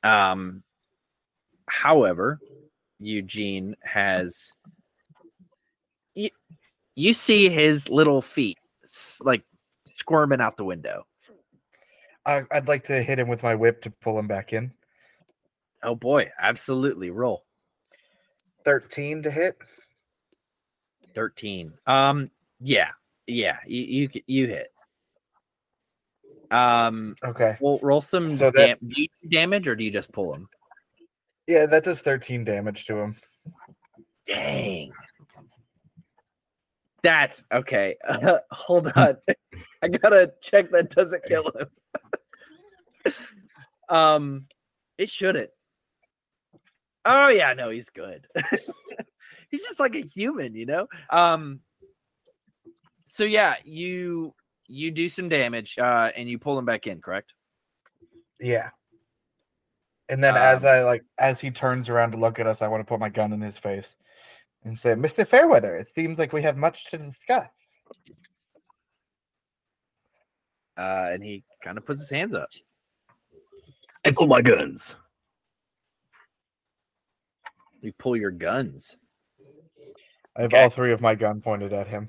Um 0.02 0.62
however 1.66 2.38
eugene 3.00 3.74
has 3.82 4.52
you, 6.14 6.28
you 6.94 7.12
see 7.12 7.48
his 7.48 7.88
little 7.88 8.22
feet 8.22 8.58
like 9.20 9.42
squirming 9.86 10.40
out 10.40 10.56
the 10.56 10.64
window. 10.64 11.06
I, 12.26 12.42
I'd 12.50 12.68
like 12.68 12.84
to 12.84 13.02
hit 13.02 13.18
him 13.18 13.28
with 13.28 13.42
my 13.42 13.54
whip 13.54 13.82
to 13.82 13.90
pull 13.90 14.18
him 14.18 14.26
back 14.26 14.52
in. 14.52 14.72
oh 15.82 15.94
boy. 15.94 16.30
Absolutely. 16.38 17.10
Roll. 17.10 17.44
13 18.64 19.22
to 19.24 19.30
hit. 19.30 19.58
13 21.14 21.72
um 21.86 22.30
yeah 22.60 22.90
yeah 23.26 23.58
you 23.66 24.08
you, 24.12 24.22
you 24.26 24.46
hit. 24.48 24.68
Um 26.50 27.16
Okay. 27.24 27.56
well 27.60 27.78
roll 27.82 28.00
some 28.00 28.26
So 28.28 28.50
that- 28.50 28.54
dam- 28.54 28.78
do 28.86 29.00
you 29.02 29.08
do 29.22 29.28
damage 29.28 29.66
or 29.68 29.74
do 29.76 29.84
you 29.84 29.90
just 29.90 30.12
pull 30.12 30.34
him 30.34 30.48
Yeah, 31.46 31.66
that 31.66 31.84
does 31.84 32.00
13 32.02 32.44
damage 32.44 32.84
to 32.86 32.96
him. 32.98 33.16
dang. 34.26 34.92
That's 37.02 37.44
okay 37.52 37.96
hold 38.50 38.90
on. 38.96 39.16
I 39.82 39.88
gotta 39.88 40.32
check 40.42 40.70
that 40.70 40.90
doesn't 40.90 41.24
kill 41.24 41.50
him 41.58 41.68
um 43.88 44.46
it 44.96 45.10
shouldn't. 45.10 45.50
Oh 47.04 47.28
yeah 47.28 47.52
no 47.52 47.70
he's 47.70 47.90
good 47.90 48.26
he's 49.54 49.64
just 49.64 49.78
like 49.78 49.94
a 49.94 50.00
human 50.00 50.54
you 50.54 50.66
know 50.66 50.86
um 51.10 51.60
so 53.04 53.22
yeah 53.24 53.54
you 53.64 54.34
you 54.66 54.90
do 54.90 55.08
some 55.08 55.28
damage 55.28 55.78
uh 55.78 56.10
and 56.16 56.28
you 56.28 56.38
pull 56.38 56.58
him 56.58 56.64
back 56.64 56.86
in 56.86 57.00
correct 57.00 57.34
Yeah. 58.40 58.70
And 60.08 60.22
then 60.22 60.36
as 60.36 60.64
Um, 60.64 60.70
I 60.70 60.82
like 60.82 61.04
as 61.18 61.40
he 61.40 61.50
turns 61.50 61.88
around 61.88 62.10
to 62.12 62.18
look 62.18 62.38
at 62.38 62.46
us, 62.46 62.60
I 62.60 62.68
want 62.68 62.82
to 62.82 62.84
put 62.84 63.00
my 63.00 63.08
gun 63.08 63.32
in 63.32 63.40
his 63.40 63.56
face 63.56 63.96
and 64.64 64.78
say, 64.78 64.94
Mr. 64.94 65.26
Fairweather, 65.26 65.76
it 65.76 65.88
seems 65.88 66.18
like 66.18 66.32
we 66.32 66.42
have 66.42 66.56
much 66.56 66.90
to 66.90 66.98
discuss. 66.98 67.48
Uh, 70.76 71.08
and 71.12 71.22
he 71.22 71.44
kind 71.62 71.78
of 71.78 71.86
puts 71.86 72.02
his 72.02 72.10
hands 72.10 72.34
up. 72.34 72.50
I 74.04 74.10
pull 74.10 74.26
my 74.26 74.42
guns. 74.42 74.96
You 77.80 77.92
pull 77.98 78.16
your 78.16 78.32
guns. 78.32 78.98
I 80.36 80.42
have 80.42 80.52
Okay. 80.52 80.64
all 80.64 80.70
three 80.70 80.92
of 80.92 81.00
my 81.00 81.14
gun 81.14 81.40
pointed 81.40 81.72
at 81.72 81.86
him. 81.86 82.08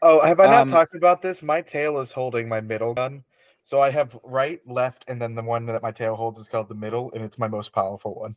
Oh, 0.00 0.20
have 0.20 0.40
I 0.40 0.46
not 0.46 0.62
Um, 0.62 0.68
talked 0.68 0.94
about 0.96 1.22
this? 1.22 1.42
My 1.42 1.60
tail 1.60 1.98
is 2.00 2.10
holding 2.10 2.48
my 2.48 2.60
middle 2.60 2.94
gun. 2.94 3.24
So 3.64 3.80
I 3.80 3.90
have 3.90 4.18
right, 4.24 4.60
left, 4.66 5.04
and 5.06 5.22
then 5.22 5.36
the 5.36 5.42
one 5.42 5.66
that 5.66 5.82
my 5.82 5.92
tail 5.92 6.16
holds 6.16 6.40
is 6.40 6.48
called 6.48 6.68
the 6.68 6.74
middle, 6.74 7.12
and 7.12 7.22
it's 7.22 7.38
my 7.38 7.46
most 7.46 7.72
powerful 7.72 8.14
one. 8.16 8.34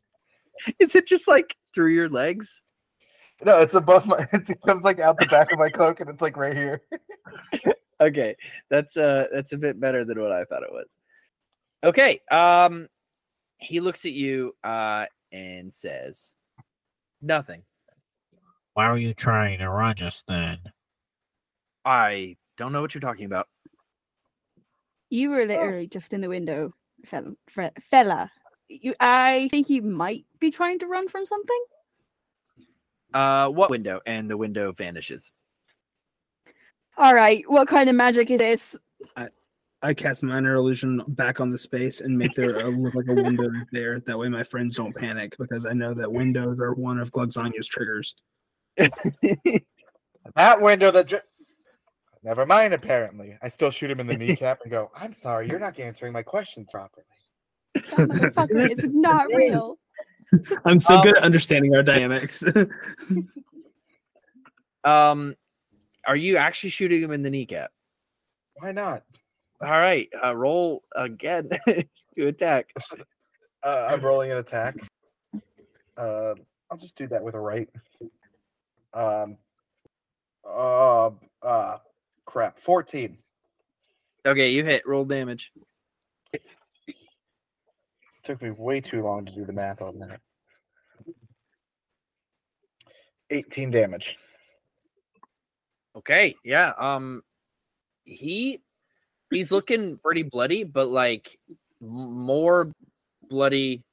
Is 0.80 0.96
it 0.96 1.08
just 1.08 1.28
like 1.28 1.56
through 1.74 1.90
your 1.90 2.10
legs? 2.10 2.62
No, 3.44 3.60
it's 3.60 3.74
above 3.74 4.06
my 4.06 4.28
it 4.34 4.62
comes 4.66 4.84
like 4.84 5.00
out 5.00 5.20
the 5.20 5.26
back 5.26 5.52
of 5.52 5.60
my 5.60 5.70
cloak 5.70 6.00
and 6.00 6.10
it's 6.10 6.22
like 6.22 6.38
right 6.38 6.56
here. 6.56 6.82
Okay, 8.02 8.36
that's 8.70 8.98
uh 8.98 9.28
that's 9.32 9.54
a 9.54 9.58
bit 9.58 9.80
better 9.80 10.04
than 10.04 10.20
what 10.20 10.34
I 10.34 10.44
thought 10.44 10.64
it 10.64 10.72
was. 10.72 10.98
Okay, 11.82 12.20
um, 12.30 12.90
he 13.58 13.80
looks 13.80 14.04
at 14.04 14.12
you 14.12 14.54
uh 14.66 15.06
and 15.32 15.74
says, 15.74 16.36
"Nothing. 17.22 17.64
Why 18.74 18.86
are 18.86 18.98
you 18.98 19.14
trying 19.14 19.60
to 19.60 19.70
run 19.70 20.02
us 20.02 20.24
then? 20.28 20.60
I 21.84 22.38
don't 22.58 22.72
know 22.72 22.82
what 22.82 22.94
you're 22.94 23.02
talking 23.02 23.26
about." 23.26 23.48
You 25.10 25.30
were 25.30 25.46
literally 25.46 25.88
just 25.88 26.14
in 26.14 26.22
the 26.22 26.30
window, 26.30 26.74
fella. 27.06 27.36
fella. 27.80 28.32
You, 28.68 28.94
I 29.00 29.48
think 29.52 29.70
you 29.70 29.82
might 29.82 30.26
be 30.40 30.52
trying 30.52 30.80
to 30.80 30.88
run 30.88 31.08
from 31.08 31.26
something. 31.26 31.66
Uh, 33.14 33.48
what 33.50 33.70
window? 33.70 34.02
And 34.06 34.30
the 34.30 34.38
window 34.38 34.72
vanishes. 34.72 35.32
All 36.98 37.14
right, 37.14 37.44
what 37.48 37.68
kind 37.68 37.90
of 37.90 37.96
magic 37.96 38.32
is 38.32 38.40
this? 38.40 38.78
I 39.16 39.30
cast 39.94 40.24
minor 40.24 40.56
illusion 40.56 41.02
back 41.10 41.40
on 41.40 41.50
the 41.50 41.58
space 41.58 42.02
and 42.02 42.18
make 42.18 42.34
there 42.34 42.60
uh, 42.60 42.68
look 42.70 42.96
like 42.96 43.08
a 43.08 43.14
window 43.14 43.50
there. 43.72 44.00
That 44.00 44.18
way, 44.18 44.30
my 44.30 44.44
friends 44.44 44.76
don't 44.76 44.96
panic 44.96 45.36
because 45.38 45.66
I 45.66 45.74
know 45.74 45.94
that 45.94 46.12
windows 46.12 46.60
are 46.60 46.74
one 46.74 47.00
of 47.00 47.12
Glugsagna's 47.12 47.68
triggers. 47.68 48.16
That 50.36 50.60
window 50.60 50.90
that 50.90 51.06
ju- 51.06 51.20
Never 52.24 52.48
mind, 52.48 52.74
apparently. 52.74 53.38
I 53.44 53.48
still 53.50 53.70
shoot 53.70 53.92
him 53.92 54.00
in 54.00 54.08
the 54.08 54.18
kneecap 54.18 54.62
and 54.64 54.72
go, 54.72 54.90
I'm 55.00 55.14
sorry, 55.14 55.48
you're 55.48 55.60
not 55.60 55.80
answering 55.80 56.14
my 56.14 56.24
question 56.24 56.66
properly. 56.66 57.06
That 57.76 57.84
motherfucker 58.10 58.72
is 58.72 58.84
not 58.92 59.28
real. 59.28 59.78
I'm 60.66 60.80
so 60.80 60.96
Um, 60.96 61.02
good 61.02 61.18
at 61.18 61.24
understanding 61.24 61.76
our 61.76 61.84
dynamics. 61.84 62.44
Um, 64.84 65.36
are 66.08 66.16
you 66.16 66.38
actually 66.38 66.72
shooting 66.72 67.04
him 67.04 67.12
in 67.12 67.22
the 67.22 67.30
kneecap? 67.30 67.70
Why 68.56 68.72
not? 68.72 69.04
All 69.66 69.72
right, 69.72 70.08
uh, 70.24 70.36
roll 70.36 70.84
again 70.96 71.50
to 71.68 72.28
attack. 72.28 72.72
Uh, 73.64 73.88
I'm 73.90 74.02
rolling 74.02 74.32
an 74.32 74.38
attack. 74.38 74.76
Uh, 75.98 76.36
I'll 76.70 76.78
just 76.78 76.96
do 76.96 77.08
that 77.08 77.24
with 77.24 77.34
a 77.34 77.40
right. 77.40 77.68
Um, 78.94 79.38
uh, 80.48 81.10
uh, 81.42 81.78
crap. 82.26 82.60
14. 82.60 83.18
Okay, 84.28 84.52
you 84.52 84.64
hit. 84.64 84.86
Roll 84.86 85.04
damage. 85.04 85.52
Took 88.24 88.44
me 88.44 88.52
way 88.52 88.82
too 88.82 89.02
long 89.02 89.26
to 89.26 89.32
do 89.32 89.46
the 89.46 89.54
math 89.54 89.82
on 89.82 89.98
that. 89.98 90.20
18 93.32 93.72
damage. 93.72 94.16
Okay, 95.96 96.36
yeah. 96.44 96.74
Um, 96.78 97.24
he 98.04 98.62
he's 99.32 99.52
looking 99.52 99.98
pretty 99.98 100.24
bloody, 100.24 100.64
but 100.64 100.88
like 100.88 101.38
more 101.82 102.72
bloody. 103.30 103.84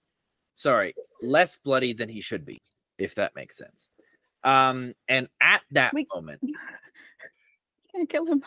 Sorry, 0.54 0.94
less 1.22 1.56
bloody 1.64 1.92
than 1.92 2.08
he 2.08 2.20
should 2.20 2.44
be, 2.44 2.60
if 2.98 3.14
that 3.16 3.34
makes 3.34 3.56
sense. 3.56 3.88
Um, 4.44 4.94
and 5.08 5.28
at 5.40 5.62
that 5.72 5.94
We- 5.94 6.06
moment, 6.14 6.40
Can't 7.94 8.08
kill 8.08 8.26
him. 8.26 8.42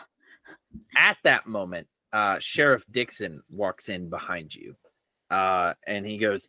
at 0.96 1.18
that 1.24 1.46
moment, 1.46 1.86
uh, 2.12 2.38
Sheriff 2.40 2.84
Dixon 2.90 3.42
walks 3.50 3.88
in 3.88 4.08
behind 4.10 4.54
you, 4.54 4.76
uh, 5.30 5.74
and 5.86 6.04
he 6.06 6.18
goes, 6.18 6.48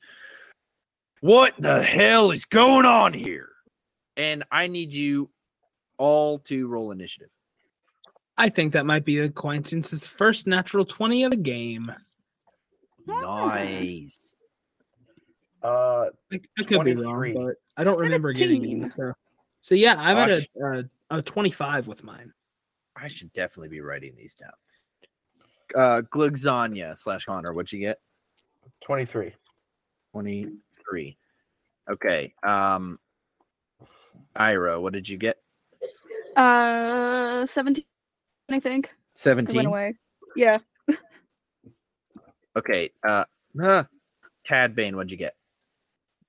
"What 1.22 1.54
the 1.60 1.82
hell 1.84 2.32
is 2.32 2.46
going 2.46 2.86
on 2.86 3.14
here?" 3.14 3.50
And 4.16 4.44
I 4.52 4.68
need 4.68 4.94
you 4.94 5.30
all 5.98 6.40
to 6.40 6.68
roll 6.68 6.92
initiative. 6.92 7.30
I 8.38 8.50
think 8.50 8.74
that 8.74 8.86
might 8.86 9.04
be 9.04 9.20
acquaintance's 9.20 10.06
first 10.06 10.46
natural 10.46 10.86
20 10.86 11.24
of 11.24 11.32
the 11.32 11.38
game. 11.38 11.92
Nice. 13.06 14.36
Uh, 15.64 16.06
I, 16.32 16.40
I 16.60 16.64
could 16.64 16.84
be 16.84 16.96
wrong, 16.96 17.34
but 17.34 17.56
I 17.76 17.84
don't 17.84 18.00
remember 18.00 18.32
getting 18.34 18.64
any. 18.64 18.92
So, 18.92 19.14
so 19.62 19.76
yeah, 19.76 19.96
I'm 19.98 20.18
at 20.18 20.30
a, 20.30 20.48
a, 21.10 21.18
a 21.18 21.22
25 21.22 21.88
with 21.88 22.04
mine. 22.04 22.32
I 22.96 23.08
should 23.08 23.34
definitely 23.34 23.70
be 23.70 23.82
writing 23.82 24.14
these 24.16 24.36
down. 24.36 24.52
Uh, 25.76 26.02
Glugsagna 26.02 26.96
slash 26.96 27.26
Connor, 27.26 27.54
what'd 27.54 27.72
you 27.72 27.80
get? 27.80 28.00
23. 28.82 29.34
23. 30.12 31.18
Okay. 31.90 32.34
Um, 32.44 33.00
Gaira, 34.36 34.80
what 34.82 34.94
did 34.94 35.10
you 35.10 35.18
get? 35.18 35.38
Uh, 36.36 37.46
seventeen. 37.46 37.86
I 38.50 38.60
think 38.60 38.86
it 38.86 38.91
17. 39.16 39.56
went 39.56 39.68
away. 39.68 39.95
Yeah, 40.36 40.60
Okay. 42.58 42.89
Uh, 43.08 43.24
huh. 43.60 43.84
Tad 44.45 44.76
Bane, 44.76 44.95
what'd 44.95 45.12
you 45.12 45.18
get? 45.18 45.36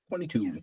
22. 0.09 0.61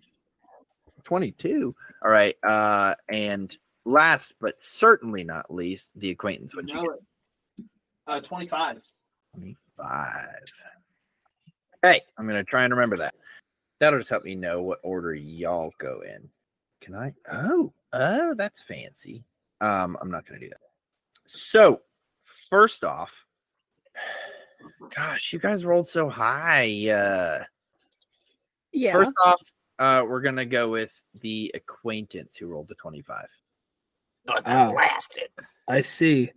22. 1.02 1.74
All 2.04 2.10
right. 2.10 2.36
Uh, 2.44 2.94
and 3.08 3.56
last 3.84 4.34
but 4.40 4.60
certainly 4.60 5.24
not 5.24 5.52
least, 5.52 5.90
the 5.96 6.10
acquaintance, 6.10 6.54
what'd 6.54 6.70
you 6.70 6.82
get? 6.82 7.66
Uh, 8.06 8.20
25. 8.20 8.80
25. 9.34 10.28
Hey, 11.82 12.00
I'm 12.16 12.26
gonna 12.26 12.44
try 12.44 12.64
and 12.64 12.72
remember 12.72 12.96
that. 12.98 13.14
That'll 13.80 13.98
just 13.98 14.10
help 14.10 14.24
me 14.24 14.34
know 14.34 14.62
what 14.62 14.78
order 14.82 15.14
y'all 15.14 15.72
go 15.78 16.02
in. 16.02 16.28
Can 16.80 16.94
I? 16.94 17.12
Oh, 17.30 17.72
oh, 17.92 18.34
that's 18.34 18.60
fancy. 18.60 19.24
Um, 19.60 19.96
I'm 20.00 20.10
not 20.10 20.26
gonna 20.26 20.40
do 20.40 20.48
that. 20.48 20.60
So, 21.26 21.82
first 22.24 22.84
off, 22.84 23.26
gosh, 24.94 25.32
you 25.32 25.38
guys 25.38 25.64
rolled 25.64 25.86
so 25.86 26.08
high. 26.08 26.88
Uh, 26.88 27.44
yeah. 28.72 28.92
First 28.92 29.14
off, 29.24 29.40
uh, 29.78 30.04
we're 30.06 30.20
gonna 30.20 30.46
go 30.46 30.68
with 30.68 31.00
the 31.20 31.50
acquaintance 31.54 32.36
who 32.36 32.46
rolled 32.46 32.68
the 32.68 32.74
25. 32.74 33.26
Ah. 34.28 34.70
Blasted. 34.72 35.28
I 35.68 35.80
see. 35.80 36.32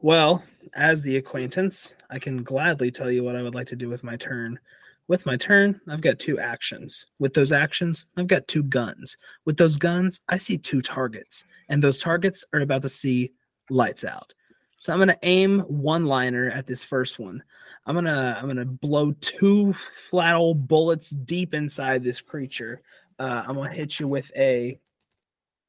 Well, 0.00 0.44
as 0.74 1.02
the 1.02 1.16
acquaintance, 1.16 1.94
I 2.10 2.18
can 2.18 2.42
gladly 2.42 2.90
tell 2.90 3.10
you 3.10 3.22
what 3.22 3.36
I 3.36 3.42
would 3.42 3.54
like 3.54 3.68
to 3.68 3.76
do 3.76 3.88
with 3.88 4.04
my 4.04 4.16
turn. 4.16 4.58
With 5.06 5.26
my 5.26 5.36
turn, 5.36 5.80
I've 5.88 6.00
got 6.00 6.18
two 6.18 6.38
actions. 6.38 7.06
With 7.18 7.34
those 7.34 7.52
actions, 7.52 8.06
I've 8.16 8.26
got 8.26 8.48
two 8.48 8.62
guns. 8.62 9.16
With 9.44 9.58
those 9.58 9.76
guns, 9.76 10.20
I 10.28 10.38
see 10.38 10.56
two 10.56 10.80
targets, 10.80 11.44
and 11.68 11.82
those 11.82 11.98
targets 11.98 12.44
are 12.52 12.60
about 12.60 12.82
to 12.82 12.88
see 12.88 13.32
lights 13.70 14.04
out. 14.04 14.34
So 14.78 14.92
I'm 14.92 14.98
gonna 14.98 15.18
aim 15.22 15.60
one 15.60 16.06
liner 16.06 16.50
at 16.50 16.66
this 16.66 16.84
first 16.84 17.18
one. 17.18 17.42
I'm 17.86 17.94
gonna 17.94 18.38
I'm 18.38 18.48
gonna 18.48 18.64
blow 18.64 19.12
two 19.20 19.72
flat 19.72 20.36
old 20.36 20.68
bullets 20.68 21.10
deep 21.10 21.54
inside 21.54 22.02
this 22.02 22.20
creature. 22.20 22.82
Uh, 23.18 23.44
I'm 23.46 23.56
gonna 23.56 23.72
hit 23.72 24.00
you 24.00 24.08
with 24.08 24.30
a 24.36 24.78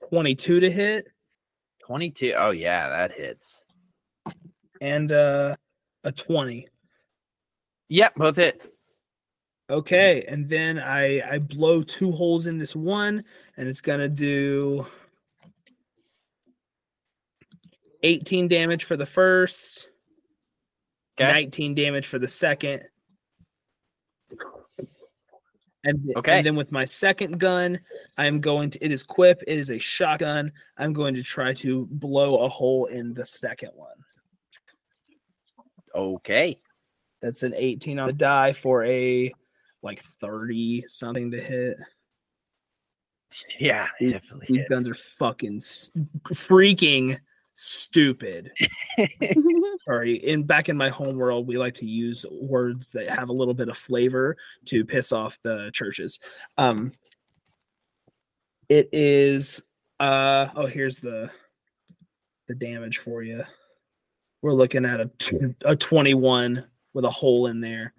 22 0.09 0.59
to 0.59 0.71
hit 0.71 1.09
22. 1.85 2.33
Oh 2.37 2.51
yeah, 2.51 2.89
that 2.89 3.11
hits. 3.11 3.63
and 4.81 5.11
uh, 5.11 5.55
a 6.03 6.11
20. 6.11 6.67
Yep, 7.89 8.15
both 8.15 8.35
hit. 8.35 8.71
Okay, 9.69 10.25
and 10.27 10.47
then 10.47 10.79
I 10.79 11.21
I 11.21 11.39
blow 11.39 11.81
two 11.81 12.11
holes 12.11 12.47
in 12.47 12.57
this 12.57 12.75
one, 12.75 13.23
and 13.57 13.67
it's 13.67 13.81
gonna 13.81 14.09
do 14.09 14.85
18 18.05 18.47
damage 18.47 18.83
for 18.83 18.95
the 18.95 19.05
first, 19.05 19.89
Okay. 21.19 21.31
19 21.31 21.73
damage 21.75 22.05
for 22.05 22.19
the 22.19 22.27
second. 22.27 22.83
And, 25.83 26.11
Okay. 26.15 26.37
and 26.39 26.45
then 26.47 26.55
with 26.55 26.71
my 26.71 26.85
second 26.85 27.39
gun, 27.39 27.79
I'm 28.17 28.41
going 28.41 28.71
to 28.71 28.83
it 28.83 28.91
is 28.91 29.03
quip, 29.03 29.41
it 29.47 29.57
is 29.59 29.69
a 29.69 29.77
shotgun. 29.77 30.51
I'm 30.77 30.93
going 30.93 31.13
to 31.15 31.23
try 31.23 31.53
to 31.55 31.87
blow 31.91 32.37
a 32.37 32.49
hole 32.49 32.85
in 32.87 33.13
the 33.13 33.25
second 33.25 33.69
one. 33.75 33.95
Okay. 35.93 36.59
That's 37.21 37.43
an 37.43 37.53
18 37.55 37.99
on 37.99 38.07
the 38.07 38.13
die 38.13 38.53
for 38.53 38.83
a 38.83 39.31
like 39.83 40.01
30 40.19 40.85
something 40.87 41.31
to 41.31 41.39
hit. 41.41 41.77
Yeah, 43.59 43.87
These- 43.99 44.11
definitely. 44.13 44.57
These 44.57 44.67
guns 44.69 44.89
are 44.89 44.95
fucking 44.95 45.59
freaking 45.59 47.19
stupid. 47.55 48.51
Sorry, 49.85 50.15
in 50.15 50.43
back 50.43 50.69
in 50.69 50.77
my 50.77 50.89
home 50.89 51.15
world, 51.15 51.47
we 51.47 51.57
like 51.57 51.75
to 51.75 51.85
use 51.85 52.25
words 52.29 52.91
that 52.91 53.09
have 53.09 53.29
a 53.29 53.33
little 53.33 53.53
bit 53.53 53.69
of 53.69 53.77
flavor 53.77 54.37
to 54.65 54.85
piss 54.85 55.11
off 55.11 55.41
the 55.41 55.71
churches. 55.73 56.19
Um, 56.57 56.91
it 58.69 58.89
is. 58.91 59.63
Uh 59.99 60.49
oh, 60.55 60.65
here's 60.65 60.97
the 60.97 61.31
the 62.47 62.55
damage 62.55 62.99
for 62.99 63.23
you. 63.23 63.43
We're 64.41 64.53
looking 64.53 64.85
at 64.85 64.99
a 64.99 65.09
a 65.63 65.75
twenty 65.75 66.13
one 66.13 66.65
with 66.93 67.05
a 67.05 67.09
hole 67.09 67.47
in 67.47 67.61
there. 67.61 67.93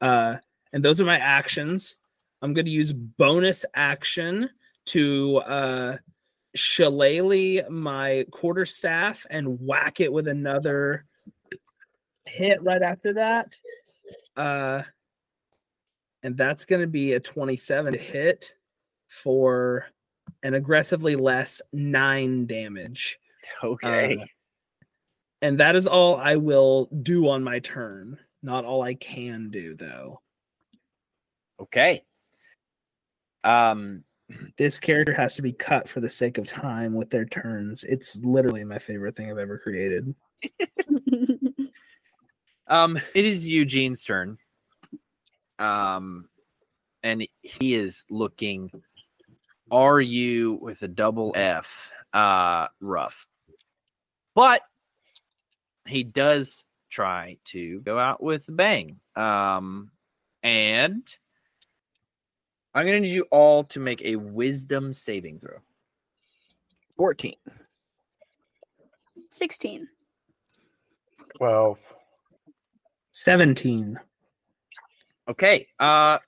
Uh, 0.00 0.36
and 0.72 0.84
those 0.84 1.00
are 1.00 1.04
my 1.04 1.18
actions. 1.18 1.96
I'm 2.40 2.54
going 2.54 2.64
to 2.64 2.70
use 2.70 2.92
bonus 2.92 3.64
action 3.74 4.50
to 4.86 5.36
uh 5.38 5.96
shillelagh 6.54 7.68
my 7.70 8.26
quarterstaff 8.30 9.26
and 9.30 9.58
whack 9.60 10.00
it 10.00 10.12
with 10.12 10.28
another 10.28 11.04
hit 12.26 12.62
right 12.62 12.82
after 12.82 13.14
that. 13.14 13.56
Uh 14.36 14.82
and 16.22 16.36
that's 16.36 16.64
going 16.64 16.80
to 16.80 16.86
be 16.86 17.14
a 17.14 17.20
27 17.20 17.94
hit 17.94 18.54
for 19.08 19.86
an 20.42 20.54
aggressively 20.54 21.16
less 21.16 21.60
9 21.72 22.46
damage. 22.46 23.18
Okay. 23.62 24.18
Uh, 24.18 24.24
and 25.40 25.58
that 25.58 25.74
is 25.74 25.88
all 25.88 26.16
I 26.16 26.36
will 26.36 26.86
do 26.86 27.28
on 27.28 27.42
my 27.42 27.58
turn. 27.58 28.18
Not 28.42 28.64
all 28.64 28.82
I 28.82 28.94
can 28.94 29.50
do 29.50 29.74
though. 29.74 30.20
okay. 31.60 32.02
Um. 33.44 34.04
This 34.58 34.78
character 34.78 35.12
has 35.14 35.34
to 35.34 35.42
be 35.42 35.52
cut 35.52 35.88
for 35.88 36.00
the 36.00 36.08
sake 36.08 36.38
of 36.38 36.46
time 36.46 36.94
with 36.94 37.10
their 37.10 37.24
turns. 37.24 37.84
It's 37.84 38.16
literally 38.16 38.64
my 38.64 38.78
favorite 38.78 39.16
thing 39.16 39.30
I've 39.30 39.38
ever 39.38 39.58
created. 39.58 40.14
Um. 42.68 42.98
It 43.14 43.26
is 43.26 43.46
Eugene's 43.46 44.02
turn. 44.02 44.38
Um, 45.58 46.28
and 47.02 47.26
he 47.42 47.74
is 47.74 48.04
looking. 48.08 48.70
Are 49.70 50.00
you 50.00 50.54
with 50.54 50.80
a 50.82 50.88
double 50.88 51.32
F? 51.34 51.90
Uh, 52.12 52.68
rough. 52.80 53.28
But 54.34 54.62
he 55.86 56.02
does 56.02 56.64
try 56.90 57.38
to 57.46 57.80
go 57.80 57.98
out 57.98 58.22
with 58.22 58.48
a 58.48 58.52
bang. 58.52 59.00
Um, 59.16 59.90
and 60.42 61.06
I'm 62.74 62.86
going 62.86 63.02
to 63.02 63.08
need 63.08 63.14
you 63.14 63.26
all 63.30 63.64
to 63.64 63.80
make 63.80 64.02
a 64.02 64.16
wisdom 64.16 64.92
saving 64.92 65.40
throw. 65.40 65.58
14. 66.96 67.34
16. 69.30 69.88
12. 71.36 71.78
17. 73.12 73.98
Okay. 75.28 75.66
Uh 75.78 76.18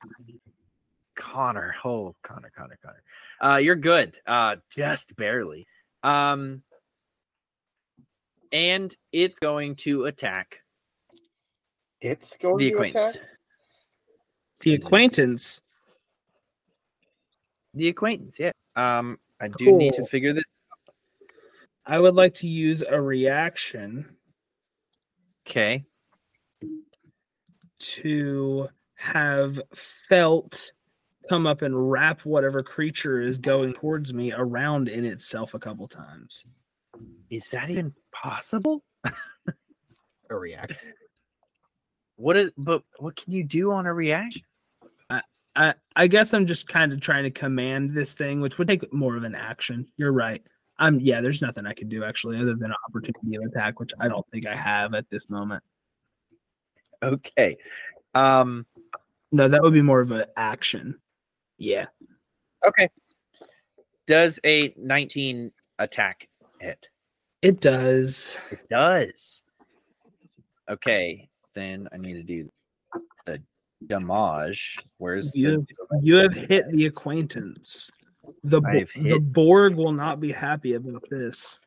Connor. 1.16 1.74
Oh, 1.84 2.14
Connor, 2.22 2.50
Connor, 2.56 2.78
Connor. 2.82 3.02
Uh 3.40 3.56
you're 3.58 3.74
good. 3.76 4.18
Uh 4.26 4.56
just 4.70 5.16
barely. 5.16 5.66
Um 6.02 6.62
and 8.52 8.94
it's 9.12 9.38
going 9.38 9.74
to 9.76 10.04
attack 10.04 10.60
It's 12.00 12.36
going 12.36 12.58
the 12.58 12.70
to 12.70 12.74
acquaintance. 12.76 13.14
attack? 13.16 13.28
The 14.60 14.74
acquaintance. 14.74 15.60
The 17.74 17.88
acquaintance, 17.88 18.38
yeah. 18.38 18.52
Um 18.76 19.18
I 19.40 19.48
do 19.48 19.72
need 19.72 19.94
to 19.94 20.06
figure 20.06 20.32
this 20.32 20.44
out. 20.88 20.94
I 21.86 22.00
would 22.00 22.14
like 22.14 22.34
to 22.36 22.46
use 22.46 22.82
a 22.82 23.00
reaction 23.00 24.16
okay. 25.46 25.84
to 27.78 28.68
have 28.96 29.60
felt 29.74 30.70
come 31.28 31.46
up 31.46 31.62
and 31.62 31.90
wrap 31.90 32.20
whatever 32.24 32.62
creature 32.62 33.20
is 33.20 33.38
going 33.38 33.72
towards 33.74 34.12
me 34.12 34.32
around 34.32 34.88
in 34.88 35.04
itself 35.04 35.54
a 35.54 35.58
couple 35.58 35.88
times. 35.88 36.44
Is 37.30 37.50
that 37.50 37.70
even 37.70 37.94
possible? 38.12 38.84
A 40.30 40.36
reaction. 40.36 40.94
What 42.16 42.36
is 42.36 42.52
but 42.56 42.82
what 42.98 43.16
can 43.16 43.32
you 43.32 43.44
do 43.44 43.72
on 43.72 43.86
a 43.86 43.92
reaction? 43.92 44.42
I, 45.56 45.74
I 45.94 46.06
guess 46.08 46.34
I'm 46.34 46.46
just 46.46 46.66
kind 46.68 46.92
of 46.92 47.00
trying 47.00 47.24
to 47.24 47.30
command 47.30 47.94
this 47.94 48.12
thing, 48.12 48.40
which 48.40 48.58
would 48.58 48.68
take 48.68 48.92
more 48.92 49.16
of 49.16 49.22
an 49.24 49.34
action. 49.34 49.86
You're 49.96 50.12
right. 50.12 50.42
I'm 50.78 50.98
yeah, 50.98 51.20
there's 51.20 51.40
nothing 51.42 51.66
I 51.66 51.72
can 51.74 51.88
do 51.88 52.02
actually 52.02 52.36
other 52.38 52.54
than 52.54 52.70
an 52.70 52.76
opportunity 52.88 53.36
of 53.36 53.44
attack, 53.44 53.78
which 53.78 53.92
I 54.00 54.08
don't 54.08 54.26
think 54.32 54.46
I 54.46 54.56
have 54.56 54.94
at 54.94 55.08
this 55.10 55.30
moment. 55.30 55.62
Okay. 57.02 57.56
Um 58.14 58.66
No, 59.30 59.46
that 59.48 59.62
would 59.62 59.72
be 59.72 59.82
more 59.82 60.00
of 60.00 60.10
an 60.10 60.24
action. 60.36 60.98
Yeah. 61.58 61.86
okay. 62.66 62.88
Does 64.06 64.40
a 64.44 64.74
19 64.76 65.52
attack 65.78 66.28
hit? 66.60 66.88
It 67.40 67.60
does. 67.60 68.38
It 68.50 68.68
does. 68.68 69.42
Okay, 70.68 71.28
then 71.54 71.88
I 71.92 71.98
need 71.98 72.14
to 72.14 72.22
do 72.22 72.50
damage. 73.88 74.76
Where's 74.98 75.34
You 75.34 75.66
the 75.66 76.00
you 76.02 76.16
have 76.16 76.34
hit 76.34 76.64
the 76.70 76.86
acquaintance. 76.86 77.90
The, 78.42 78.60
Bo- 78.60 78.68
I've 78.68 78.92
the 78.94 79.18
Borg 79.18 79.74
will 79.74 79.92
not 79.92 80.20
be 80.20 80.32
happy 80.32 80.74
about 80.74 81.04
this. 81.10 81.58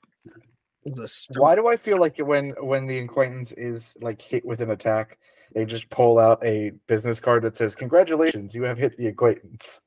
It's 0.86 1.00
a 1.00 1.08
st- 1.08 1.40
Why 1.40 1.56
do 1.56 1.68
I 1.68 1.78
feel 1.78 2.00
like 2.00 2.18
when 2.18 2.52
when 2.62 2.88
the 2.88 3.00
acquaintance 3.00 3.52
is 3.54 3.94
like 4.02 4.22
hit 4.22 4.46
with 4.46 4.62
an 4.62 4.72
attack, 4.72 5.18
they 5.54 5.66
just 5.66 5.90
pull 5.90 6.18
out 6.20 6.44
a 6.46 6.72
business 6.88 7.20
card 7.20 7.44
that 7.44 7.58
says, 7.58 7.76
"Congratulations, 7.76 8.56
you 8.56 8.64
have 8.64 8.78
hit 8.78 8.98
the 8.98 9.08
acquaintance." 9.08 9.82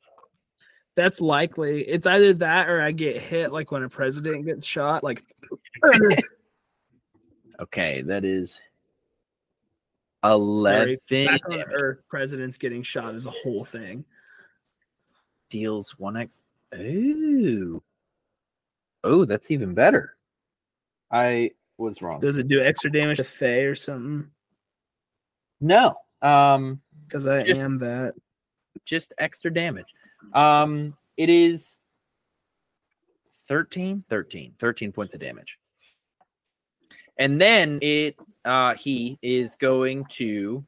That's 0.96 1.20
likely. 1.20 1.82
It's 1.88 2.06
either 2.06 2.34
that 2.34 2.68
or 2.68 2.82
I 2.82 2.90
get 2.92 3.16
hit 3.22 3.52
like 3.52 3.70
when 3.70 3.82
a 3.82 3.88
president 3.88 4.44
gets 4.46 4.66
shot. 4.66 5.02
Like 5.02 5.24
Okay, 7.60 8.02
that 8.02 8.24
is 8.24 8.58
sorry, 10.22 10.98
11 11.10 11.26
back 11.26 11.40
on. 11.50 11.60
Earth, 11.72 11.98
presidents 12.08 12.56
getting 12.56 12.82
shot 12.82 13.14
is 13.14 13.26
a 13.26 13.30
whole 13.30 13.64
thing. 13.64 14.04
deals 15.48 15.94
1x. 15.98 16.42
Ooh. 16.76 17.82
Oh, 19.02 19.24
that's 19.24 19.50
even 19.50 19.74
better. 19.74 20.14
I 21.10 21.52
was 21.78 22.02
wrong. 22.02 22.20
Does 22.20 22.38
it 22.38 22.46
do 22.48 22.62
extra 22.62 22.92
damage 22.92 23.16
to 23.16 23.24
Faye 23.24 23.64
or 23.64 23.74
something? 23.74 24.30
No. 25.60 25.96
Um 26.22 26.80
Because 27.06 27.26
I 27.26 27.42
Just- 27.42 27.62
am 27.62 27.78
that. 27.78 28.14
just 28.84 29.12
extra 29.18 29.52
damage. 29.52 29.92
Um 30.34 30.96
it 31.16 31.28
is 31.28 31.80
13 33.48 34.04
13 34.08 34.54
13 34.58 34.92
points 34.92 35.14
of 35.14 35.20
damage. 35.20 35.58
And 37.18 37.40
then 37.40 37.78
it 37.82 38.16
uh 38.44 38.74
he 38.74 39.18
is 39.22 39.54
going 39.56 40.04
to 40.06 40.64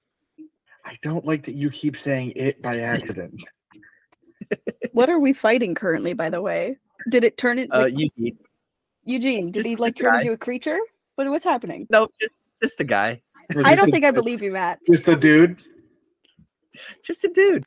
I 0.85 0.99
don't 1.03 1.25
like 1.25 1.45
that 1.47 1.55
you 1.55 1.71
keep 1.71 1.97
saying 1.97 2.33
it 2.37 2.61
by 2.63 2.79
accident. 2.81 3.35
What 4.93 5.09
are 5.09 5.19
we 5.19 5.33
fighting 5.33 5.75
currently, 5.75 6.13
by 6.13 6.29
the 6.29 6.43
way? 6.43 6.77
Did 7.09 7.25
it 7.25 7.39
turn 7.39 7.59
it? 7.59 7.71
uh 7.73 7.85
like, 7.85 7.95
you 7.97 8.37
Eugene, 9.05 9.47
did 9.47 9.55
just- 9.61 9.69
he 9.69 9.77
like 9.77 9.97
turn 9.97 10.11
guy. 10.11 10.21
into 10.21 10.33
a 10.33 10.37
creature? 10.37 10.79
What, 11.15 11.29
what's 11.31 11.45
happening? 11.45 11.87
no 11.91 12.09
just 12.21 12.35
just 12.63 12.81
a 12.81 12.85
guy. 12.85 13.23
Or 13.55 13.67
I 13.67 13.75
don't 13.75 13.89
a- 13.89 13.93
think 13.93 14.05
I 14.05 14.11
believe 14.11 14.43
you, 14.43 14.53
Matt. 14.53 14.81
Just 14.87 15.09
a 15.09 15.17
dude. 15.17 15.63
just 17.05 17.25
a 17.25 17.29
dude. 17.29 17.65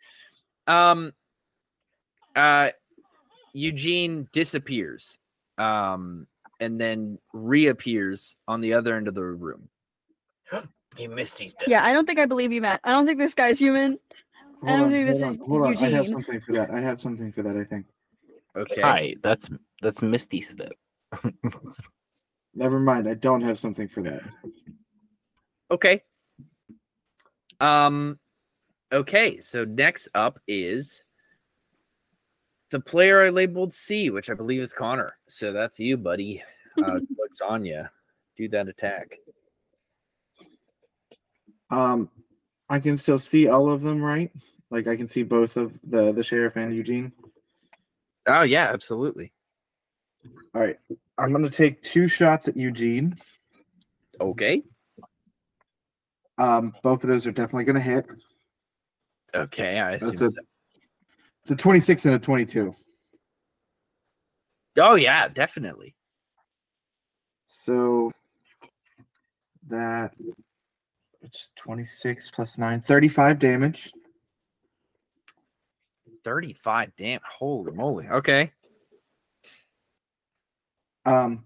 Um 0.67 1.13
uh 2.35 2.69
Eugene 3.53 4.27
disappears. 4.31 5.17
Um 5.57 6.27
and 6.59 6.79
then 6.79 7.17
reappears 7.33 8.35
on 8.47 8.61
the 8.61 8.73
other 8.73 8.95
end 8.95 9.07
of 9.07 9.15
the 9.15 9.23
room. 9.23 9.69
He 10.95 11.07
missed 11.07 11.39
his 11.39 11.53
Yeah, 11.67 11.83
I 11.83 11.91
don't 11.91 12.05
think 12.05 12.19
I 12.19 12.25
believe 12.25 12.53
you, 12.53 12.61
Matt. 12.61 12.79
I 12.85 12.91
don't 12.91 13.05
think 13.05 13.19
this 13.19 13.33
guy's 13.33 13.59
human. 13.59 13.99
I 14.63 14.67
Hold 14.67 14.79
don't 14.79 14.85
on, 14.85 14.91
think 14.91 15.07
this 15.07 15.21
hold 15.21 15.31
is 15.31 15.39
on, 15.39 15.47
hold 15.47 15.61
on. 15.63 15.77
I 15.77 15.89
have 15.89 16.07
something 16.07 16.41
for 16.41 16.53
that. 16.53 16.71
I 16.71 16.79
have 16.79 17.01
something 17.01 17.31
for 17.33 17.43
that. 17.43 17.57
I 17.57 17.63
think. 17.65 17.85
Okay. 18.55 18.81
Hi, 18.81 19.15
that's 19.21 19.49
that's 19.81 20.01
Misty 20.01 20.41
Step. 20.41 20.71
Never 22.55 22.79
mind. 22.79 23.09
I 23.09 23.15
don't 23.15 23.41
have 23.41 23.59
something 23.59 23.89
for 23.89 24.01
that. 24.03 24.21
Okay. 25.69 26.01
Um 27.59 28.17
okay, 28.91 29.37
so 29.39 29.65
next 29.65 30.07
up 30.15 30.39
is 30.47 31.03
the 32.71 32.79
player 32.79 33.21
I 33.21 33.29
labeled 33.29 33.73
C, 33.73 34.09
which 34.09 34.29
I 34.29 34.33
believe 34.33 34.61
is 34.61 34.71
Connor. 34.71 35.17
So 35.29 35.51
that's 35.51 35.79
you, 35.79 35.97
buddy. 35.97 36.41
Uh 36.81 36.99
looks 37.17 37.41
on 37.41 37.65
you. 37.65 37.83
Do 38.37 38.47
that 38.49 38.69
attack. 38.69 39.17
Um, 41.69 42.09
I 42.69 42.79
can 42.79 42.97
still 42.97 43.19
see 43.19 43.47
all 43.47 43.69
of 43.69 43.81
them, 43.81 44.01
right? 44.01 44.31
Like 44.71 44.87
I 44.87 44.95
can 44.95 45.07
see 45.07 45.23
both 45.23 45.57
of 45.57 45.73
the 45.83 46.11
the 46.11 46.23
sheriff 46.23 46.55
and 46.55 46.75
Eugene. 46.75 47.11
Oh 48.27 48.41
yeah, 48.41 48.69
absolutely. 48.71 49.31
All 50.53 50.61
right, 50.61 50.77
I'm 51.17 51.31
gonna 51.31 51.49
take 51.49 51.83
two 51.83 52.07
shots 52.07 52.47
at 52.47 52.57
Eugene. 52.57 53.15
Okay. 54.19 54.63
Um, 56.37 56.73
both 56.83 57.03
of 57.03 57.09
those 57.09 57.27
are 57.27 57.31
definitely 57.31 57.65
gonna 57.65 57.79
hit. 57.79 58.05
Okay, 59.33 59.79
I 59.79 59.93
assume 59.93 60.11
That's 60.11 60.21
a 60.21 60.29
so. 60.29 60.41
it's 61.43 61.51
a 61.51 61.55
26 61.55 62.05
and 62.05 62.15
a 62.15 62.19
22. 62.19 62.73
Oh 64.77 64.95
yeah, 64.95 65.27
definitely. 65.27 65.95
So 67.47 68.11
that 69.69 70.11
it's 71.35 71.49
26 71.57 72.31
plus 72.31 72.57
9, 72.57 72.81
35 72.81 73.39
damage. 73.39 73.91
35. 76.23 76.91
Damn. 76.97 77.19
Holy 77.27 77.71
moly. 77.71 78.07
Okay. 78.07 78.51
Um, 81.05 81.45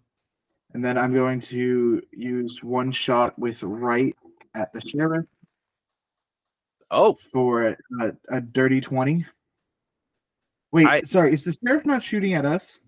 and 0.74 0.84
then 0.84 0.98
I'm 0.98 1.14
going 1.14 1.42
to 1.42 2.02
use 2.12 2.64
one 2.64 2.92
shot 2.92 3.38
with 3.38 3.62
right 3.64 4.16
at 4.56 4.72
the 4.74 4.82
sheriff 4.82 5.26
Oh, 6.92 7.18
for 7.32 7.68
a, 8.02 8.12
a, 8.32 8.42
dirty 8.42 8.82
20. 8.82 9.26
Wait, 10.72 10.88
I- 10.88 11.02
sorry, 11.02 11.34
is 11.34 11.44
the 11.44 11.56
sheriff 11.66 11.86
not 11.86 12.04
shooting 12.04 12.34
at 12.34 12.46
us? 12.46 12.80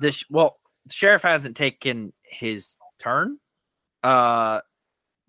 the 0.00 0.12
sh- 0.12 0.24
well, 0.28 0.58
the 0.86 0.92
sheriff 0.92 1.22
hasn't 1.22 1.56
taken 1.56 2.12
his 2.22 2.76
turn. 2.98 3.38
Uh 4.02 4.60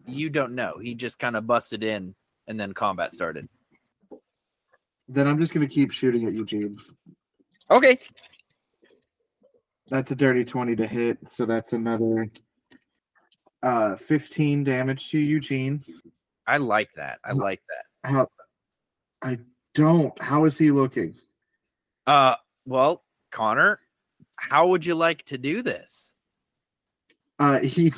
you 0.08 0.30
don't 0.30 0.56
know. 0.56 0.78
He 0.82 0.96
just 0.96 1.20
kind 1.20 1.36
of 1.36 1.46
busted 1.46 1.84
in 1.84 2.16
and 2.48 2.60
then 2.60 2.74
combat 2.74 3.12
started. 3.12 3.48
Then 5.10 5.28
I'm 5.28 5.40
just 5.40 5.54
going 5.54 5.68
to 5.68 5.74
keep 5.74 5.92
shooting 5.92 6.26
at 6.26 6.34
Eugene. 6.34 6.78
Okay. 7.70 7.98
That's 9.90 10.12
a 10.12 10.16
dirty 10.16 10.44
20 10.44 10.76
to 10.78 10.88
hit, 10.88 11.18
so 11.30 11.46
that's 11.46 11.74
another 11.74 12.28
uh 13.64 13.96
15 13.96 14.64
damage 14.64 15.10
to 15.12 15.18
Eugene. 15.18 15.84
I 16.46 16.58
like 16.58 16.90
that. 16.96 17.20
I 17.24 17.32
like 17.32 17.62
that. 17.70 18.10
How 18.10 18.28
I 19.22 19.40
don't. 19.74 20.20
How 20.22 20.46
is 20.46 20.58
he 20.58 20.72
looking? 20.72 21.16
Uh 22.06 22.36
well, 22.66 23.04
Connor, 23.32 23.80
how 24.38 24.68
would 24.68 24.86
you 24.86 24.96
like 24.96 25.26
to 25.26 25.38
do 25.38 25.62
this? 25.62 26.14
Uh 27.40 27.60
he 27.60 27.94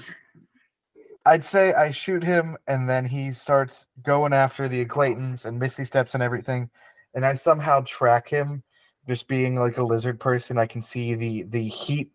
I'd 1.30 1.44
say 1.44 1.74
I 1.74 1.92
shoot 1.92 2.24
him 2.24 2.58
and 2.68 2.90
then 2.90 3.06
he 3.06 3.32
starts 3.32 3.86
going 4.02 4.34
after 4.34 4.68
the 4.68 4.82
acquaintance 4.82 5.46
and 5.46 5.60
Misty 5.60 5.86
steps 5.86 6.16
and 6.16 6.24
everything. 6.24 6.72
And 7.14 7.24
I 7.24 7.36
somehow 7.36 7.82
track 7.82 8.28
him 8.28 8.64
just 9.08 9.28
being 9.28 9.56
like 9.56 9.78
a 9.78 9.84
lizard 9.84 10.20
person. 10.20 10.58
I 10.58 10.66
can 10.66 10.82
see 10.82 11.14
the 11.14 11.44
the 11.44 11.68
heat 11.68 12.12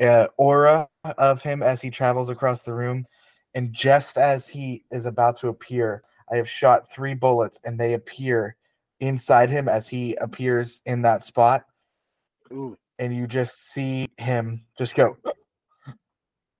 uh, 0.00 0.28
aura 0.38 0.88
of 1.18 1.42
him 1.42 1.62
as 1.62 1.82
he 1.82 1.90
travels 1.90 2.30
across 2.30 2.62
the 2.62 2.72
room. 2.72 3.04
And 3.54 3.74
just 3.74 4.16
as 4.16 4.48
he 4.48 4.82
is 4.90 5.04
about 5.04 5.36
to 5.40 5.48
appear, 5.48 6.02
I 6.32 6.36
have 6.36 6.48
shot 6.48 6.90
three 6.90 7.14
bullets 7.14 7.60
and 7.66 7.78
they 7.78 7.92
appear 7.92 8.56
inside 9.00 9.50
him 9.50 9.68
as 9.68 9.88
he 9.88 10.14
appears 10.14 10.80
in 10.86 11.02
that 11.02 11.22
spot. 11.22 11.66
And 12.50 13.14
you 13.14 13.26
just 13.26 13.72
see 13.72 14.08
him 14.16 14.64
just 14.78 14.94
go 14.94 15.18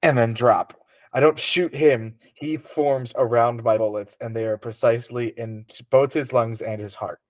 and 0.02 0.18
then 0.18 0.34
drop. 0.34 0.77
I 1.12 1.20
don't 1.20 1.38
shoot 1.38 1.74
him. 1.74 2.14
He 2.34 2.56
forms 2.56 3.12
around 3.16 3.62
my 3.62 3.78
bullets, 3.78 4.16
and 4.20 4.34
they 4.34 4.44
are 4.44 4.58
precisely 4.58 5.28
in 5.38 5.64
both 5.90 6.12
his 6.12 6.32
lungs 6.32 6.60
and 6.60 6.80
his 6.80 6.94
heart. 6.94 7.20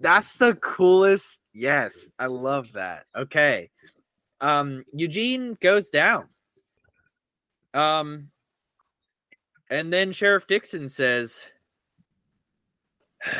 That's 0.00 0.36
the 0.36 0.54
coolest. 0.56 1.40
Yes, 1.52 2.10
I 2.18 2.26
love 2.26 2.72
that. 2.74 3.06
Okay. 3.16 3.70
Um 4.40 4.84
Eugene 4.92 5.56
goes 5.60 5.88
down. 5.88 6.28
Um 7.72 8.30
and 9.70 9.92
then 9.92 10.12
Sheriff 10.12 10.46
Dixon 10.46 10.88
says 10.88 11.48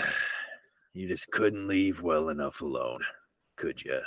You 0.95 1.07
just 1.09 1.31
couldn't 1.31 1.69
leave 1.69 2.01
well 2.01 2.31
enough 2.31 2.63
alone, 2.63 3.01
could 3.57 3.85
you? 3.85 4.01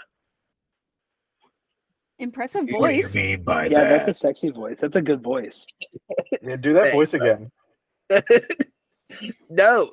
Impressive 2.19 2.61
What 2.69 2.89
do 2.89 2.93
you 2.95 3.03
voice. 3.03 3.15
mean 3.15 3.43
by 3.43 3.65
Yeah, 3.67 3.83
that? 3.83 3.89
that's 3.89 4.07
a 4.09 4.13
sexy 4.13 4.49
voice. 4.49 4.75
That's 4.77 4.95
a 4.95 5.01
good 5.01 5.23
voice. 5.23 5.65
Yeah, 6.41 6.57
do 6.57 6.73
that 6.73 6.91
Thanks, 6.91 6.95
voice 6.95 7.13
again. 7.13 7.51
no. 9.49 9.91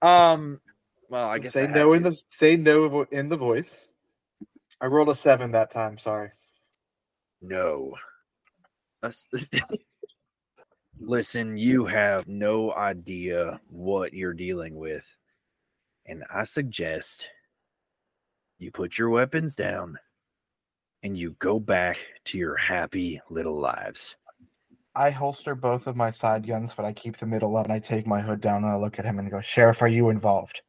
Um 0.00 0.60
well, 1.08 1.28
I 1.28 1.38
guess 1.38 1.52
say 1.52 1.64
I 1.64 1.66
had 1.66 1.74
no 1.74 1.92
in 1.92 2.02
the 2.02 2.20
say 2.30 2.56
no 2.56 3.06
in 3.10 3.28
the 3.28 3.36
voice. 3.36 3.76
I 4.80 4.86
rolled 4.86 5.08
a 5.08 5.14
seven 5.14 5.52
that 5.52 5.70
time. 5.70 5.98
Sorry. 5.98 6.30
No. 7.42 7.94
Listen, 11.00 11.56
you 11.56 11.84
have 11.86 12.26
no 12.28 12.72
idea 12.72 13.60
what 13.68 14.14
you're 14.14 14.32
dealing 14.32 14.76
with. 14.76 15.16
And 16.06 16.24
I 16.32 16.44
suggest 16.44 17.28
you 18.58 18.70
put 18.70 18.96
your 18.98 19.10
weapons 19.10 19.54
down 19.54 19.98
and 21.04 21.18
you 21.18 21.36
go 21.38 21.60
back 21.60 21.98
to 22.24 22.38
your 22.38 22.56
happy 22.56 23.20
little 23.28 23.60
lives. 23.60 24.16
I 24.96 25.10
holster 25.10 25.54
both 25.54 25.86
of 25.86 25.96
my 25.96 26.10
side 26.10 26.46
guns, 26.46 26.72
but 26.74 26.86
I 26.86 26.94
keep 26.94 27.18
the 27.18 27.26
middle 27.26 27.56
up 27.58 27.66
and 27.66 27.72
I 27.72 27.78
take 27.78 28.06
my 28.06 28.22
hood 28.22 28.40
down 28.40 28.64
and 28.64 28.72
I 28.72 28.76
look 28.76 28.98
at 28.98 29.04
him 29.04 29.18
and 29.18 29.30
go, 29.30 29.42
Sheriff, 29.42 29.82
are 29.82 29.88
you 29.88 30.08
involved? 30.08 30.62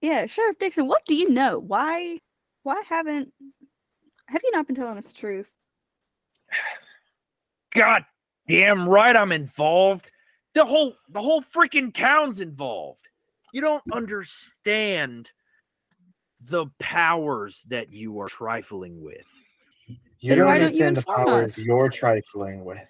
Yeah, 0.00 0.24
Sheriff 0.24 0.58
Dixon, 0.58 0.88
what 0.88 1.04
do 1.06 1.14
you 1.14 1.28
know? 1.28 1.58
Why 1.58 2.18
why 2.62 2.82
haven't 2.88 3.32
have 4.26 4.40
you 4.42 4.50
not 4.52 4.66
been 4.66 4.76
telling 4.76 4.96
us 4.96 5.06
the 5.06 5.12
truth? 5.12 5.50
God 7.74 8.04
damn 8.48 8.88
right 8.88 9.14
I'm 9.14 9.32
involved. 9.32 10.10
The 10.54 10.64
whole 10.64 10.94
the 11.10 11.20
whole 11.20 11.42
freaking 11.42 11.92
town's 11.92 12.40
involved. 12.40 13.10
You 13.52 13.60
don't 13.60 13.82
understand 13.92 15.30
the 16.44 16.66
powers 16.78 17.64
that 17.68 17.92
you 17.92 18.20
are 18.20 18.28
trifling 18.28 19.02
with. 19.02 19.26
You 20.20 20.34
don't 20.34 20.46
why 20.46 20.58
don't 20.58 20.74
you 20.74 20.84
understand 20.84 20.96
the 20.96 21.02
powers 21.02 21.58
us? 21.58 21.64
you're 21.64 21.88
trifling 21.88 22.64
with. 22.64 22.86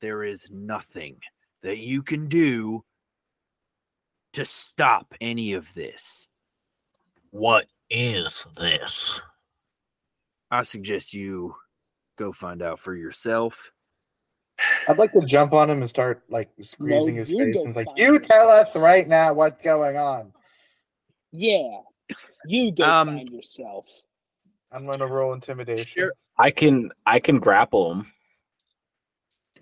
There 0.00 0.22
is 0.22 0.48
nothing 0.50 1.16
that 1.62 1.78
you 1.78 2.02
can 2.02 2.28
do 2.28 2.84
to 4.34 4.44
stop 4.44 5.14
any 5.20 5.54
of 5.54 5.72
this. 5.74 6.28
What 7.30 7.66
is 7.90 8.44
this? 8.56 9.20
I 10.50 10.62
suggest 10.62 11.12
you 11.12 11.54
go 12.16 12.32
find 12.32 12.62
out 12.62 12.78
for 12.78 12.94
yourself. 12.94 13.72
I'd 14.88 14.98
like 14.98 15.12
to 15.12 15.20
jump 15.20 15.52
on 15.52 15.70
him 15.70 15.80
and 15.80 15.88
start 15.88 16.22
like 16.28 16.50
squeezing 16.62 17.16
his 17.16 17.28
face 17.28 17.56
and 17.56 17.76
like, 17.76 17.88
you 17.96 18.18
tell 18.18 18.48
us 18.48 18.74
right 18.74 19.06
now 19.06 19.32
what's 19.32 19.62
going 19.62 19.96
on. 19.96 20.32
Yeah. 21.32 21.80
You 22.46 22.72
go 22.72 22.84
Um, 22.84 23.06
find 23.08 23.28
yourself. 23.30 23.86
I'm 24.72 24.86
gonna 24.86 25.06
roll 25.06 25.32
intimidation. 25.34 25.86
Sure. 25.86 26.12
I 26.38 26.50
can 26.50 26.90
I 27.06 27.20
can 27.20 27.38
grapple 27.38 27.92
him. 27.92 28.12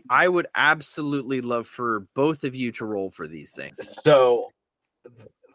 I 0.08 0.28
would 0.28 0.46
absolutely 0.54 1.40
love 1.40 1.66
for 1.66 2.06
both 2.14 2.44
of 2.44 2.54
you 2.54 2.70
to 2.72 2.84
roll 2.84 3.10
for 3.10 3.26
these 3.26 3.50
things. 3.52 3.98
So 4.04 4.52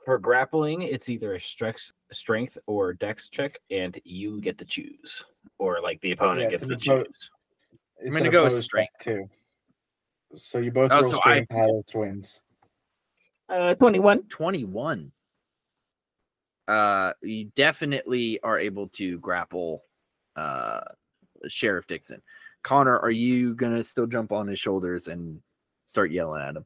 for 0.03 0.17
grappling, 0.17 0.81
it's 0.81 1.07
either 1.09 1.35
a 1.35 1.39
strength 1.39 1.91
strength 2.11 2.57
or 2.65 2.93
dex 2.93 3.29
check, 3.29 3.59
and 3.69 3.97
you 4.03 4.41
get 4.41 4.57
to 4.57 4.65
choose, 4.65 5.23
or 5.59 5.79
like 5.81 6.01
the 6.01 6.11
opponent 6.11 6.41
Yeah, 6.41 6.49
gets 6.57 6.69
it's 6.69 6.85
to 6.85 6.93
an 6.93 6.99
oppo- 6.99 7.05
choose. 7.05 7.29
It's 7.99 8.17
gonna 8.17 8.29
go 8.29 8.43
with 8.43 8.53
opposed 8.53 8.65
strength. 8.65 8.93
too. 9.01 9.29
So 10.37 10.57
you 10.59 10.71
both 10.71 10.91
Oh, 10.91 11.01
roll 11.01 11.11
so 11.11 11.17
I- 11.17 11.19
strength 11.19 11.49
pilots 11.49 11.93
wins. 11.95 12.41
Uh, 13.47 13.75
twenty-one. 13.75 14.23
21. 14.23 15.11
Uh 16.71 17.11
you 17.21 17.51
definitely 17.55 18.39
are 18.43 18.57
able 18.57 18.87
to 18.87 19.19
grapple 19.19 19.83
uh 20.37 20.79
Sheriff 21.47 21.85
Dixon. 21.87 22.21
Connor, 22.63 22.97
are 22.99 23.11
you 23.11 23.55
gonna 23.55 23.83
still 23.83 24.07
jump 24.07 24.31
on 24.31 24.47
his 24.47 24.59
shoulders 24.59 25.09
and 25.09 25.41
start 25.85 26.11
yelling 26.11 26.41
at 26.41 26.55
him? 26.55 26.65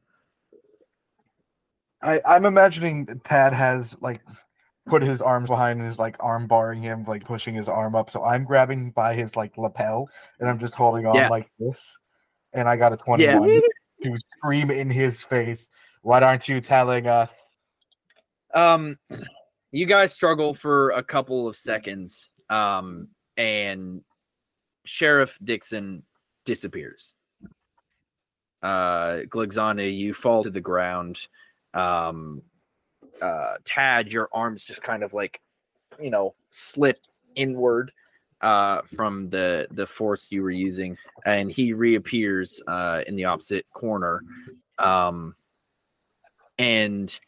I, 2.02 2.20
I'm 2.24 2.46
imagining 2.46 3.20
Tad 3.24 3.52
has 3.52 3.96
like 4.00 4.20
put 4.86 5.02
his 5.02 5.20
arms 5.20 5.48
behind 5.48 5.80
and 5.80 5.88
is 5.88 5.98
like 5.98 6.16
arm 6.20 6.46
barring 6.46 6.82
him, 6.82 7.04
like 7.08 7.24
pushing 7.24 7.54
his 7.54 7.68
arm 7.68 7.96
up. 7.96 8.10
So 8.10 8.22
I'm 8.22 8.44
grabbing 8.44 8.90
by 8.90 9.14
his 9.14 9.34
like 9.34 9.58
lapel 9.58 10.08
and 10.38 10.48
I'm 10.48 10.60
just 10.60 10.74
holding 10.74 11.06
on 11.06 11.16
Yeah. 11.16 11.28
like 11.28 11.50
this. 11.58 11.98
And 12.52 12.68
I 12.68 12.76
got 12.76 12.92
a 12.92 12.96
21 12.96 13.60
to 14.04 14.18
scream 14.36 14.70
in 14.70 14.88
his 14.88 15.24
face. 15.24 15.68
What 16.02 16.22
aren't 16.22 16.48
you 16.48 16.60
telling 16.60 17.08
us? 17.08 17.30
Um, 18.54 18.98
you 19.72 19.86
guys 19.86 20.12
struggle 20.12 20.54
for 20.54 20.90
a 20.90 21.02
couple 21.02 21.48
of 21.48 21.56
seconds, 21.56 22.30
um, 22.48 23.08
and 23.36 24.02
Sheriff 24.84 25.38
Dixon 25.42 26.02
disappears. 26.44 27.12
uh, 28.62 29.22
Glugsagna, 29.28 29.94
you 29.96 30.14
fall 30.14 30.42
to 30.42 30.50
the 30.50 30.60
ground. 30.60 31.26
Um, 31.74 32.42
uh, 33.20 33.54
Tad, 33.64 34.12
your 34.12 34.28
arms 34.32 34.64
just 34.64 34.82
kind 34.82 35.02
of 35.02 35.14
like, 35.14 35.40
you 36.00 36.10
know, 36.10 36.34
slip 36.50 36.98
inward 37.34 37.92
uh, 38.40 38.82
from 38.82 39.30
the 39.30 39.68
the 39.70 39.86
force 39.86 40.28
you 40.30 40.42
were 40.42 40.50
using, 40.50 40.96
and 41.24 41.50
he 41.50 41.72
reappears 41.72 42.60
uh, 42.66 43.02
in 43.06 43.16
the 43.16 43.24
opposite 43.24 43.66
corner. 43.72 44.22
Um, 44.78 45.34
and 46.58 47.18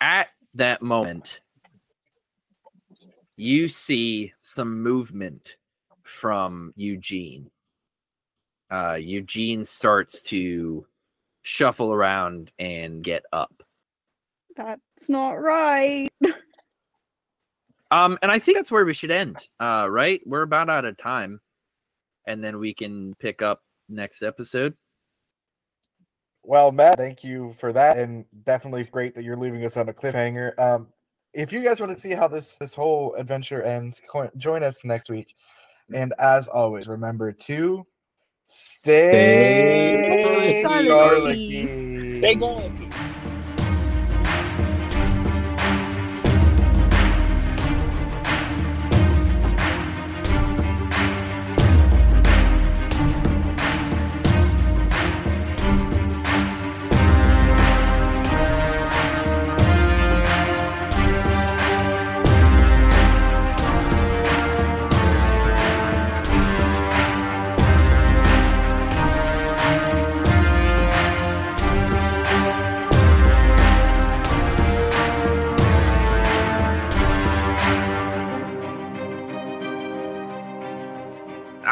at 0.00 0.28
that 0.54 0.82
moment, 0.82 1.40
you 3.36 3.68
see 3.68 4.32
some 4.42 4.82
movement 4.82 5.56
from 6.02 6.72
Eugene. 6.76 7.50
Uh, 8.70 8.98
Eugene 9.00 9.64
starts 9.64 10.22
to 10.22 10.86
shuffle 11.42 11.92
around 11.92 12.50
and 12.58 13.02
get 13.02 13.24
up. 13.32 13.62
That's 14.56 15.08
not 15.08 15.32
right. 15.32 16.10
Um, 17.90 18.18
and 18.22 18.30
I 18.30 18.38
think 18.38 18.58
that's 18.58 18.70
where 18.70 18.84
we 18.84 18.94
should 18.94 19.10
end. 19.10 19.48
Uh, 19.58 19.86
right? 19.90 20.20
We're 20.26 20.42
about 20.42 20.68
out 20.68 20.84
of 20.84 20.96
time, 20.96 21.40
and 22.26 22.42
then 22.44 22.58
we 22.58 22.74
can 22.74 23.14
pick 23.14 23.40
up 23.40 23.62
next 23.88 24.22
episode. 24.22 24.74
Well, 26.48 26.72
Matt, 26.72 26.96
thank 26.96 27.22
you 27.22 27.54
for 27.60 27.74
that, 27.74 27.98
and 27.98 28.24
definitely 28.46 28.82
great 28.84 29.14
that 29.14 29.22
you're 29.22 29.36
leaving 29.36 29.66
us 29.66 29.76
on 29.76 29.86
a 29.90 29.92
cliffhanger. 29.92 30.58
Um, 30.58 30.88
if 31.34 31.52
you 31.52 31.60
guys 31.60 31.78
want 31.78 31.94
to 31.94 32.00
see 32.00 32.12
how 32.12 32.26
this 32.26 32.56
this 32.56 32.74
whole 32.74 33.12
adventure 33.16 33.62
ends, 33.62 34.00
co- 34.10 34.30
join 34.38 34.62
us 34.62 34.82
next 34.82 35.10
week. 35.10 35.34
And 35.92 36.14
as 36.18 36.48
always, 36.48 36.88
remember 36.88 37.32
to 37.32 37.86
stay, 38.46 40.62
Stay 40.64 40.88
garlicky. 40.88 42.14
Stay 42.14 42.34
going. 42.34 43.07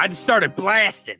I 0.07 0.09
just 0.09 0.23
started 0.23 0.55
blasting. 0.55 1.17